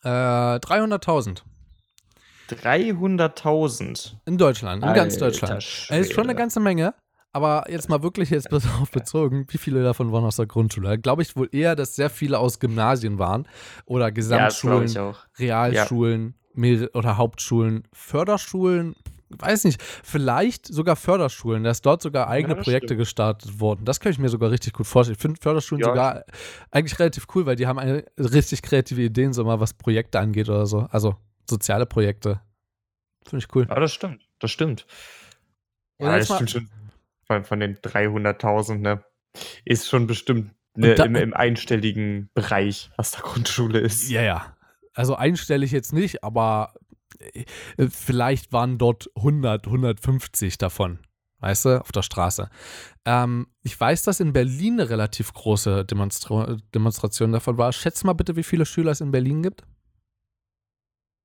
Äh, 0.03 0.09
300.000. 0.09 1.43
300.000. 2.51 4.13
In 4.27 4.39
Deutschland, 4.39 4.83
in 4.83 4.89
Alter 4.89 5.01
ganz 5.01 5.19
Deutschland. 5.19 5.63
Es 5.63 5.91
ist 5.91 6.13
schon 6.13 6.25
eine 6.25 6.35
ganze 6.35 6.61
Menge. 6.61 6.95
Aber 7.33 7.71
jetzt 7.71 7.89
mal 7.91 8.03
wirklich 8.03 8.31
jetzt 8.31 8.49
darauf 8.51 8.91
bezogen, 8.91 9.47
wie 9.49 9.59
viele 9.59 9.83
davon 9.83 10.13
waren 10.13 10.25
aus 10.25 10.37
der 10.37 10.47
Grundschule? 10.47 10.99
Glaube 10.99 11.23
ich 11.23 11.37
wohl 11.37 11.49
eher, 11.53 11.77
dass 11.77 11.95
sehr 11.95 12.11
viele 12.11 12.39
aus 12.39 12.59
Gymnasien 12.59 13.19
waren 13.19 13.47
oder 13.85 14.11
Gesamtschulen, 14.11 14.89
ja, 14.89 15.15
Realschulen 15.39 16.35
ja. 16.57 16.87
oder 16.95 17.17
Hauptschulen, 17.19 17.85
Förderschulen, 17.93 18.97
weiß 19.31 19.65
nicht, 19.65 19.83
vielleicht 19.83 20.67
sogar 20.67 20.97
Förderschulen, 20.97 21.65
dass 21.65 21.83
dort 21.83 22.03
sogar 22.03 22.29
eigene 22.29 22.57
ja, 22.57 22.63
Projekte 22.63 22.89
stimmt. 22.89 23.01
gestartet 23.01 23.61
wurden. 23.61 23.85
Das 23.85 24.01
kann 24.01 24.13
ich 24.13 24.19
mir 24.19 24.29
sogar 24.29 24.51
richtig 24.51 24.73
gut 24.73 24.87
vorstellen. 24.87 25.17
Ich 25.17 25.23
finde 25.23 25.41
Förderschulen 25.41 25.81
ja. 25.81 25.89
sogar 25.89 26.25
eigentlich 26.71 26.99
relativ 26.99 27.27
cool, 27.35 27.47
weil 27.47 27.57
die 27.57 27.67
haben 27.67 27.79
eine 27.79 28.05
richtig 28.19 28.63
kreative 28.63 29.03
Ideen, 29.03 29.33
so 29.33 29.45
mal 29.45 29.61
was 29.61 29.75
Projekte 29.75 30.19
angeht 30.19 30.49
oder 30.49 30.67
so. 30.67 30.89
Also 30.91 31.17
soziale 31.49 31.87
Projekte. 31.87 32.41
Finde 33.27 33.45
ich 33.45 33.55
cool. 33.55 33.67
Ja, 33.69 33.79
das 33.79 33.93
stimmt. 33.93 34.27
Das 34.39 34.51
stimmt. 34.51 34.87
Ja, 35.99 36.17
das 36.17 36.27
stimmt 36.27 36.51
schon. 36.51 36.69
Von, 37.27 37.45
von 37.45 37.61
den 37.61 37.77
300.000, 37.77 38.77
ne? 38.77 39.05
Ist 39.65 39.89
schon 39.89 40.07
bestimmt 40.07 40.55
ne, 40.75 40.95
da, 40.95 41.05
im, 41.05 41.15
im 41.17 41.35
einstelligen 41.35 42.31
Bereich, 42.33 42.91
was 42.97 43.11
da 43.11 43.21
Grundschule 43.21 43.81
ist. 43.81 44.09
Ja, 44.09 44.23
ja. 44.23 44.57
Also 44.95 45.15
einstellig 45.15 45.71
jetzt 45.71 45.93
nicht, 45.93 46.25
aber 46.25 46.73
vielleicht 47.89 48.53
waren 48.53 48.79
dort 48.79 49.11
100, 49.17 49.67
150 49.67 50.59
davon. 50.59 51.01
Weißt 51.41 51.67
du, 51.67 51.81
auf 51.81 51.93
der 51.93 52.03
Straße. 52.03 52.51
Ähm, 53.05 53.47
ich 53.63 53.79
weiß, 53.79 54.03
dass 54.03 54.19
in 54.19 54.33
Berlin 54.33 54.81
eine 54.81 54.91
relativ 54.91 55.33
große 55.33 55.85
Demonstra 55.85 56.57
Demonstration 56.75 57.31
davon 57.31 57.59
war. 57.59 57.73
Schätze 57.73 58.07
mal 58.07 58.15
bitte, 58.15 58.35
wie 58.35 58.43
viele 58.43 58.67
Schüler 58.67 58.91
es 58.91 59.01
in 59.01 59.13
Berlin 59.13 59.43
gibt. 59.43 59.63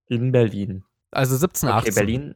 In 0.08 0.32
Berlin. 0.32 0.84
Also 1.10 1.36
17, 1.36 1.70
okay, 1.70 1.78
18. 1.78 1.96
Berlin, 1.96 2.36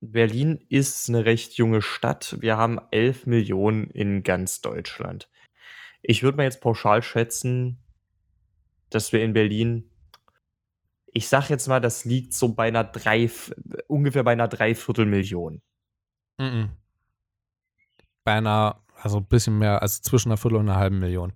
Berlin 0.00 0.64
ist 0.68 1.08
eine 1.08 1.26
recht 1.26 1.54
junge 1.54 1.82
Stadt. 1.82 2.36
Wir 2.40 2.56
haben 2.56 2.78
11 2.90 3.26
Millionen 3.26 3.90
in 3.90 4.22
ganz 4.22 4.62
Deutschland. 4.62 5.28
Ich 6.02 6.22
würde 6.22 6.36
mal 6.36 6.44
jetzt 6.44 6.60
pauschal 6.60 7.02
schätzen, 7.02 7.78
dass 8.90 9.12
wir 9.12 9.22
in 9.22 9.32
Berlin, 9.32 9.90
ich 11.12 11.28
sag 11.28 11.48
jetzt 11.50 11.68
mal, 11.68 11.80
das 11.80 12.04
liegt 12.04 12.32
so 12.34 12.54
bei 12.54 12.68
einer 12.68 12.84
drei, 12.84 13.30
ungefähr 13.86 14.24
bei 14.24 14.32
einer 14.32 14.48
Dreiviertelmillion. 14.48 15.62
-mm. 16.38 16.68
Bei 18.24 18.34
einer, 18.34 18.82
also 19.00 19.18
ein 19.18 19.26
bisschen 19.26 19.58
mehr, 19.58 19.82
also 19.82 20.00
zwischen 20.02 20.28
einer 20.28 20.36
Viertel 20.36 20.56
und 20.56 20.68
einer 20.68 20.78
halben 20.78 20.98
Million. 20.98 21.32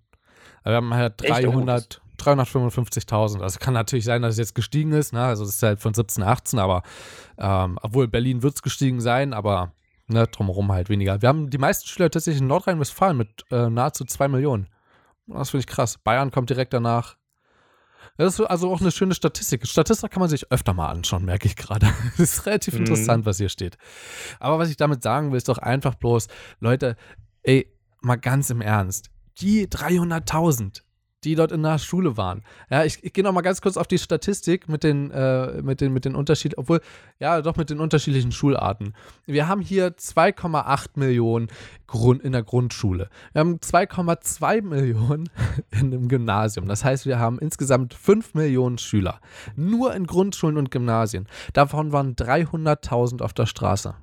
Wir 0.64 0.74
haben 0.74 0.94
halt 0.94 1.20
300, 1.20 2.02
355.000. 2.18 3.40
Also 3.40 3.58
kann 3.58 3.74
natürlich 3.74 4.04
sein, 4.04 4.22
dass 4.22 4.32
es 4.32 4.38
jetzt 4.38 4.54
gestiegen 4.54 4.92
ist. 4.92 5.12
Ne? 5.12 5.22
Also 5.22 5.44
das 5.44 5.56
ist 5.56 5.62
halt 5.62 5.80
von 5.80 5.94
17, 5.94 6.22
18, 6.22 6.58
aber 6.58 6.82
ähm, 7.38 7.78
obwohl 7.82 8.08
Berlin 8.08 8.42
wird 8.42 8.54
es 8.54 8.62
gestiegen 8.62 9.00
sein, 9.00 9.32
aber 9.32 9.72
ne, 10.06 10.26
drumherum 10.26 10.70
halt 10.70 10.88
weniger. 10.88 11.20
Wir 11.22 11.28
haben 11.28 11.50
die 11.50 11.58
meisten 11.58 11.88
Schüler 11.88 12.11
tatsächlich 12.11 12.42
in 12.42 12.48
Nordrhein-Westfalen 12.48 13.16
mit 13.16 13.44
äh, 13.50 13.68
nahezu 13.68 14.04
2 14.04 14.28
Millionen. 14.28 14.68
Das 15.26 15.50
finde 15.50 15.62
ich 15.62 15.66
krass. 15.66 15.98
Bayern 15.98 16.30
kommt 16.30 16.50
direkt 16.50 16.72
danach. 16.72 17.16
Das 18.22 18.38
ist 18.38 18.46
also 18.46 18.72
auch 18.72 18.80
eine 18.80 18.92
schöne 18.92 19.14
Statistik. 19.14 19.66
Statistik 19.66 20.12
kann 20.12 20.20
man 20.20 20.28
sich 20.28 20.50
öfter 20.52 20.74
mal 20.74 20.88
anschauen, 20.88 21.24
merke 21.24 21.48
ich 21.48 21.56
gerade. 21.56 21.87
Das 22.16 22.38
ist 22.38 22.46
relativ 22.46 22.74
mhm. 22.74 22.80
interessant, 22.80 23.26
was 23.26 23.38
hier 23.38 23.48
steht. 23.48 23.76
Aber 24.38 24.58
was 24.58 24.70
ich 24.70 24.76
damit 24.76 25.02
sagen 25.02 25.32
will, 25.32 25.38
ist 25.38 25.48
doch 25.48 25.58
einfach 25.58 25.96
bloß, 25.96 26.28
Leute, 26.61 26.96
ey, 27.42 27.66
mal 28.00 28.16
ganz 28.16 28.50
im 28.50 28.61
Ernst. 28.61 29.11
Die 29.40 29.66
300.000, 29.66 30.82
die 31.24 31.35
dort 31.35 31.52
in 31.52 31.62
der 31.62 31.78
Schule 31.78 32.16
waren. 32.16 32.42
Ja, 32.70 32.85
ich, 32.85 33.02
ich 33.02 33.12
gehe 33.12 33.22
noch 33.24 33.32
mal 33.32 33.42
ganz 33.42 33.61
kurz 33.61 33.76
auf 33.76 33.87
die 33.87 33.98
Statistik 33.98 34.68
mit 34.68 34.82
den, 34.82 35.11
äh, 35.11 35.62
mit 35.62 35.80
den, 35.80 35.92
mit 35.92 36.04
den 36.04 36.14
Unterschieden, 36.14 36.54
obwohl, 36.56 36.80
ja, 37.18 37.40
doch 37.42 37.56
mit 37.56 37.70
den 37.70 37.80
unterschiedlichen 37.80 38.32
Schularten. 38.32 38.94
Wir 39.26 39.48
haben 39.48 39.61
hier 39.61 39.96
2,8 39.96 40.90
Millionen 40.96 41.48
Grund, 41.87 42.22
in 42.22 42.32
der 42.32 42.42
Grundschule. 42.42 43.08
Wir 43.32 43.40
haben 43.40 43.56
2,2 43.56 44.62
Millionen 44.62 45.28
in 45.70 45.90
dem 45.90 46.08
Gymnasium. 46.08 46.66
Das 46.66 46.85
heißt, 46.85 47.06
wir 47.06 47.18
haben 47.18 47.38
insgesamt 47.38 47.94
5 47.94 48.35
Millionen 48.35 48.78
Schüler. 48.78 49.20
Nur 49.56 49.94
in 49.94 50.06
Grundschulen 50.06 50.56
und 50.56 50.70
Gymnasien. 50.70 51.28
Davon 51.52 51.92
waren 51.92 52.16
300.000 52.16 53.22
auf 53.22 53.32
der 53.32 53.46
Straße. 53.46 53.94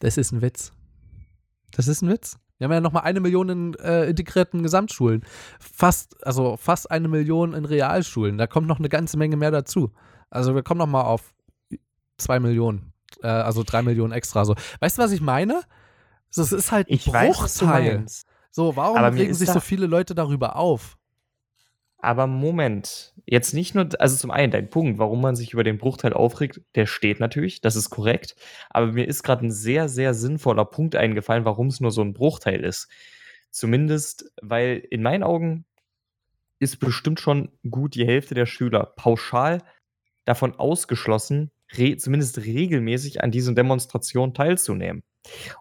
Das 0.00 0.16
ist 0.16 0.32
ein 0.32 0.42
Witz. 0.42 0.72
Das 1.70 1.88
ist 1.88 2.02
ein 2.02 2.10
Witz. 2.10 2.38
Wir 2.58 2.66
haben 2.66 2.72
ja 2.72 2.80
nochmal 2.80 3.02
eine 3.04 3.20
Million 3.20 3.48
in 3.48 3.74
äh, 3.74 4.06
integrierten 4.08 4.62
Gesamtschulen. 4.62 5.24
Fast, 5.60 6.16
also 6.26 6.56
fast 6.56 6.90
eine 6.90 7.08
Million 7.08 7.52
in 7.52 7.64
Realschulen. 7.64 8.38
Da 8.38 8.46
kommt 8.46 8.66
noch 8.66 8.78
eine 8.78 8.88
ganze 8.88 9.18
Menge 9.18 9.36
mehr 9.36 9.50
dazu. 9.50 9.92
Also 10.30 10.54
wir 10.54 10.62
kommen 10.62 10.78
nochmal 10.78 11.04
auf 11.04 11.34
zwei 12.18 12.40
Millionen. 12.40 12.92
Äh, 13.22 13.28
also 13.28 13.62
drei 13.62 13.82
Millionen 13.82 14.12
extra. 14.12 14.44
So. 14.44 14.54
Weißt 14.80 14.98
du, 14.98 15.02
was 15.02 15.12
ich 15.12 15.20
meine? 15.20 15.62
Das 16.34 16.52
ist 16.52 16.72
halt 16.72 16.88
ein 16.88 16.94
ich 16.94 17.04
Bruchteil. 17.04 18.04
Weiß, 18.04 18.24
so, 18.50 18.74
warum 18.76 18.96
regen 18.96 19.34
sich 19.34 19.50
so 19.50 19.60
viele 19.60 19.86
Leute 19.86 20.14
darüber 20.14 20.56
auf? 20.56 20.96
Aber 21.98 22.26
Moment, 22.26 23.14
jetzt 23.24 23.54
nicht 23.54 23.74
nur, 23.74 23.88
also 23.98 24.16
zum 24.16 24.30
einen 24.30 24.52
dein 24.52 24.70
Punkt, 24.70 24.98
warum 24.98 25.20
man 25.20 25.34
sich 25.34 25.52
über 25.52 25.64
den 25.64 25.78
Bruchteil 25.78 26.12
aufregt, 26.12 26.60
der 26.74 26.86
steht 26.86 27.20
natürlich, 27.20 27.60
das 27.60 27.74
ist 27.74 27.90
korrekt. 27.90 28.36
Aber 28.70 28.92
mir 28.92 29.08
ist 29.08 29.22
gerade 29.22 29.46
ein 29.46 29.50
sehr, 29.50 29.88
sehr 29.88 30.14
sinnvoller 30.14 30.66
Punkt 30.66 30.94
eingefallen, 30.94 31.44
warum 31.44 31.68
es 31.68 31.80
nur 31.80 31.90
so 31.90 32.02
ein 32.02 32.12
Bruchteil 32.12 32.62
ist. 32.62 32.88
Zumindest, 33.50 34.30
weil 34.42 34.86
in 34.90 35.02
meinen 35.02 35.22
Augen 35.22 35.64
ist 36.58 36.78
bestimmt 36.78 37.20
schon 37.20 37.50
gut 37.68 37.94
die 37.94 38.06
Hälfte 38.06 38.34
der 38.34 38.46
Schüler 38.46 38.92
pauschal 38.96 39.62
davon 40.24 40.54
ausgeschlossen, 40.56 41.50
re 41.72 41.96
zumindest 41.96 42.38
regelmäßig 42.38 43.22
an 43.22 43.30
diesen 43.30 43.54
Demonstrationen 43.54 44.34
teilzunehmen. 44.34 45.02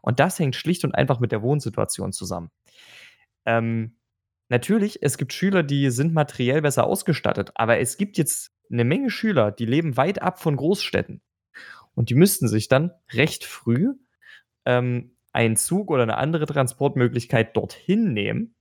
Und 0.01 0.19
das 0.19 0.37
hängt 0.39 0.55
schlicht 0.55 0.83
und 0.83 0.93
einfach 0.93 1.19
mit 1.19 1.31
der 1.31 1.41
Wohnsituation 1.41 2.13
zusammen. 2.13 2.51
Ähm, 3.45 3.95
Natürlich, 4.49 5.01
es 5.01 5.17
gibt 5.17 5.33
Schüler, 5.33 5.63
die 5.63 5.89
sind 5.89 6.13
materiell 6.13 6.61
besser 6.61 6.85
ausgestattet, 6.85 7.51
aber 7.55 7.79
es 7.79 7.97
gibt 7.97 8.17
jetzt 8.17 8.51
eine 8.71 8.83
Menge 8.83 9.09
Schüler, 9.09 9.51
die 9.51 9.65
leben 9.65 9.97
weit 9.97 10.21
ab 10.21 10.39
von 10.39 10.55
Großstädten. 10.55 11.21
Und 11.93 12.09
die 12.09 12.15
müssten 12.15 12.47
sich 12.47 12.67
dann 12.67 12.91
recht 13.11 13.45
früh 13.45 13.93
ähm, 14.65 15.15
einen 15.31 15.55
Zug 15.55 15.89
oder 15.89 16.03
eine 16.03 16.17
andere 16.17 16.45
Transportmöglichkeit 16.45 17.55
dorthin 17.55 18.13
nehmen, 18.13 18.55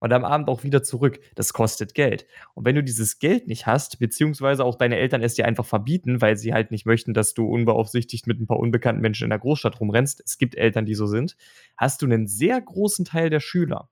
und 0.00 0.12
am 0.12 0.24
Abend 0.24 0.48
auch 0.48 0.64
wieder 0.64 0.82
zurück. 0.82 1.20
Das 1.34 1.52
kostet 1.52 1.94
Geld. 1.94 2.26
Und 2.54 2.64
wenn 2.64 2.74
du 2.74 2.82
dieses 2.82 3.18
Geld 3.18 3.46
nicht 3.46 3.66
hast, 3.66 3.98
beziehungsweise 3.98 4.64
auch 4.64 4.74
deine 4.74 4.96
Eltern 4.96 5.22
es 5.22 5.34
dir 5.34 5.44
einfach 5.44 5.66
verbieten, 5.66 6.20
weil 6.20 6.36
sie 6.36 6.52
halt 6.52 6.70
nicht 6.70 6.86
möchten, 6.86 7.14
dass 7.14 7.34
du 7.34 7.46
unbeaufsichtigt 7.46 8.26
mit 8.26 8.40
ein 8.40 8.46
paar 8.46 8.58
unbekannten 8.58 9.02
Menschen 9.02 9.24
in 9.24 9.30
der 9.30 9.38
Großstadt 9.38 9.78
rumrennst, 9.78 10.22
es 10.24 10.38
gibt 10.38 10.56
Eltern, 10.56 10.86
die 10.86 10.94
so 10.94 11.06
sind, 11.06 11.36
hast 11.76 12.02
du 12.02 12.06
einen 12.06 12.26
sehr 12.26 12.60
großen 12.60 13.04
Teil 13.04 13.30
der 13.30 13.40
Schüler, 13.40 13.90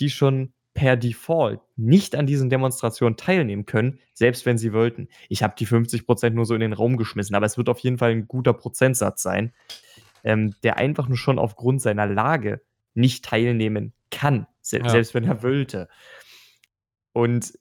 die 0.00 0.10
schon 0.10 0.52
per 0.74 0.96
Default 0.96 1.60
nicht 1.76 2.14
an 2.14 2.26
diesen 2.26 2.50
Demonstrationen 2.50 3.16
teilnehmen 3.16 3.66
können, 3.66 3.98
selbst 4.14 4.46
wenn 4.46 4.58
sie 4.58 4.72
wollten. 4.72 5.08
Ich 5.28 5.42
habe 5.42 5.54
die 5.58 5.66
50% 5.66 6.30
nur 6.30 6.46
so 6.46 6.54
in 6.54 6.60
den 6.60 6.72
Raum 6.72 6.96
geschmissen, 6.96 7.34
aber 7.34 7.46
es 7.46 7.56
wird 7.56 7.68
auf 7.68 7.80
jeden 7.80 7.98
Fall 7.98 8.12
ein 8.12 8.28
guter 8.28 8.52
Prozentsatz 8.52 9.22
sein, 9.22 9.52
ähm, 10.24 10.54
der 10.62 10.76
einfach 10.76 11.08
nur 11.08 11.16
schon 11.16 11.38
aufgrund 11.38 11.82
seiner 11.82 12.06
Lage 12.06 12.60
nicht 12.94 13.24
teilnehmen 13.24 13.92
kann, 14.10 14.46
se 14.60 14.78
ja. 14.78 14.88
selbst 14.88 15.14
wenn 15.14 15.24
er 15.24 15.42
wollte. 15.42 15.88
Und 17.12 17.58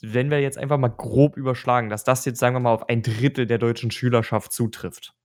wenn 0.00 0.30
wir 0.30 0.40
jetzt 0.40 0.58
einfach 0.58 0.78
mal 0.78 0.88
grob 0.88 1.36
überschlagen, 1.36 1.88
dass 1.88 2.04
das 2.04 2.24
jetzt, 2.24 2.38
sagen 2.38 2.54
wir 2.54 2.60
mal, 2.60 2.74
auf 2.74 2.88
ein 2.88 3.02
Drittel 3.02 3.46
der 3.46 3.58
deutschen 3.58 3.90
Schülerschaft 3.90 4.52
zutrifft, 4.52 5.15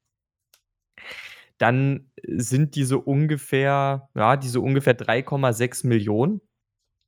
dann 1.61 2.11
sind 2.23 2.75
diese 2.75 2.97
ungefähr, 2.97 4.09
ja, 4.15 4.37
diese 4.37 4.61
ungefähr 4.61 4.97
3,6 4.97 5.87
Millionen 5.87 6.41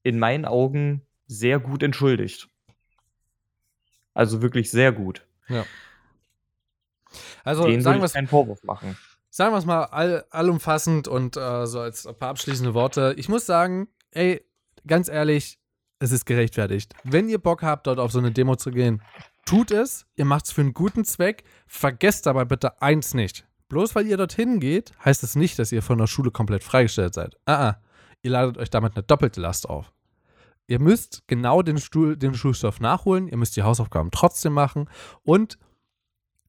in 0.04 0.20
meinen 0.20 0.46
Augen 0.46 1.06
sehr 1.26 1.60
gut 1.60 1.84
entschuldigt. 1.84 2.50
Also 4.14 4.42
wirklich 4.42 4.70
sehr 4.70 4.92
gut. 4.92 5.26
Ja. 5.50 5.66
Also 7.44 7.66
Den 7.66 7.82
sagen 7.82 8.02
wir 8.02 8.10
keinen 8.10 8.28
Vorwurf 8.28 8.64
machen 8.64 8.96
sagen 9.34 9.52
wir 9.52 9.58
es 9.58 9.66
mal 9.66 9.86
all, 9.86 10.26
allumfassend 10.30 11.08
und 11.08 11.38
äh, 11.38 11.66
so 11.66 11.80
als 11.80 12.06
ein 12.06 12.16
paar 12.16 12.30
abschließende 12.30 12.76
Worte. 12.76 13.16
Ich 13.18 13.30
muss 13.30 13.48
sagen, 13.48 13.88
ey, 14.12 14.46
ganz 14.86 15.10
ehrlich, 15.10 15.58
es 15.98 16.12
ist 16.12 16.26
gerechtfertigt. 16.26 16.94
Wenn 17.04 17.28
ihr 17.30 17.40
Bock 17.40 17.64
habt, 17.64 17.88
dort 17.88 17.98
auf 17.98 18.12
so 18.12 18.20
eine 18.20 18.32
Demo 18.32 18.58
zu 18.58 18.70
gehen, 18.70 19.02
tut 19.46 19.72
es. 19.72 20.06
Ihr 20.16 20.26
macht 20.26 20.46
es 20.46 20.52
für 20.52 20.62
einen 20.62 20.76
guten 20.76 21.04
Zweck. 21.04 21.46
Vergesst 21.66 22.28
dabei 22.28 22.46
bitte 22.46 22.80
eins 22.82 23.16
nicht. 23.16 23.48
Bloß 23.74 23.96
weil 23.96 24.06
ihr 24.06 24.18
dorthin 24.18 24.60
geht, 24.60 24.92
heißt 25.04 25.24
es 25.24 25.36
nicht, 25.36 25.58
dass 25.58 25.72
ihr 25.72 25.82
von 25.82 25.98
der 25.98 26.06
Schule 26.06 26.30
komplett 26.30 26.64
freigestellt 26.64 27.16
seid. 27.16 27.38
Ah, 27.46 27.70
ah. 27.70 27.82
Ihr 28.22 28.30
ladet 28.30 28.60
euch 28.60 28.70
damit 28.70 28.96
eine 28.96 29.02
doppelte 29.02 29.42
Last 29.42 29.68
auf. 29.68 29.92
Ihr 30.68 30.80
müsst 30.80 31.24
genau 31.26 31.64
den, 31.64 31.80
Stuhl, 31.80 32.16
den 32.16 32.36
Schulstoff 32.36 32.80
nachholen, 32.80 33.28
ihr 33.28 33.36
müsst 33.36 33.56
die 33.56 33.64
Hausaufgaben 33.64 34.12
trotzdem 34.12 34.54
machen 34.54 34.92
und 35.24 35.58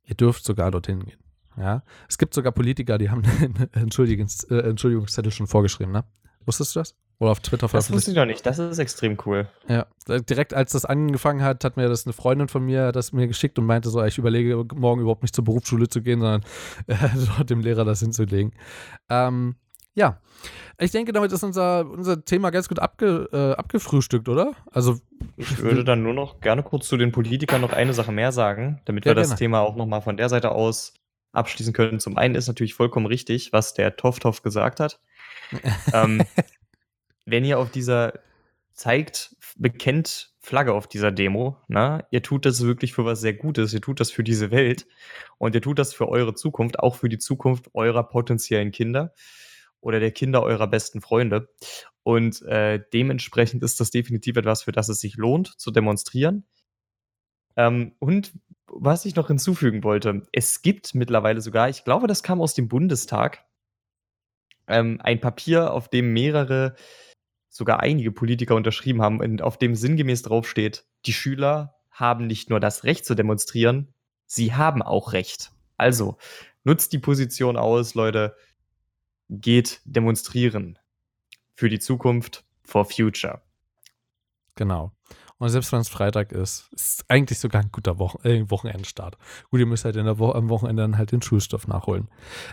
ihr 0.02 0.14
dürft 0.16 0.44
sogar 0.44 0.70
dorthin 0.70 1.02
gehen. 1.02 1.18
Ja, 1.56 1.82
es 2.10 2.18
gibt 2.18 2.34
sogar 2.34 2.52
Politiker, 2.52 2.98
die 2.98 3.08
haben 3.08 3.22
einen 3.40 3.70
äh, 3.72 4.58
Entschuldigungszettel 4.58 5.32
schon 5.32 5.46
vorgeschrieben, 5.46 5.94
ne? 5.94 6.04
Wusstest 6.44 6.76
du 6.76 6.80
das? 6.80 6.94
Oder 7.18 7.30
auf 7.30 7.40
Twitter 7.40 7.68
veröffentlicht? 7.68 7.90
Das 7.90 7.94
wusste 7.94 8.10
ich 8.10 8.16
noch 8.16 8.26
nicht. 8.26 8.44
Das 8.44 8.58
ist 8.58 8.78
extrem 8.78 9.16
cool. 9.24 9.48
Ja, 9.68 9.86
direkt 10.08 10.52
als 10.52 10.72
das 10.72 10.84
angefangen 10.84 11.42
hat, 11.42 11.64
hat 11.64 11.76
mir 11.76 11.88
das 11.88 12.06
eine 12.06 12.12
Freundin 12.12 12.48
von 12.48 12.64
mir 12.64 12.92
das 12.92 13.12
mir 13.12 13.28
geschickt 13.28 13.58
und 13.58 13.66
meinte 13.66 13.88
so, 13.88 14.02
ich 14.04 14.18
überlege 14.18 14.64
morgen 14.74 15.00
überhaupt 15.00 15.22
nicht 15.22 15.34
zur 15.34 15.44
Berufsschule 15.44 15.88
zu 15.88 16.02
gehen, 16.02 16.20
sondern 16.20 16.42
äh, 16.86 16.96
dort 17.36 17.50
dem 17.50 17.60
Lehrer 17.60 17.84
das 17.84 18.00
hinzulegen. 18.00 18.52
Ähm, 19.08 19.56
ja, 19.94 20.18
ich 20.78 20.90
denke, 20.90 21.12
damit 21.12 21.30
ist 21.30 21.44
unser, 21.44 21.88
unser 21.88 22.24
Thema 22.24 22.50
ganz 22.50 22.68
gut 22.68 22.80
abge, 22.80 23.28
äh, 23.32 23.52
abgefrühstückt, 23.52 24.28
oder? 24.28 24.54
Also 24.72 24.98
ich 25.36 25.58
würde 25.58 25.84
dann 25.84 26.02
nur 26.02 26.14
noch 26.14 26.40
gerne 26.40 26.64
kurz 26.64 26.88
zu 26.88 26.96
den 26.96 27.12
Politikern 27.12 27.60
noch 27.60 27.72
eine 27.72 27.92
Sache 27.92 28.10
mehr 28.10 28.32
sagen, 28.32 28.80
damit 28.86 29.04
ja, 29.04 29.10
wir 29.10 29.14
das 29.14 29.28
gerne. 29.28 29.38
Thema 29.38 29.60
auch 29.60 29.76
nochmal 29.76 30.02
von 30.02 30.16
der 30.16 30.28
Seite 30.28 30.50
aus 30.50 30.94
abschließen 31.32 31.72
können. 31.72 32.00
Zum 32.00 32.16
einen 32.16 32.34
ist 32.34 32.48
natürlich 32.48 32.74
vollkommen 32.74 33.06
richtig, 33.06 33.52
was 33.52 33.74
der 33.74 33.96
Tofthoff 33.96 34.42
gesagt 34.42 34.80
hat. 34.80 35.00
ähm, 35.92 36.22
wenn 37.24 37.44
ihr 37.44 37.58
auf 37.58 37.70
dieser 37.70 38.14
zeigt, 38.72 39.36
bekennt 39.56 40.32
Flagge 40.40 40.74
auf 40.74 40.88
dieser 40.88 41.12
Demo, 41.12 41.56
ne? 41.68 42.04
ihr 42.10 42.22
tut 42.22 42.44
das 42.44 42.62
wirklich 42.62 42.92
für 42.92 43.04
was 43.04 43.20
sehr 43.20 43.34
Gutes, 43.34 43.72
ihr 43.72 43.80
tut 43.80 44.00
das 44.00 44.10
für 44.10 44.24
diese 44.24 44.50
Welt 44.50 44.86
und 45.38 45.54
ihr 45.54 45.62
tut 45.62 45.78
das 45.78 45.94
für 45.94 46.08
eure 46.08 46.34
Zukunft, 46.34 46.80
auch 46.80 46.96
für 46.96 47.08
die 47.08 47.18
Zukunft 47.18 47.70
eurer 47.72 48.02
potenziellen 48.02 48.72
Kinder 48.72 49.14
oder 49.80 50.00
der 50.00 50.10
Kinder 50.10 50.42
eurer 50.42 50.66
besten 50.66 51.00
Freunde. 51.00 51.48
Und 52.02 52.42
äh, 52.42 52.82
dementsprechend 52.92 53.62
ist 53.62 53.80
das 53.80 53.90
definitiv 53.90 54.36
etwas, 54.36 54.64
für 54.64 54.72
das 54.72 54.88
es 54.88 55.00
sich 55.00 55.16
lohnt, 55.16 55.48
zu 55.58 55.70
demonstrieren. 55.70 56.44
Ähm, 57.56 57.94
und 57.98 58.32
was 58.66 59.04
ich 59.04 59.14
noch 59.14 59.28
hinzufügen 59.28 59.84
wollte, 59.84 60.22
es 60.32 60.62
gibt 60.62 60.94
mittlerweile 60.94 61.40
sogar, 61.40 61.68
ich 61.68 61.84
glaube, 61.84 62.06
das 62.06 62.22
kam 62.22 62.40
aus 62.40 62.54
dem 62.54 62.68
Bundestag, 62.68 63.44
ähm, 64.66 65.00
ein 65.02 65.20
Papier, 65.20 65.72
auf 65.72 65.88
dem 65.88 66.12
mehrere, 66.12 66.74
sogar 67.54 67.78
einige 67.78 68.10
Politiker 68.10 68.56
unterschrieben 68.56 69.00
haben, 69.00 69.20
und 69.20 69.40
auf 69.40 69.58
dem 69.58 69.76
sinngemäß 69.76 70.22
draufsteht, 70.22 70.84
die 71.06 71.12
Schüler 71.12 71.76
haben 71.88 72.26
nicht 72.26 72.50
nur 72.50 72.58
das 72.58 72.82
Recht 72.82 73.06
zu 73.06 73.14
demonstrieren, 73.14 73.94
sie 74.26 74.54
haben 74.54 74.82
auch 74.82 75.12
Recht. 75.12 75.52
Also, 75.76 76.18
nutzt 76.64 76.92
die 76.92 76.98
Position 76.98 77.56
aus, 77.56 77.94
Leute, 77.94 78.34
geht 79.30 79.80
demonstrieren. 79.84 80.80
Für 81.54 81.68
die 81.68 81.78
Zukunft, 81.78 82.44
for 82.64 82.84
future. 82.86 83.40
Genau. 84.56 84.90
Und 85.38 85.48
selbst 85.48 85.72
wenn 85.72 85.80
es 85.80 85.88
Freitag 85.88 86.30
ist, 86.32 86.68
ist 86.72 87.04
eigentlich 87.08 87.40
sogar 87.40 87.62
ein 87.62 87.70
guter 87.72 87.98
Wochen 87.98 88.26
äh, 88.26 88.48
Wochenendstart. 88.50 89.18
Gut, 89.50 89.60
ihr 89.60 89.66
müsst 89.66 89.84
halt 89.84 89.96
in 89.96 90.04
der 90.04 90.18
Wo 90.18 90.30
am 90.30 90.48
Wochenende 90.48 90.82
dann 90.82 90.96
halt 90.96 91.10
den 91.10 91.22
Schulstoff 91.22 91.66
nachholen. 91.66 92.08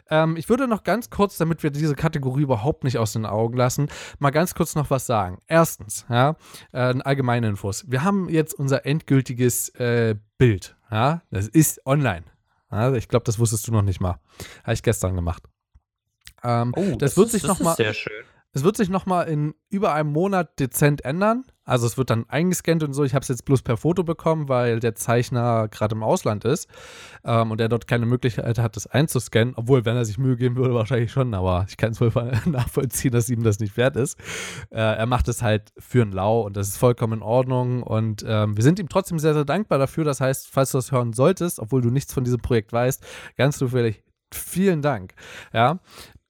Ähm, 0.10 0.36
ich 0.36 0.50
würde 0.50 0.68
noch 0.68 0.84
ganz 0.84 1.10
kurz, 1.12 1.38
damit 1.38 1.62
wir 1.62 1.70
diese 1.70 1.96
Kategorie 1.96 2.42
überhaupt 2.42 2.84
nicht 2.84 2.98
aus 2.98 3.14
den 3.14 3.26
Augen 3.26 3.56
lassen, 3.56 3.88
mal 4.20 4.32
ganz 4.32 4.56
kurz 4.56 4.76
noch 4.76 4.90
was 4.90 5.06
sagen. 5.06 5.38
Erstens, 5.48 6.06
ja, 6.10 6.36
äh, 6.72 6.96
allgemeine 7.00 7.48
Infos. 7.48 7.86
Wir 7.88 8.04
haben 8.04 8.30
jetzt 8.30 8.54
unser 8.56 8.86
endgültiges 8.86 9.70
äh, 9.76 10.16
Bild. 10.38 10.76
Ja, 10.90 11.22
das 11.30 11.48
ist 11.48 11.86
online. 11.86 12.26
Ja, 12.72 12.94
ich 12.94 13.08
glaube, 13.08 13.26
das 13.26 13.38
wusstest 13.38 13.68
du 13.68 13.72
noch 13.72 13.84
nicht 13.84 14.02
mal. 14.02 14.20
Habe 14.64 14.74
ich 14.74 14.82
gestern 14.82 15.16
gemacht. 15.16 15.44
Ähm, 16.44 16.74
oh, 16.76 16.96
das, 16.98 17.12
das, 17.12 17.18
wird 17.18 17.28
ist, 17.28 17.32
sich 17.34 17.42
das 17.44 17.50
noch 17.50 17.60
mal, 17.60 17.76
sehr 17.76 17.94
schön. 17.94 18.24
Es 18.54 18.64
wird 18.64 18.76
sich 18.76 18.90
noch 18.90 19.06
mal 19.06 19.24
in 19.24 19.54
über 19.70 19.94
einem 19.94 20.12
Monat 20.12 20.60
dezent 20.60 21.06
ändern. 21.06 21.46
Also 21.64 21.86
es 21.86 21.98
wird 21.98 22.10
dann 22.10 22.28
eingescannt 22.28 22.82
und 22.84 22.94
so. 22.94 23.04
Ich 23.04 23.14
habe 23.14 23.22
es 23.22 23.28
jetzt 23.28 23.46
bloß 23.46 23.62
per 23.62 23.78
Foto 23.78 24.04
bekommen, 24.04 24.50
weil 24.50 24.80
der 24.80 24.96
Zeichner 24.96 25.68
gerade 25.68 25.96
im 25.96 26.02
Ausland 26.02 26.44
ist 26.44 26.68
ähm, 27.24 27.52
und 27.52 27.62
er 27.62 27.70
dort 27.70 27.88
keine 27.88 28.08
Möglichkeit 28.08 28.58
hat, 28.58 28.76
das 28.76 28.88
einzuscannen. 28.88 29.54
Obwohl, 29.56 29.86
wenn 29.86 29.96
er 29.96 30.06
sich 30.06 30.18
Mühe 30.18 30.38
geben 30.38 30.56
würde, 30.56 30.74
wahrscheinlich 30.74 31.12
schon. 31.12 31.34
Aber 31.34 31.66
ich 31.70 31.78
kann 31.78 31.92
es 31.92 32.02
wohl 32.02 32.12
nachvollziehen, 32.46 33.12
dass 33.12 33.30
ihm 33.30 33.44
das 33.44 33.60
nicht 33.60 33.78
wert 33.78 33.96
ist. 33.96 34.18
Äh, 34.72 34.80
er 34.80 35.06
macht 35.06 35.28
es 35.28 35.44
halt 35.44 35.72
für 35.78 36.02
ein 36.02 36.12
Lau 36.12 36.42
und 36.42 36.58
das 36.58 36.70
ist 36.70 36.78
vollkommen 36.78 37.20
in 37.20 37.22
Ordnung. 37.22 37.84
Und 37.84 38.26
ähm, 38.28 38.58
wir 38.58 38.64
sind 38.64 38.80
ihm 38.80 38.90
trotzdem 38.90 39.20
sehr, 39.20 39.36
sehr 39.36 39.46
dankbar 39.46 39.78
dafür. 39.78 40.04
Das 40.04 40.20
heißt, 40.20 40.50
falls 40.52 40.72
du 40.72 40.80
das 40.80 40.92
hören 40.92 41.14
solltest, 41.14 41.60
obwohl 41.60 41.82
du 41.82 41.92
nichts 41.92 42.14
von 42.14 42.24
diesem 42.24 42.42
Projekt 42.42 42.74
weißt, 42.74 43.06
ganz 43.38 43.58
zufällig 43.58 44.04
vielen 44.34 44.82
Dank. 44.82 45.14
Ja, 45.54 45.80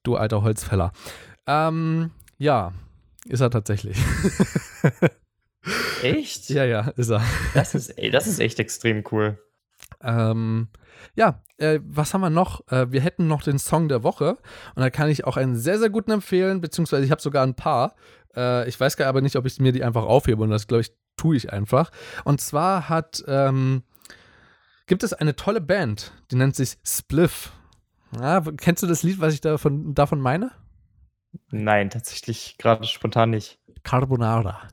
du 0.03 0.17
alter 0.17 0.41
Holzfäller. 0.41 0.91
Ähm, 1.47 2.11
ja, 2.37 2.73
ist 3.25 3.41
er 3.41 3.49
tatsächlich. 3.49 3.97
Echt? 6.01 6.49
Ja, 6.49 6.65
ja, 6.65 6.89
ist 6.95 7.09
er. 7.09 7.23
Das 7.53 7.75
ist, 7.75 7.89
ey, 7.91 8.09
das 8.09 8.27
ist 8.27 8.39
echt 8.39 8.59
extrem 8.59 9.03
cool. 9.11 9.37
Ähm, 10.01 10.69
ja, 11.15 11.41
äh, 11.57 11.79
was 11.83 12.13
haben 12.13 12.21
wir 12.21 12.29
noch? 12.29 12.67
Äh, 12.71 12.91
wir 12.91 13.01
hätten 13.01 13.27
noch 13.27 13.43
den 13.43 13.59
Song 13.59 13.87
der 13.87 14.03
Woche 14.03 14.37
und 14.75 14.81
da 14.81 14.89
kann 14.89 15.09
ich 15.09 15.25
auch 15.25 15.37
einen 15.37 15.55
sehr, 15.55 15.79
sehr 15.79 15.89
guten 15.89 16.11
empfehlen, 16.11 16.61
beziehungsweise 16.61 17.05
ich 17.05 17.11
habe 17.11 17.21
sogar 17.21 17.43
ein 17.43 17.55
paar. 17.55 17.95
Äh, 18.35 18.67
ich 18.67 18.79
weiß 18.79 18.97
gar 18.97 19.07
aber 19.07 19.21
nicht, 19.21 19.35
ob 19.35 19.45
ich 19.45 19.59
mir 19.59 19.71
die 19.71 19.83
einfach 19.83 20.03
aufhebe 20.03 20.41
und 20.41 20.49
das, 20.49 20.67
glaube 20.67 20.81
ich, 20.81 20.91
tue 21.17 21.35
ich 21.35 21.51
einfach. 21.51 21.91
Und 22.23 22.41
zwar 22.41 22.89
hat, 22.89 23.23
ähm, 23.27 23.83
gibt 24.87 25.03
es 25.03 25.13
eine 25.13 25.35
tolle 25.35 25.61
Band, 25.61 26.13
die 26.31 26.35
nennt 26.35 26.55
sich 26.55 26.77
Spliff. 26.83 27.51
Ja, 28.19 28.41
kennst 28.57 28.83
du 28.83 28.87
das 28.87 29.03
Lied, 29.03 29.21
was 29.21 29.33
ich 29.33 29.41
davon, 29.41 29.93
davon 29.93 30.19
meine? 30.19 30.51
Nein, 31.49 31.89
tatsächlich 31.89 32.57
gerade 32.57 32.85
spontan 32.85 33.29
nicht. 33.29 33.59
Carbonara. 33.83 34.67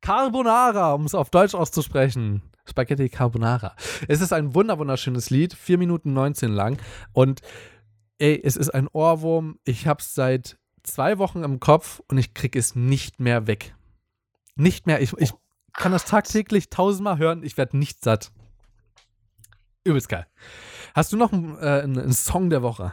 Carbonara, 0.00 0.92
um 0.92 1.04
es 1.04 1.14
auf 1.14 1.30
Deutsch 1.30 1.54
auszusprechen. 1.54 2.42
Spaghetti 2.68 3.08
Carbonara. 3.08 3.74
Es 4.08 4.20
ist 4.20 4.32
ein 4.32 4.54
wunderschönes 4.54 5.30
Lied, 5.30 5.54
4 5.54 5.78
Minuten 5.78 6.12
19 6.12 6.52
lang. 6.52 6.80
Und 7.12 7.40
ey, 8.18 8.40
es 8.42 8.56
ist 8.56 8.70
ein 8.70 8.88
Ohrwurm. 8.88 9.58
Ich 9.64 9.86
hab's 9.86 10.14
seit 10.14 10.58
zwei 10.82 11.18
Wochen 11.18 11.44
im 11.44 11.60
Kopf 11.60 12.00
und 12.08 12.18
ich 12.18 12.34
krieg 12.34 12.56
es 12.56 12.74
nicht 12.74 13.20
mehr 13.20 13.46
weg. 13.46 13.74
Nicht 14.56 14.86
mehr. 14.86 15.00
Ich, 15.00 15.12
ich 15.14 15.32
kann 15.72 15.92
das 15.92 16.04
tagtäglich 16.04 16.70
tausendmal 16.70 17.18
hören. 17.18 17.42
Ich 17.42 17.56
werde 17.56 17.78
nicht 17.78 18.02
satt. 18.02 18.32
Übelst 19.84 20.08
geil. 20.08 20.26
Hast 20.94 21.12
du 21.12 21.16
noch 21.16 21.32
einen, 21.32 21.56
äh, 21.58 21.82
einen 21.82 22.12
Song 22.12 22.50
der 22.50 22.62
Woche? 22.62 22.92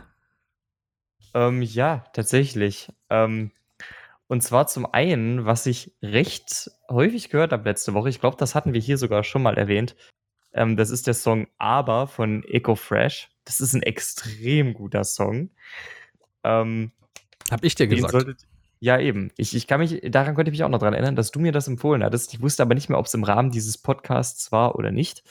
Ähm, 1.34 1.62
ja, 1.62 2.06
tatsächlich. 2.14 2.89
Ähm, 3.10 3.51
und 4.28 4.41
zwar 4.41 4.68
zum 4.68 4.86
einen, 4.86 5.45
was 5.45 5.66
ich 5.66 5.93
recht 6.01 6.72
häufig 6.89 7.29
gehört 7.29 7.51
habe 7.51 7.67
letzte 7.67 7.93
Woche, 7.93 8.09
ich 8.09 8.19
glaube, 8.19 8.38
das 8.38 8.55
hatten 8.55 8.73
wir 8.73 8.81
hier 8.81 8.97
sogar 8.97 9.23
schon 9.23 9.43
mal 9.43 9.57
erwähnt. 9.57 9.95
Ähm, 10.53 10.77
das 10.77 10.89
ist 10.89 11.07
der 11.07 11.13
Song 11.13 11.47
Aber 11.57 12.07
von 12.07 12.43
Eco 12.43 12.75
Fresh. 12.75 13.29
Das 13.43 13.59
ist 13.59 13.73
ein 13.73 13.83
extrem 13.83 14.73
guter 14.73 15.03
Song. 15.03 15.51
Ähm, 16.43 16.91
Hab 17.51 17.63
ich 17.63 17.75
dir 17.75 17.88
gesagt. 17.88 18.11
Solltet, 18.11 18.39
Ja, 18.79 18.99
eben. 18.99 19.31
Ich, 19.38 19.55
ich 19.55 19.67
kann 19.67 19.79
mich, 19.79 19.99
daran 20.03 20.33
konnte 20.33 20.49
ich 20.49 20.53
mich 20.57 20.63
auch 20.63 20.69
noch 20.69 20.79
dran 20.79 20.93
erinnern, 20.93 21.15
dass 21.15 21.31
du 21.31 21.39
mir 21.39 21.51
das 21.51 21.67
empfohlen 21.67 22.03
hattest. 22.03 22.33
Ich 22.33 22.41
wusste 22.41 22.63
aber 22.63 22.73
nicht 22.73 22.89
mehr, 22.89 22.97
ob 22.97 23.05
es 23.05 23.13
im 23.13 23.23
Rahmen 23.23 23.51
dieses 23.51 23.77
Podcasts 23.77 24.51
war 24.51 24.75
oder 24.75 24.91
nicht. 24.91 25.23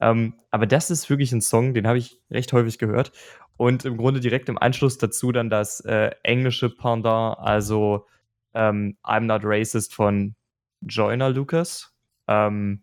Ähm, 0.00 0.34
aber 0.50 0.66
das 0.66 0.90
ist 0.90 1.08
wirklich 1.08 1.32
ein 1.32 1.40
Song, 1.40 1.74
den 1.74 1.86
habe 1.86 1.98
ich 1.98 2.20
recht 2.30 2.52
häufig 2.52 2.78
gehört. 2.78 3.12
Und 3.56 3.84
im 3.84 3.96
Grunde 3.96 4.20
direkt 4.20 4.48
im 4.48 4.58
Anschluss 4.58 4.98
dazu 4.98 5.32
dann 5.32 5.48
das 5.48 5.80
äh, 5.80 6.10
englische 6.22 6.68
Pendant, 6.68 7.38
also 7.38 8.06
ähm, 8.54 8.96
I'm 9.04 9.20
Not 9.20 9.42
Racist 9.44 9.94
von 9.94 10.34
Joyner 10.82 11.30
Lucas. 11.30 11.94
Ähm, 12.28 12.82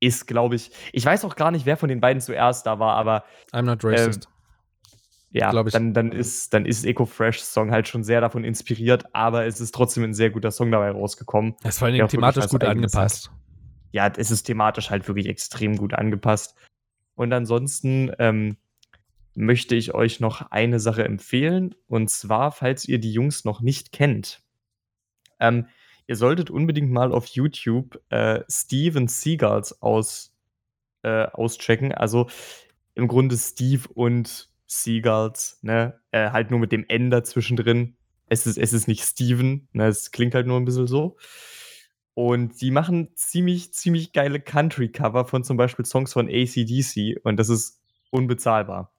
ist, 0.00 0.26
glaube 0.26 0.54
ich, 0.54 0.70
ich 0.92 1.04
weiß 1.04 1.24
auch 1.24 1.36
gar 1.36 1.50
nicht, 1.50 1.66
wer 1.66 1.76
von 1.76 1.88
den 1.88 2.00
beiden 2.00 2.20
zuerst 2.20 2.66
da 2.66 2.78
war, 2.78 2.96
aber. 2.96 3.24
I'm 3.52 3.62
Not 3.62 3.84
Racist. 3.84 4.26
Ähm, 4.26 4.32
ja, 5.30 5.52
dann, 5.52 5.92
dann, 5.92 6.10
ist, 6.10 6.54
dann 6.54 6.64
ist 6.64 6.86
Eco 6.86 7.04
Fresh 7.04 7.40
Song 7.40 7.70
halt 7.70 7.86
schon 7.86 8.02
sehr 8.02 8.20
davon 8.20 8.44
inspiriert, 8.44 9.14
aber 9.14 9.44
es 9.44 9.60
ist 9.60 9.74
trotzdem 9.74 10.04
ein 10.04 10.14
sehr 10.14 10.30
guter 10.30 10.50
Song 10.50 10.70
dabei 10.70 10.90
rausgekommen. 10.90 11.54
Es 11.62 11.74
ist 11.74 11.78
vor 11.80 11.88
allem 11.88 12.08
thematisch 12.08 12.48
gut 12.48 12.64
angepasst. 12.64 13.28
Hat. 13.28 13.36
Ja, 13.92 14.12
es 14.16 14.30
ist 14.30 14.44
thematisch 14.44 14.88
halt 14.88 15.06
wirklich 15.06 15.26
extrem 15.26 15.76
gut 15.76 15.92
angepasst. 15.92 16.54
Und 17.14 17.32
ansonsten 17.32 18.10
ähm, 18.18 18.56
möchte 19.34 19.74
ich 19.74 19.92
euch 19.92 20.18
noch 20.20 20.50
eine 20.50 20.80
Sache 20.80 21.04
empfehlen. 21.04 21.74
Und 21.88 22.08
zwar, 22.08 22.50
falls 22.50 22.86
ihr 22.86 22.98
die 22.98 23.12
Jungs 23.12 23.44
noch 23.44 23.60
nicht 23.60 23.92
kennt. 23.92 24.42
Ähm, 25.40 25.66
ihr 26.08 26.16
solltet 26.16 26.50
unbedingt 26.50 26.90
mal 26.90 27.12
auf 27.12 27.26
YouTube 27.26 28.00
äh, 28.08 28.40
Steven 28.50 29.06
Seagulls 29.06 29.80
aus, 29.80 30.34
äh, 31.02 31.26
auschecken. 31.26 31.92
Also 31.92 32.28
im 32.94 33.06
Grunde 33.06 33.36
Steve 33.36 33.88
und 33.94 34.48
Seagulls, 34.66 35.60
ne? 35.62 36.00
Äh, 36.10 36.30
halt 36.30 36.50
nur 36.50 36.58
mit 36.58 36.72
dem 36.72 36.84
N 36.88 37.10
dazwischen 37.10 37.56
drin. 37.56 37.96
Es 38.26 38.46
ist, 38.46 38.58
es 38.58 38.72
ist 38.72 38.88
nicht 38.88 39.04
Steven, 39.04 39.68
ne? 39.72 39.86
Es 39.86 40.10
klingt 40.10 40.34
halt 40.34 40.46
nur 40.46 40.58
ein 40.58 40.64
bisschen 40.64 40.86
so. 40.86 41.16
Und 42.14 42.60
die 42.60 42.72
machen 42.72 43.10
ziemlich, 43.14 43.72
ziemlich 43.72 44.12
geile 44.12 44.40
Country-Cover 44.40 45.24
von 45.26 45.44
zum 45.44 45.56
Beispiel 45.56 45.84
Songs 45.84 46.12
von 46.12 46.28
ACDC 46.28 47.20
und 47.22 47.36
das 47.36 47.48
ist 47.48 47.80
unbezahlbar. 48.10 48.92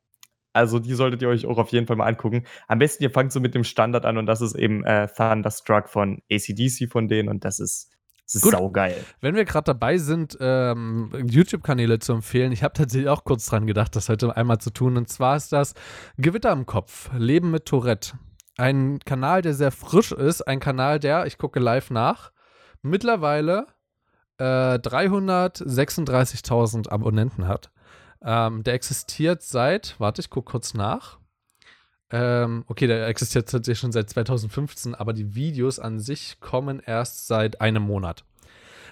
Also 0.53 0.79
die 0.79 0.93
solltet 0.93 1.21
ihr 1.21 1.29
euch 1.29 1.45
auch 1.45 1.57
auf 1.57 1.69
jeden 1.69 1.87
Fall 1.87 1.95
mal 1.95 2.07
angucken. 2.07 2.45
Am 2.67 2.79
besten 2.79 3.03
ihr 3.03 3.11
fangt 3.11 3.31
so 3.31 3.39
mit 3.39 3.55
dem 3.55 3.63
Standard 3.63 4.05
an 4.05 4.17
und 4.17 4.25
das 4.25 4.41
ist 4.41 4.55
eben 4.55 4.83
äh, 4.83 5.07
Thunderstruck 5.07 5.89
von 5.89 6.21
ACDC 6.31 6.89
von 6.89 7.07
denen 7.07 7.29
und 7.29 7.45
das 7.45 7.59
ist 7.59 7.91
das 8.25 8.35
ist 8.35 8.41
Gut. 8.43 8.51
saugeil. 8.51 8.95
Wenn 9.21 9.35
wir 9.35 9.43
gerade 9.43 9.65
dabei 9.65 9.97
sind, 9.97 10.37
ähm, 10.39 11.11
YouTube-Kanäle 11.27 11.97
zu 11.97 12.13
empfehlen, 12.13 12.51
ich 12.51 12.61
habe 12.61 12.75
tatsächlich 12.75 13.09
auch 13.09 13.23
kurz 13.23 13.47
dran 13.47 13.65
gedacht, 13.65 13.95
das 13.95 14.07
heute 14.07 14.37
einmal 14.37 14.59
zu 14.59 14.69
tun. 14.69 14.97
Und 14.97 15.09
zwar 15.09 15.35
ist 15.35 15.51
das 15.51 15.73
Gewitter 16.19 16.51
im 16.51 16.67
Kopf, 16.67 17.09
Leben 17.17 17.49
mit 17.49 17.65
Tourette. 17.65 18.19
Ein 18.55 18.99
Kanal, 18.99 19.41
der 19.41 19.55
sehr 19.55 19.71
frisch 19.71 20.11
ist, 20.11 20.43
ein 20.43 20.59
Kanal, 20.59 20.99
der, 20.99 21.25
ich 21.25 21.39
gucke 21.39 21.59
live 21.59 21.89
nach, 21.89 22.31
mittlerweile 22.83 23.65
äh, 24.37 24.75
336.000 24.75 26.87
Abonnenten 26.87 27.47
hat. 27.47 27.71
Ähm, 28.23 28.63
der 28.63 28.73
existiert 28.73 29.41
seit, 29.41 29.95
warte, 29.99 30.21
ich 30.21 30.29
gucke 30.29 30.51
kurz 30.51 30.73
nach. 30.73 31.19
Ähm, 32.11 32.63
okay, 32.67 32.87
der 32.87 33.07
existiert 33.07 33.49
tatsächlich 33.49 33.79
schon 33.79 33.91
seit 33.91 34.09
2015, 34.09 34.95
aber 34.95 35.13
die 35.13 35.35
Videos 35.35 35.79
an 35.79 35.99
sich 35.99 36.39
kommen 36.39 36.79
erst 36.79 37.27
seit 37.27 37.61
einem 37.61 37.83
Monat. 37.83 38.25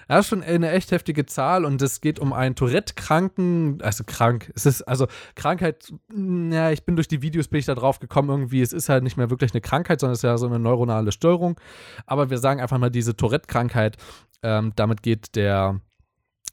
Das 0.08 0.20
ist 0.20 0.28
schon 0.30 0.42
eine 0.42 0.70
echt 0.70 0.90
heftige 0.90 1.26
Zahl 1.26 1.66
und 1.66 1.82
es 1.82 2.00
geht 2.00 2.18
um 2.18 2.32
einen 2.32 2.54
Tourette-Kranken, 2.54 3.82
also 3.82 4.04
krank. 4.04 4.50
Es 4.54 4.64
ist 4.64 4.82
also 4.82 5.06
Krankheit, 5.34 5.92
ja, 6.10 6.70
ich 6.70 6.84
bin 6.84 6.96
durch 6.96 7.08
die 7.08 7.20
Videos 7.20 7.48
bin 7.48 7.60
ich 7.60 7.66
da 7.66 7.74
drauf 7.74 8.00
gekommen 8.00 8.30
irgendwie. 8.30 8.62
Es 8.62 8.72
ist 8.72 8.88
halt 8.88 9.04
nicht 9.04 9.18
mehr 9.18 9.28
wirklich 9.28 9.52
eine 9.52 9.60
Krankheit, 9.60 10.00
sondern 10.00 10.14
es 10.14 10.20
ist 10.20 10.22
ja 10.22 10.38
so 10.38 10.46
eine 10.46 10.58
neuronale 10.58 11.12
Störung. 11.12 11.60
Aber 12.06 12.30
wir 12.30 12.38
sagen 12.38 12.60
einfach 12.60 12.78
mal 12.78 12.90
diese 12.90 13.16
Tourette-Krankheit. 13.16 13.98
Ähm, 14.42 14.72
damit 14.76 15.02
geht 15.02 15.36
der 15.36 15.78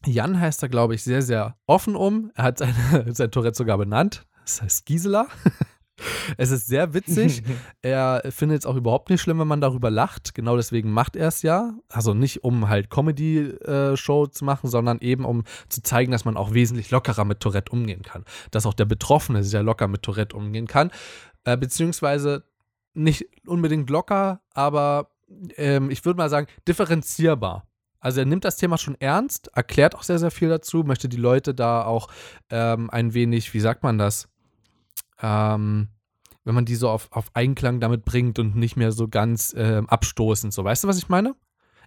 Jan 0.05 0.39
heißt 0.39 0.63
er, 0.63 0.69
glaube 0.69 0.95
ich, 0.95 1.03
sehr, 1.03 1.21
sehr 1.21 1.57
offen 1.67 1.95
um. 1.95 2.31
Er 2.35 2.45
hat 2.45 2.57
seine, 2.59 2.73
sein 3.13 3.31
Tourette 3.31 3.57
sogar 3.57 3.77
benannt. 3.77 4.25
Das 4.43 4.61
heißt 4.61 4.85
Gisela. 4.85 5.27
Es 6.37 6.51
ist 6.51 6.67
sehr 6.67 6.93
witzig. 6.93 7.43
er 7.81 8.21
findet 8.29 8.59
es 8.59 8.65
auch 8.65 8.75
überhaupt 8.75 9.09
nicht 9.09 9.21
schlimm, 9.21 9.39
wenn 9.39 9.47
man 9.47 9.61
darüber 9.61 9.89
lacht. 9.89 10.35
Genau 10.35 10.57
deswegen 10.57 10.91
macht 10.91 11.15
er 11.15 11.29
es 11.29 11.41
ja. 11.41 11.73
Also 11.89 12.13
nicht, 12.13 12.43
um 12.43 12.67
halt 12.67 12.89
Comedy-Show 12.89 14.27
zu 14.27 14.45
machen, 14.45 14.69
sondern 14.69 14.99
eben, 14.99 15.23
um 15.23 15.43
zu 15.69 15.81
zeigen, 15.81 16.11
dass 16.11 16.25
man 16.25 16.35
auch 16.35 16.53
wesentlich 16.53 16.91
lockerer 16.91 17.23
mit 17.23 17.39
Tourette 17.39 17.71
umgehen 17.71 18.01
kann. 18.01 18.25
Dass 18.51 18.65
auch 18.65 18.73
der 18.73 18.83
Betroffene 18.83 19.43
sehr 19.43 19.63
locker 19.63 19.87
mit 19.87 20.03
Tourette 20.03 20.35
umgehen 20.35 20.67
kann. 20.67 20.91
Äh, 21.45 21.57
beziehungsweise 21.57 22.43
nicht 22.93 23.27
unbedingt 23.47 23.89
locker, 23.89 24.41
aber 24.53 25.11
ähm, 25.57 25.89
ich 25.89 26.03
würde 26.05 26.17
mal 26.17 26.29
sagen, 26.29 26.47
differenzierbar. 26.67 27.67
Also 28.05 28.19
er 28.19 28.27
nimmt 28.27 28.45
das 28.45 28.55
Thema 28.55 28.77
schon 28.77 28.95
ernst, 28.99 29.49
erklärt 29.55 29.95
auch 29.95 30.03
sehr, 30.03 30.19
sehr 30.19 30.29
viel 30.29 30.47
dazu, 30.47 30.83
möchte 30.83 31.09
die 31.09 31.17
Leute 31.17 31.55
da 31.55 31.83
auch 31.83 32.07
ähm, 32.51 32.87
ein 32.91 33.15
wenig, 33.15 33.51
wie 33.55 33.59
sagt 33.59 33.81
man 33.81 33.97
das, 33.97 34.29
ähm, 35.23 35.87
wenn 36.43 36.53
man 36.53 36.65
die 36.65 36.75
so 36.75 36.87
auf, 36.87 37.11
auf 37.11 37.31
Einklang 37.33 37.79
damit 37.79 38.05
bringt 38.05 38.37
und 38.37 38.55
nicht 38.55 38.75
mehr 38.75 38.91
so 38.91 39.07
ganz 39.07 39.55
äh, 39.55 39.81
abstoßend. 39.87 40.53
So, 40.53 40.63
weißt 40.63 40.83
du, 40.83 40.87
was 40.87 40.99
ich 40.99 41.09
meine? 41.09 41.33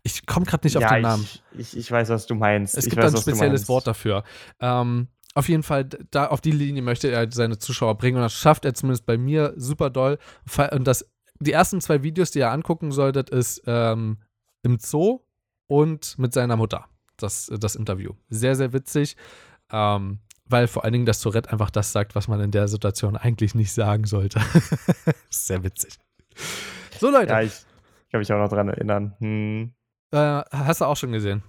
Ich 0.02 0.26
komme 0.26 0.44
gerade 0.44 0.66
nicht 0.66 0.74
ja, 0.74 0.88
auf 0.88 0.92
den 0.92 1.02
Namen. 1.02 1.28
Ich, 1.56 1.76
ich, 1.76 1.88
weiß, 1.88 2.08
was 2.08 2.26
du 2.26 2.34
meinst. 2.34 2.76
Es 2.76 2.86
ich 2.86 2.90
gibt 2.90 3.00
weiß, 3.00 3.14
ein 3.14 3.20
spezielles 3.20 3.68
Wort 3.68 3.86
dafür. 3.86 4.24
Ähm, 4.58 5.06
auf 5.34 5.48
jeden 5.48 5.62
Fall, 5.62 5.84
da 6.10 6.26
auf 6.26 6.40
die 6.40 6.50
Linie 6.50 6.82
möchte 6.82 7.12
er 7.12 7.30
seine 7.30 7.58
Zuschauer 7.58 7.96
bringen 7.96 8.16
und 8.16 8.24
das 8.24 8.34
schafft 8.34 8.64
er 8.64 8.74
zumindest 8.74 9.06
bei 9.06 9.16
mir 9.16 9.54
super 9.56 9.88
doll. 9.88 10.18
Und 10.72 10.84
das, 10.84 11.08
die 11.38 11.52
ersten 11.52 11.80
zwei 11.80 12.02
Videos, 12.02 12.32
die 12.32 12.40
ihr 12.40 12.50
angucken 12.50 12.90
solltet, 12.90 13.30
ist 13.30 13.62
ähm, 13.66 14.18
im 14.64 14.80
Zoo 14.80 15.20
und 15.68 16.18
mit 16.18 16.32
seiner 16.32 16.56
Mutter. 16.56 16.86
Das, 17.16 17.52
das 17.58 17.76
Interview. 17.76 18.12
Sehr, 18.28 18.56
sehr 18.56 18.72
witzig. 18.72 19.16
Ähm, 19.70 20.18
weil 20.48 20.66
vor 20.66 20.84
allen 20.84 20.92
Dingen 20.92 21.06
das 21.06 21.20
Tourette 21.20 21.50
einfach 21.52 21.70
das 21.70 21.92
sagt, 21.92 22.14
was 22.14 22.26
man 22.26 22.40
in 22.40 22.50
der 22.50 22.68
Situation 22.68 23.16
eigentlich 23.16 23.54
nicht 23.54 23.72
sagen 23.72 24.04
sollte. 24.04 24.40
Sehr 25.28 25.62
witzig. 25.62 25.94
So, 26.98 27.10
Leute. 27.10 27.32
Ja, 27.32 27.42
ich 27.42 27.52
kann 28.10 28.20
mich 28.20 28.32
auch 28.32 28.38
noch 28.38 28.48
dran 28.48 28.68
erinnern. 28.68 29.14
Hm. 29.18 29.72
Äh, 30.10 30.16
hast 30.50 30.80
du 30.80 30.86
auch 30.86 30.96
schon 30.96 31.12
gesehen? 31.12 31.42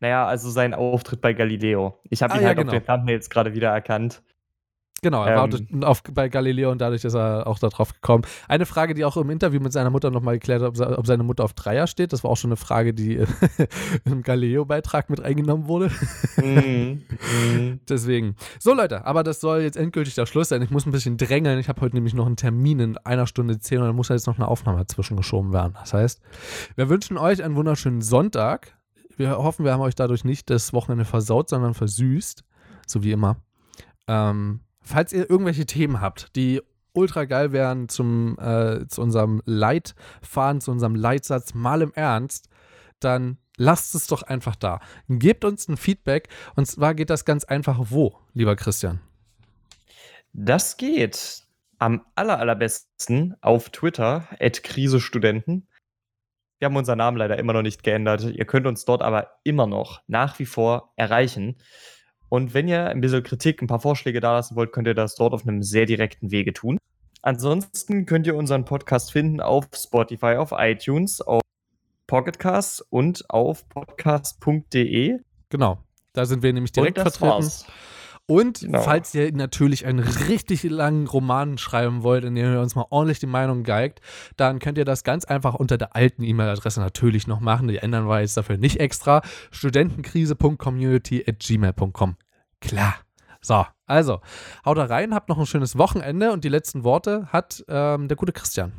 Naja, 0.00 0.26
also 0.26 0.50
sein 0.50 0.74
Auftritt 0.74 1.20
bei 1.20 1.32
Galileo. 1.32 1.98
Ich 2.10 2.22
habe 2.22 2.34
ah, 2.34 2.36
ihn 2.36 2.42
ja, 2.42 2.48
halt 2.48 2.58
genau. 2.58 2.72
auf 2.72 2.78
den 2.78 2.86
Thumbnails 2.86 3.30
gerade 3.30 3.54
wieder 3.54 3.70
erkannt. 3.70 4.22
Genau, 5.02 5.24
er 5.24 5.44
ähm, 5.44 5.82
war 5.82 5.90
auf, 5.90 6.02
bei 6.02 6.28
Galileo 6.28 6.70
und 6.70 6.80
dadurch 6.80 7.04
ist 7.04 7.14
er 7.14 7.46
auch 7.46 7.58
darauf 7.58 7.92
gekommen. 7.92 8.24
Eine 8.48 8.64
Frage, 8.64 8.94
die 8.94 9.04
auch 9.04 9.16
im 9.18 9.28
Interview 9.28 9.60
mit 9.60 9.72
seiner 9.72 9.90
Mutter 9.90 10.10
nochmal 10.10 10.38
geklärt 10.38 10.62
hat, 10.62 10.80
ob, 10.80 11.06
seine 11.06 11.22
Mutter 11.22 11.44
auf 11.44 11.52
Dreier 11.52 11.86
steht. 11.86 12.12
Das 12.12 12.24
war 12.24 12.30
auch 12.30 12.36
schon 12.36 12.48
eine 12.48 12.56
Frage, 12.56 12.94
die 12.94 13.22
im 14.04 14.22
Galileo-Beitrag 14.22 15.10
mit 15.10 15.20
eingenommen 15.20 15.68
wurde. 15.68 15.90
Mhm. 16.36 17.02
Deswegen. 17.88 18.36
So, 18.58 18.72
Leute, 18.72 19.04
aber 19.04 19.22
das 19.22 19.40
soll 19.40 19.60
jetzt 19.60 19.76
endgültig 19.76 20.14
der 20.14 20.24
Schluss 20.24 20.48
sein. 20.48 20.62
Ich 20.62 20.70
muss 20.70 20.86
ein 20.86 20.92
bisschen 20.92 21.18
drängeln. 21.18 21.58
Ich 21.58 21.68
habe 21.68 21.82
heute 21.82 21.94
nämlich 21.94 22.14
noch 22.14 22.26
einen 22.26 22.36
Termin 22.36 22.80
in 22.80 22.98
einer 22.98 23.26
Stunde 23.26 23.58
zehn 23.58 23.78
und 23.78 23.86
dann 23.86 23.96
muss 23.96 24.08
jetzt 24.08 24.26
noch 24.26 24.38
eine 24.38 24.48
Aufnahme 24.48 24.78
dazwischen 24.78 25.16
geschoben 25.16 25.52
werden. 25.52 25.74
Das 25.78 25.92
heißt, 25.92 26.22
wir 26.74 26.88
wünschen 26.88 27.18
euch 27.18 27.44
einen 27.44 27.54
wunderschönen 27.54 28.00
Sonntag. 28.00 28.78
Wir 29.18 29.36
hoffen, 29.36 29.64
wir 29.64 29.72
haben 29.72 29.80
euch 29.80 29.94
dadurch 29.94 30.24
nicht 30.24 30.48
das 30.48 30.72
Wochenende 30.72 31.04
versaut, 31.04 31.50
sondern 31.50 31.74
versüßt. 31.74 32.44
So 32.86 33.02
wie 33.02 33.12
immer. 33.12 33.36
Ähm, 34.08 34.60
falls 34.86 35.12
ihr 35.12 35.28
irgendwelche 35.28 35.66
Themen 35.66 36.00
habt, 36.00 36.34
die 36.36 36.62
ultra 36.92 37.24
geil 37.24 37.52
wären 37.52 37.88
zum, 37.88 38.38
äh, 38.38 38.86
zu 38.88 39.02
unserem 39.02 39.42
Leitfaden, 39.44 40.60
zu 40.60 40.70
unserem 40.70 40.94
Leitsatz, 40.94 41.52
mal 41.52 41.82
im 41.82 41.92
Ernst, 41.92 42.48
dann 43.00 43.38
lasst 43.56 43.94
es 43.94 44.06
doch 44.06 44.22
einfach 44.22 44.56
da. 44.56 44.80
Gebt 45.08 45.44
uns 45.44 45.68
ein 45.68 45.76
Feedback 45.76 46.28
und 46.54 46.66
zwar 46.66 46.94
geht 46.94 47.10
das 47.10 47.24
ganz 47.24 47.44
einfach 47.44 47.78
wo, 47.90 48.18
lieber 48.32 48.56
Christian? 48.56 49.00
Das 50.32 50.76
geht 50.76 51.42
am 51.78 52.06
aller, 52.14 52.38
allerbesten 52.38 53.36
auf 53.40 53.70
Twitter, 53.70 54.28
at 54.40 54.62
Krisestudenten. 54.62 55.68
Wir 56.58 56.66
haben 56.66 56.76
unseren 56.76 56.98
Namen 56.98 57.18
leider 57.18 57.38
immer 57.38 57.52
noch 57.52 57.62
nicht 57.62 57.82
geändert. 57.82 58.22
Ihr 58.22 58.46
könnt 58.46 58.66
uns 58.66 58.86
dort 58.86 59.02
aber 59.02 59.38
immer 59.44 59.66
noch 59.66 60.02
nach 60.06 60.38
wie 60.38 60.46
vor 60.46 60.92
erreichen. 60.96 61.58
Und 62.28 62.54
wenn 62.54 62.68
ihr 62.68 62.86
ein 62.86 63.00
bisschen 63.00 63.22
Kritik, 63.22 63.62
ein 63.62 63.66
paar 63.66 63.80
Vorschläge 63.80 64.20
da 64.20 64.32
lassen 64.32 64.56
wollt, 64.56 64.72
könnt 64.72 64.88
ihr 64.88 64.94
das 64.94 65.14
dort 65.14 65.32
auf 65.32 65.46
einem 65.46 65.62
sehr 65.62 65.86
direkten 65.86 66.30
Wege 66.30 66.52
tun. 66.52 66.78
Ansonsten 67.22 68.06
könnt 68.06 68.26
ihr 68.26 68.36
unseren 68.36 68.64
Podcast 68.64 69.12
finden 69.12 69.40
auf 69.40 69.68
Spotify, 69.74 70.36
auf 70.36 70.52
iTunes, 70.56 71.20
auf 71.20 71.42
Pocketcasts 72.06 72.80
und 72.80 73.28
auf 73.30 73.68
podcast.de. 73.68 75.18
Genau, 75.48 75.78
da 76.12 76.24
sind 76.24 76.42
wir 76.42 76.52
nämlich 76.52 76.72
direkt 76.72 76.98
vertreten. 76.98 77.32
War's. 77.32 77.66
Und 78.28 78.60
genau. 78.60 78.82
falls 78.82 79.14
ihr 79.14 79.32
natürlich 79.32 79.86
einen 79.86 80.00
richtig 80.00 80.64
langen 80.64 81.06
Roman 81.06 81.56
schreiben 81.58 82.02
wollt, 82.02 82.24
in 82.24 82.34
dem 82.34 82.52
ihr 82.52 82.60
uns 82.60 82.74
mal 82.74 82.86
ordentlich 82.90 83.20
die 83.20 83.26
Meinung 83.26 83.62
geigt, 83.62 84.00
dann 84.36 84.58
könnt 84.58 84.78
ihr 84.78 84.84
das 84.84 85.04
ganz 85.04 85.24
einfach 85.24 85.54
unter 85.54 85.78
der 85.78 85.94
alten 85.94 86.24
E-Mail-Adresse 86.24 86.80
natürlich 86.80 87.28
noch 87.28 87.38
machen. 87.38 87.68
Die 87.68 87.78
ändern 87.78 88.08
wir 88.08 88.20
jetzt 88.20 88.36
dafür 88.36 88.56
nicht 88.56 88.80
extra. 88.80 89.22
studentenkrise.community.gmail.com. 89.52 92.16
Klar. 92.60 92.96
So, 93.40 93.64
also, 93.86 94.20
haut 94.64 94.76
da 94.76 94.86
rein, 94.86 95.14
habt 95.14 95.28
noch 95.28 95.38
ein 95.38 95.46
schönes 95.46 95.78
Wochenende 95.78 96.32
und 96.32 96.42
die 96.42 96.48
letzten 96.48 96.82
Worte 96.82 97.28
hat 97.32 97.64
ähm, 97.68 98.08
der 98.08 98.16
gute 98.16 98.32
Christian. 98.32 98.72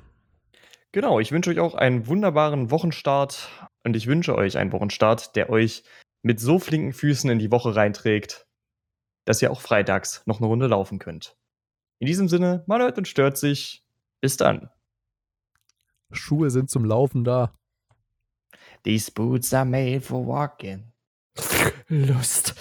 Genau, 0.92 1.22
ich 1.22 1.32
wünsche 1.32 1.52
euch 1.52 1.60
auch 1.60 1.76
einen 1.76 2.08
wunderbaren 2.08 2.70
Wochenstart 2.70 3.48
und 3.86 3.96
ich 3.96 4.08
wünsche 4.08 4.36
euch 4.36 4.58
einen 4.58 4.74
Wochenstart, 4.74 5.38
der 5.38 5.50
euch 5.50 5.84
mit 6.22 6.42
so 6.42 6.60
flinken 6.60 6.92
Füßen 6.92 7.30
in 7.30 7.40
die 7.40 7.52
Woche 7.52 7.74
reinträgt, 7.76 8.47
dass 9.28 9.42
ihr 9.42 9.52
auch 9.52 9.60
freitags 9.60 10.24
noch 10.26 10.40
eine 10.40 10.48
Runde 10.48 10.68
laufen 10.68 11.00
könnt. 11.00 11.36
In 12.00 12.08
diesem 12.08 12.30
Sinne, 12.30 12.64
man 12.66 12.82
hört 12.82 12.98
und 12.98 13.10
stört 13.10 13.38
sich. 13.38 13.84
Bis 14.22 14.38
dann. 14.38 14.70
Schuhe 16.12 16.50
sind 16.50 16.70
zum 16.70 16.86
Laufen 16.86 17.26
da. 17.26 17.54
These 18.84 19.12
boots 19.12 19.54
are 19.54 19.66
made 19.66 20.00
for 20.00 20.26
walking. 20.26 20.94
Lust. 21.90 22.56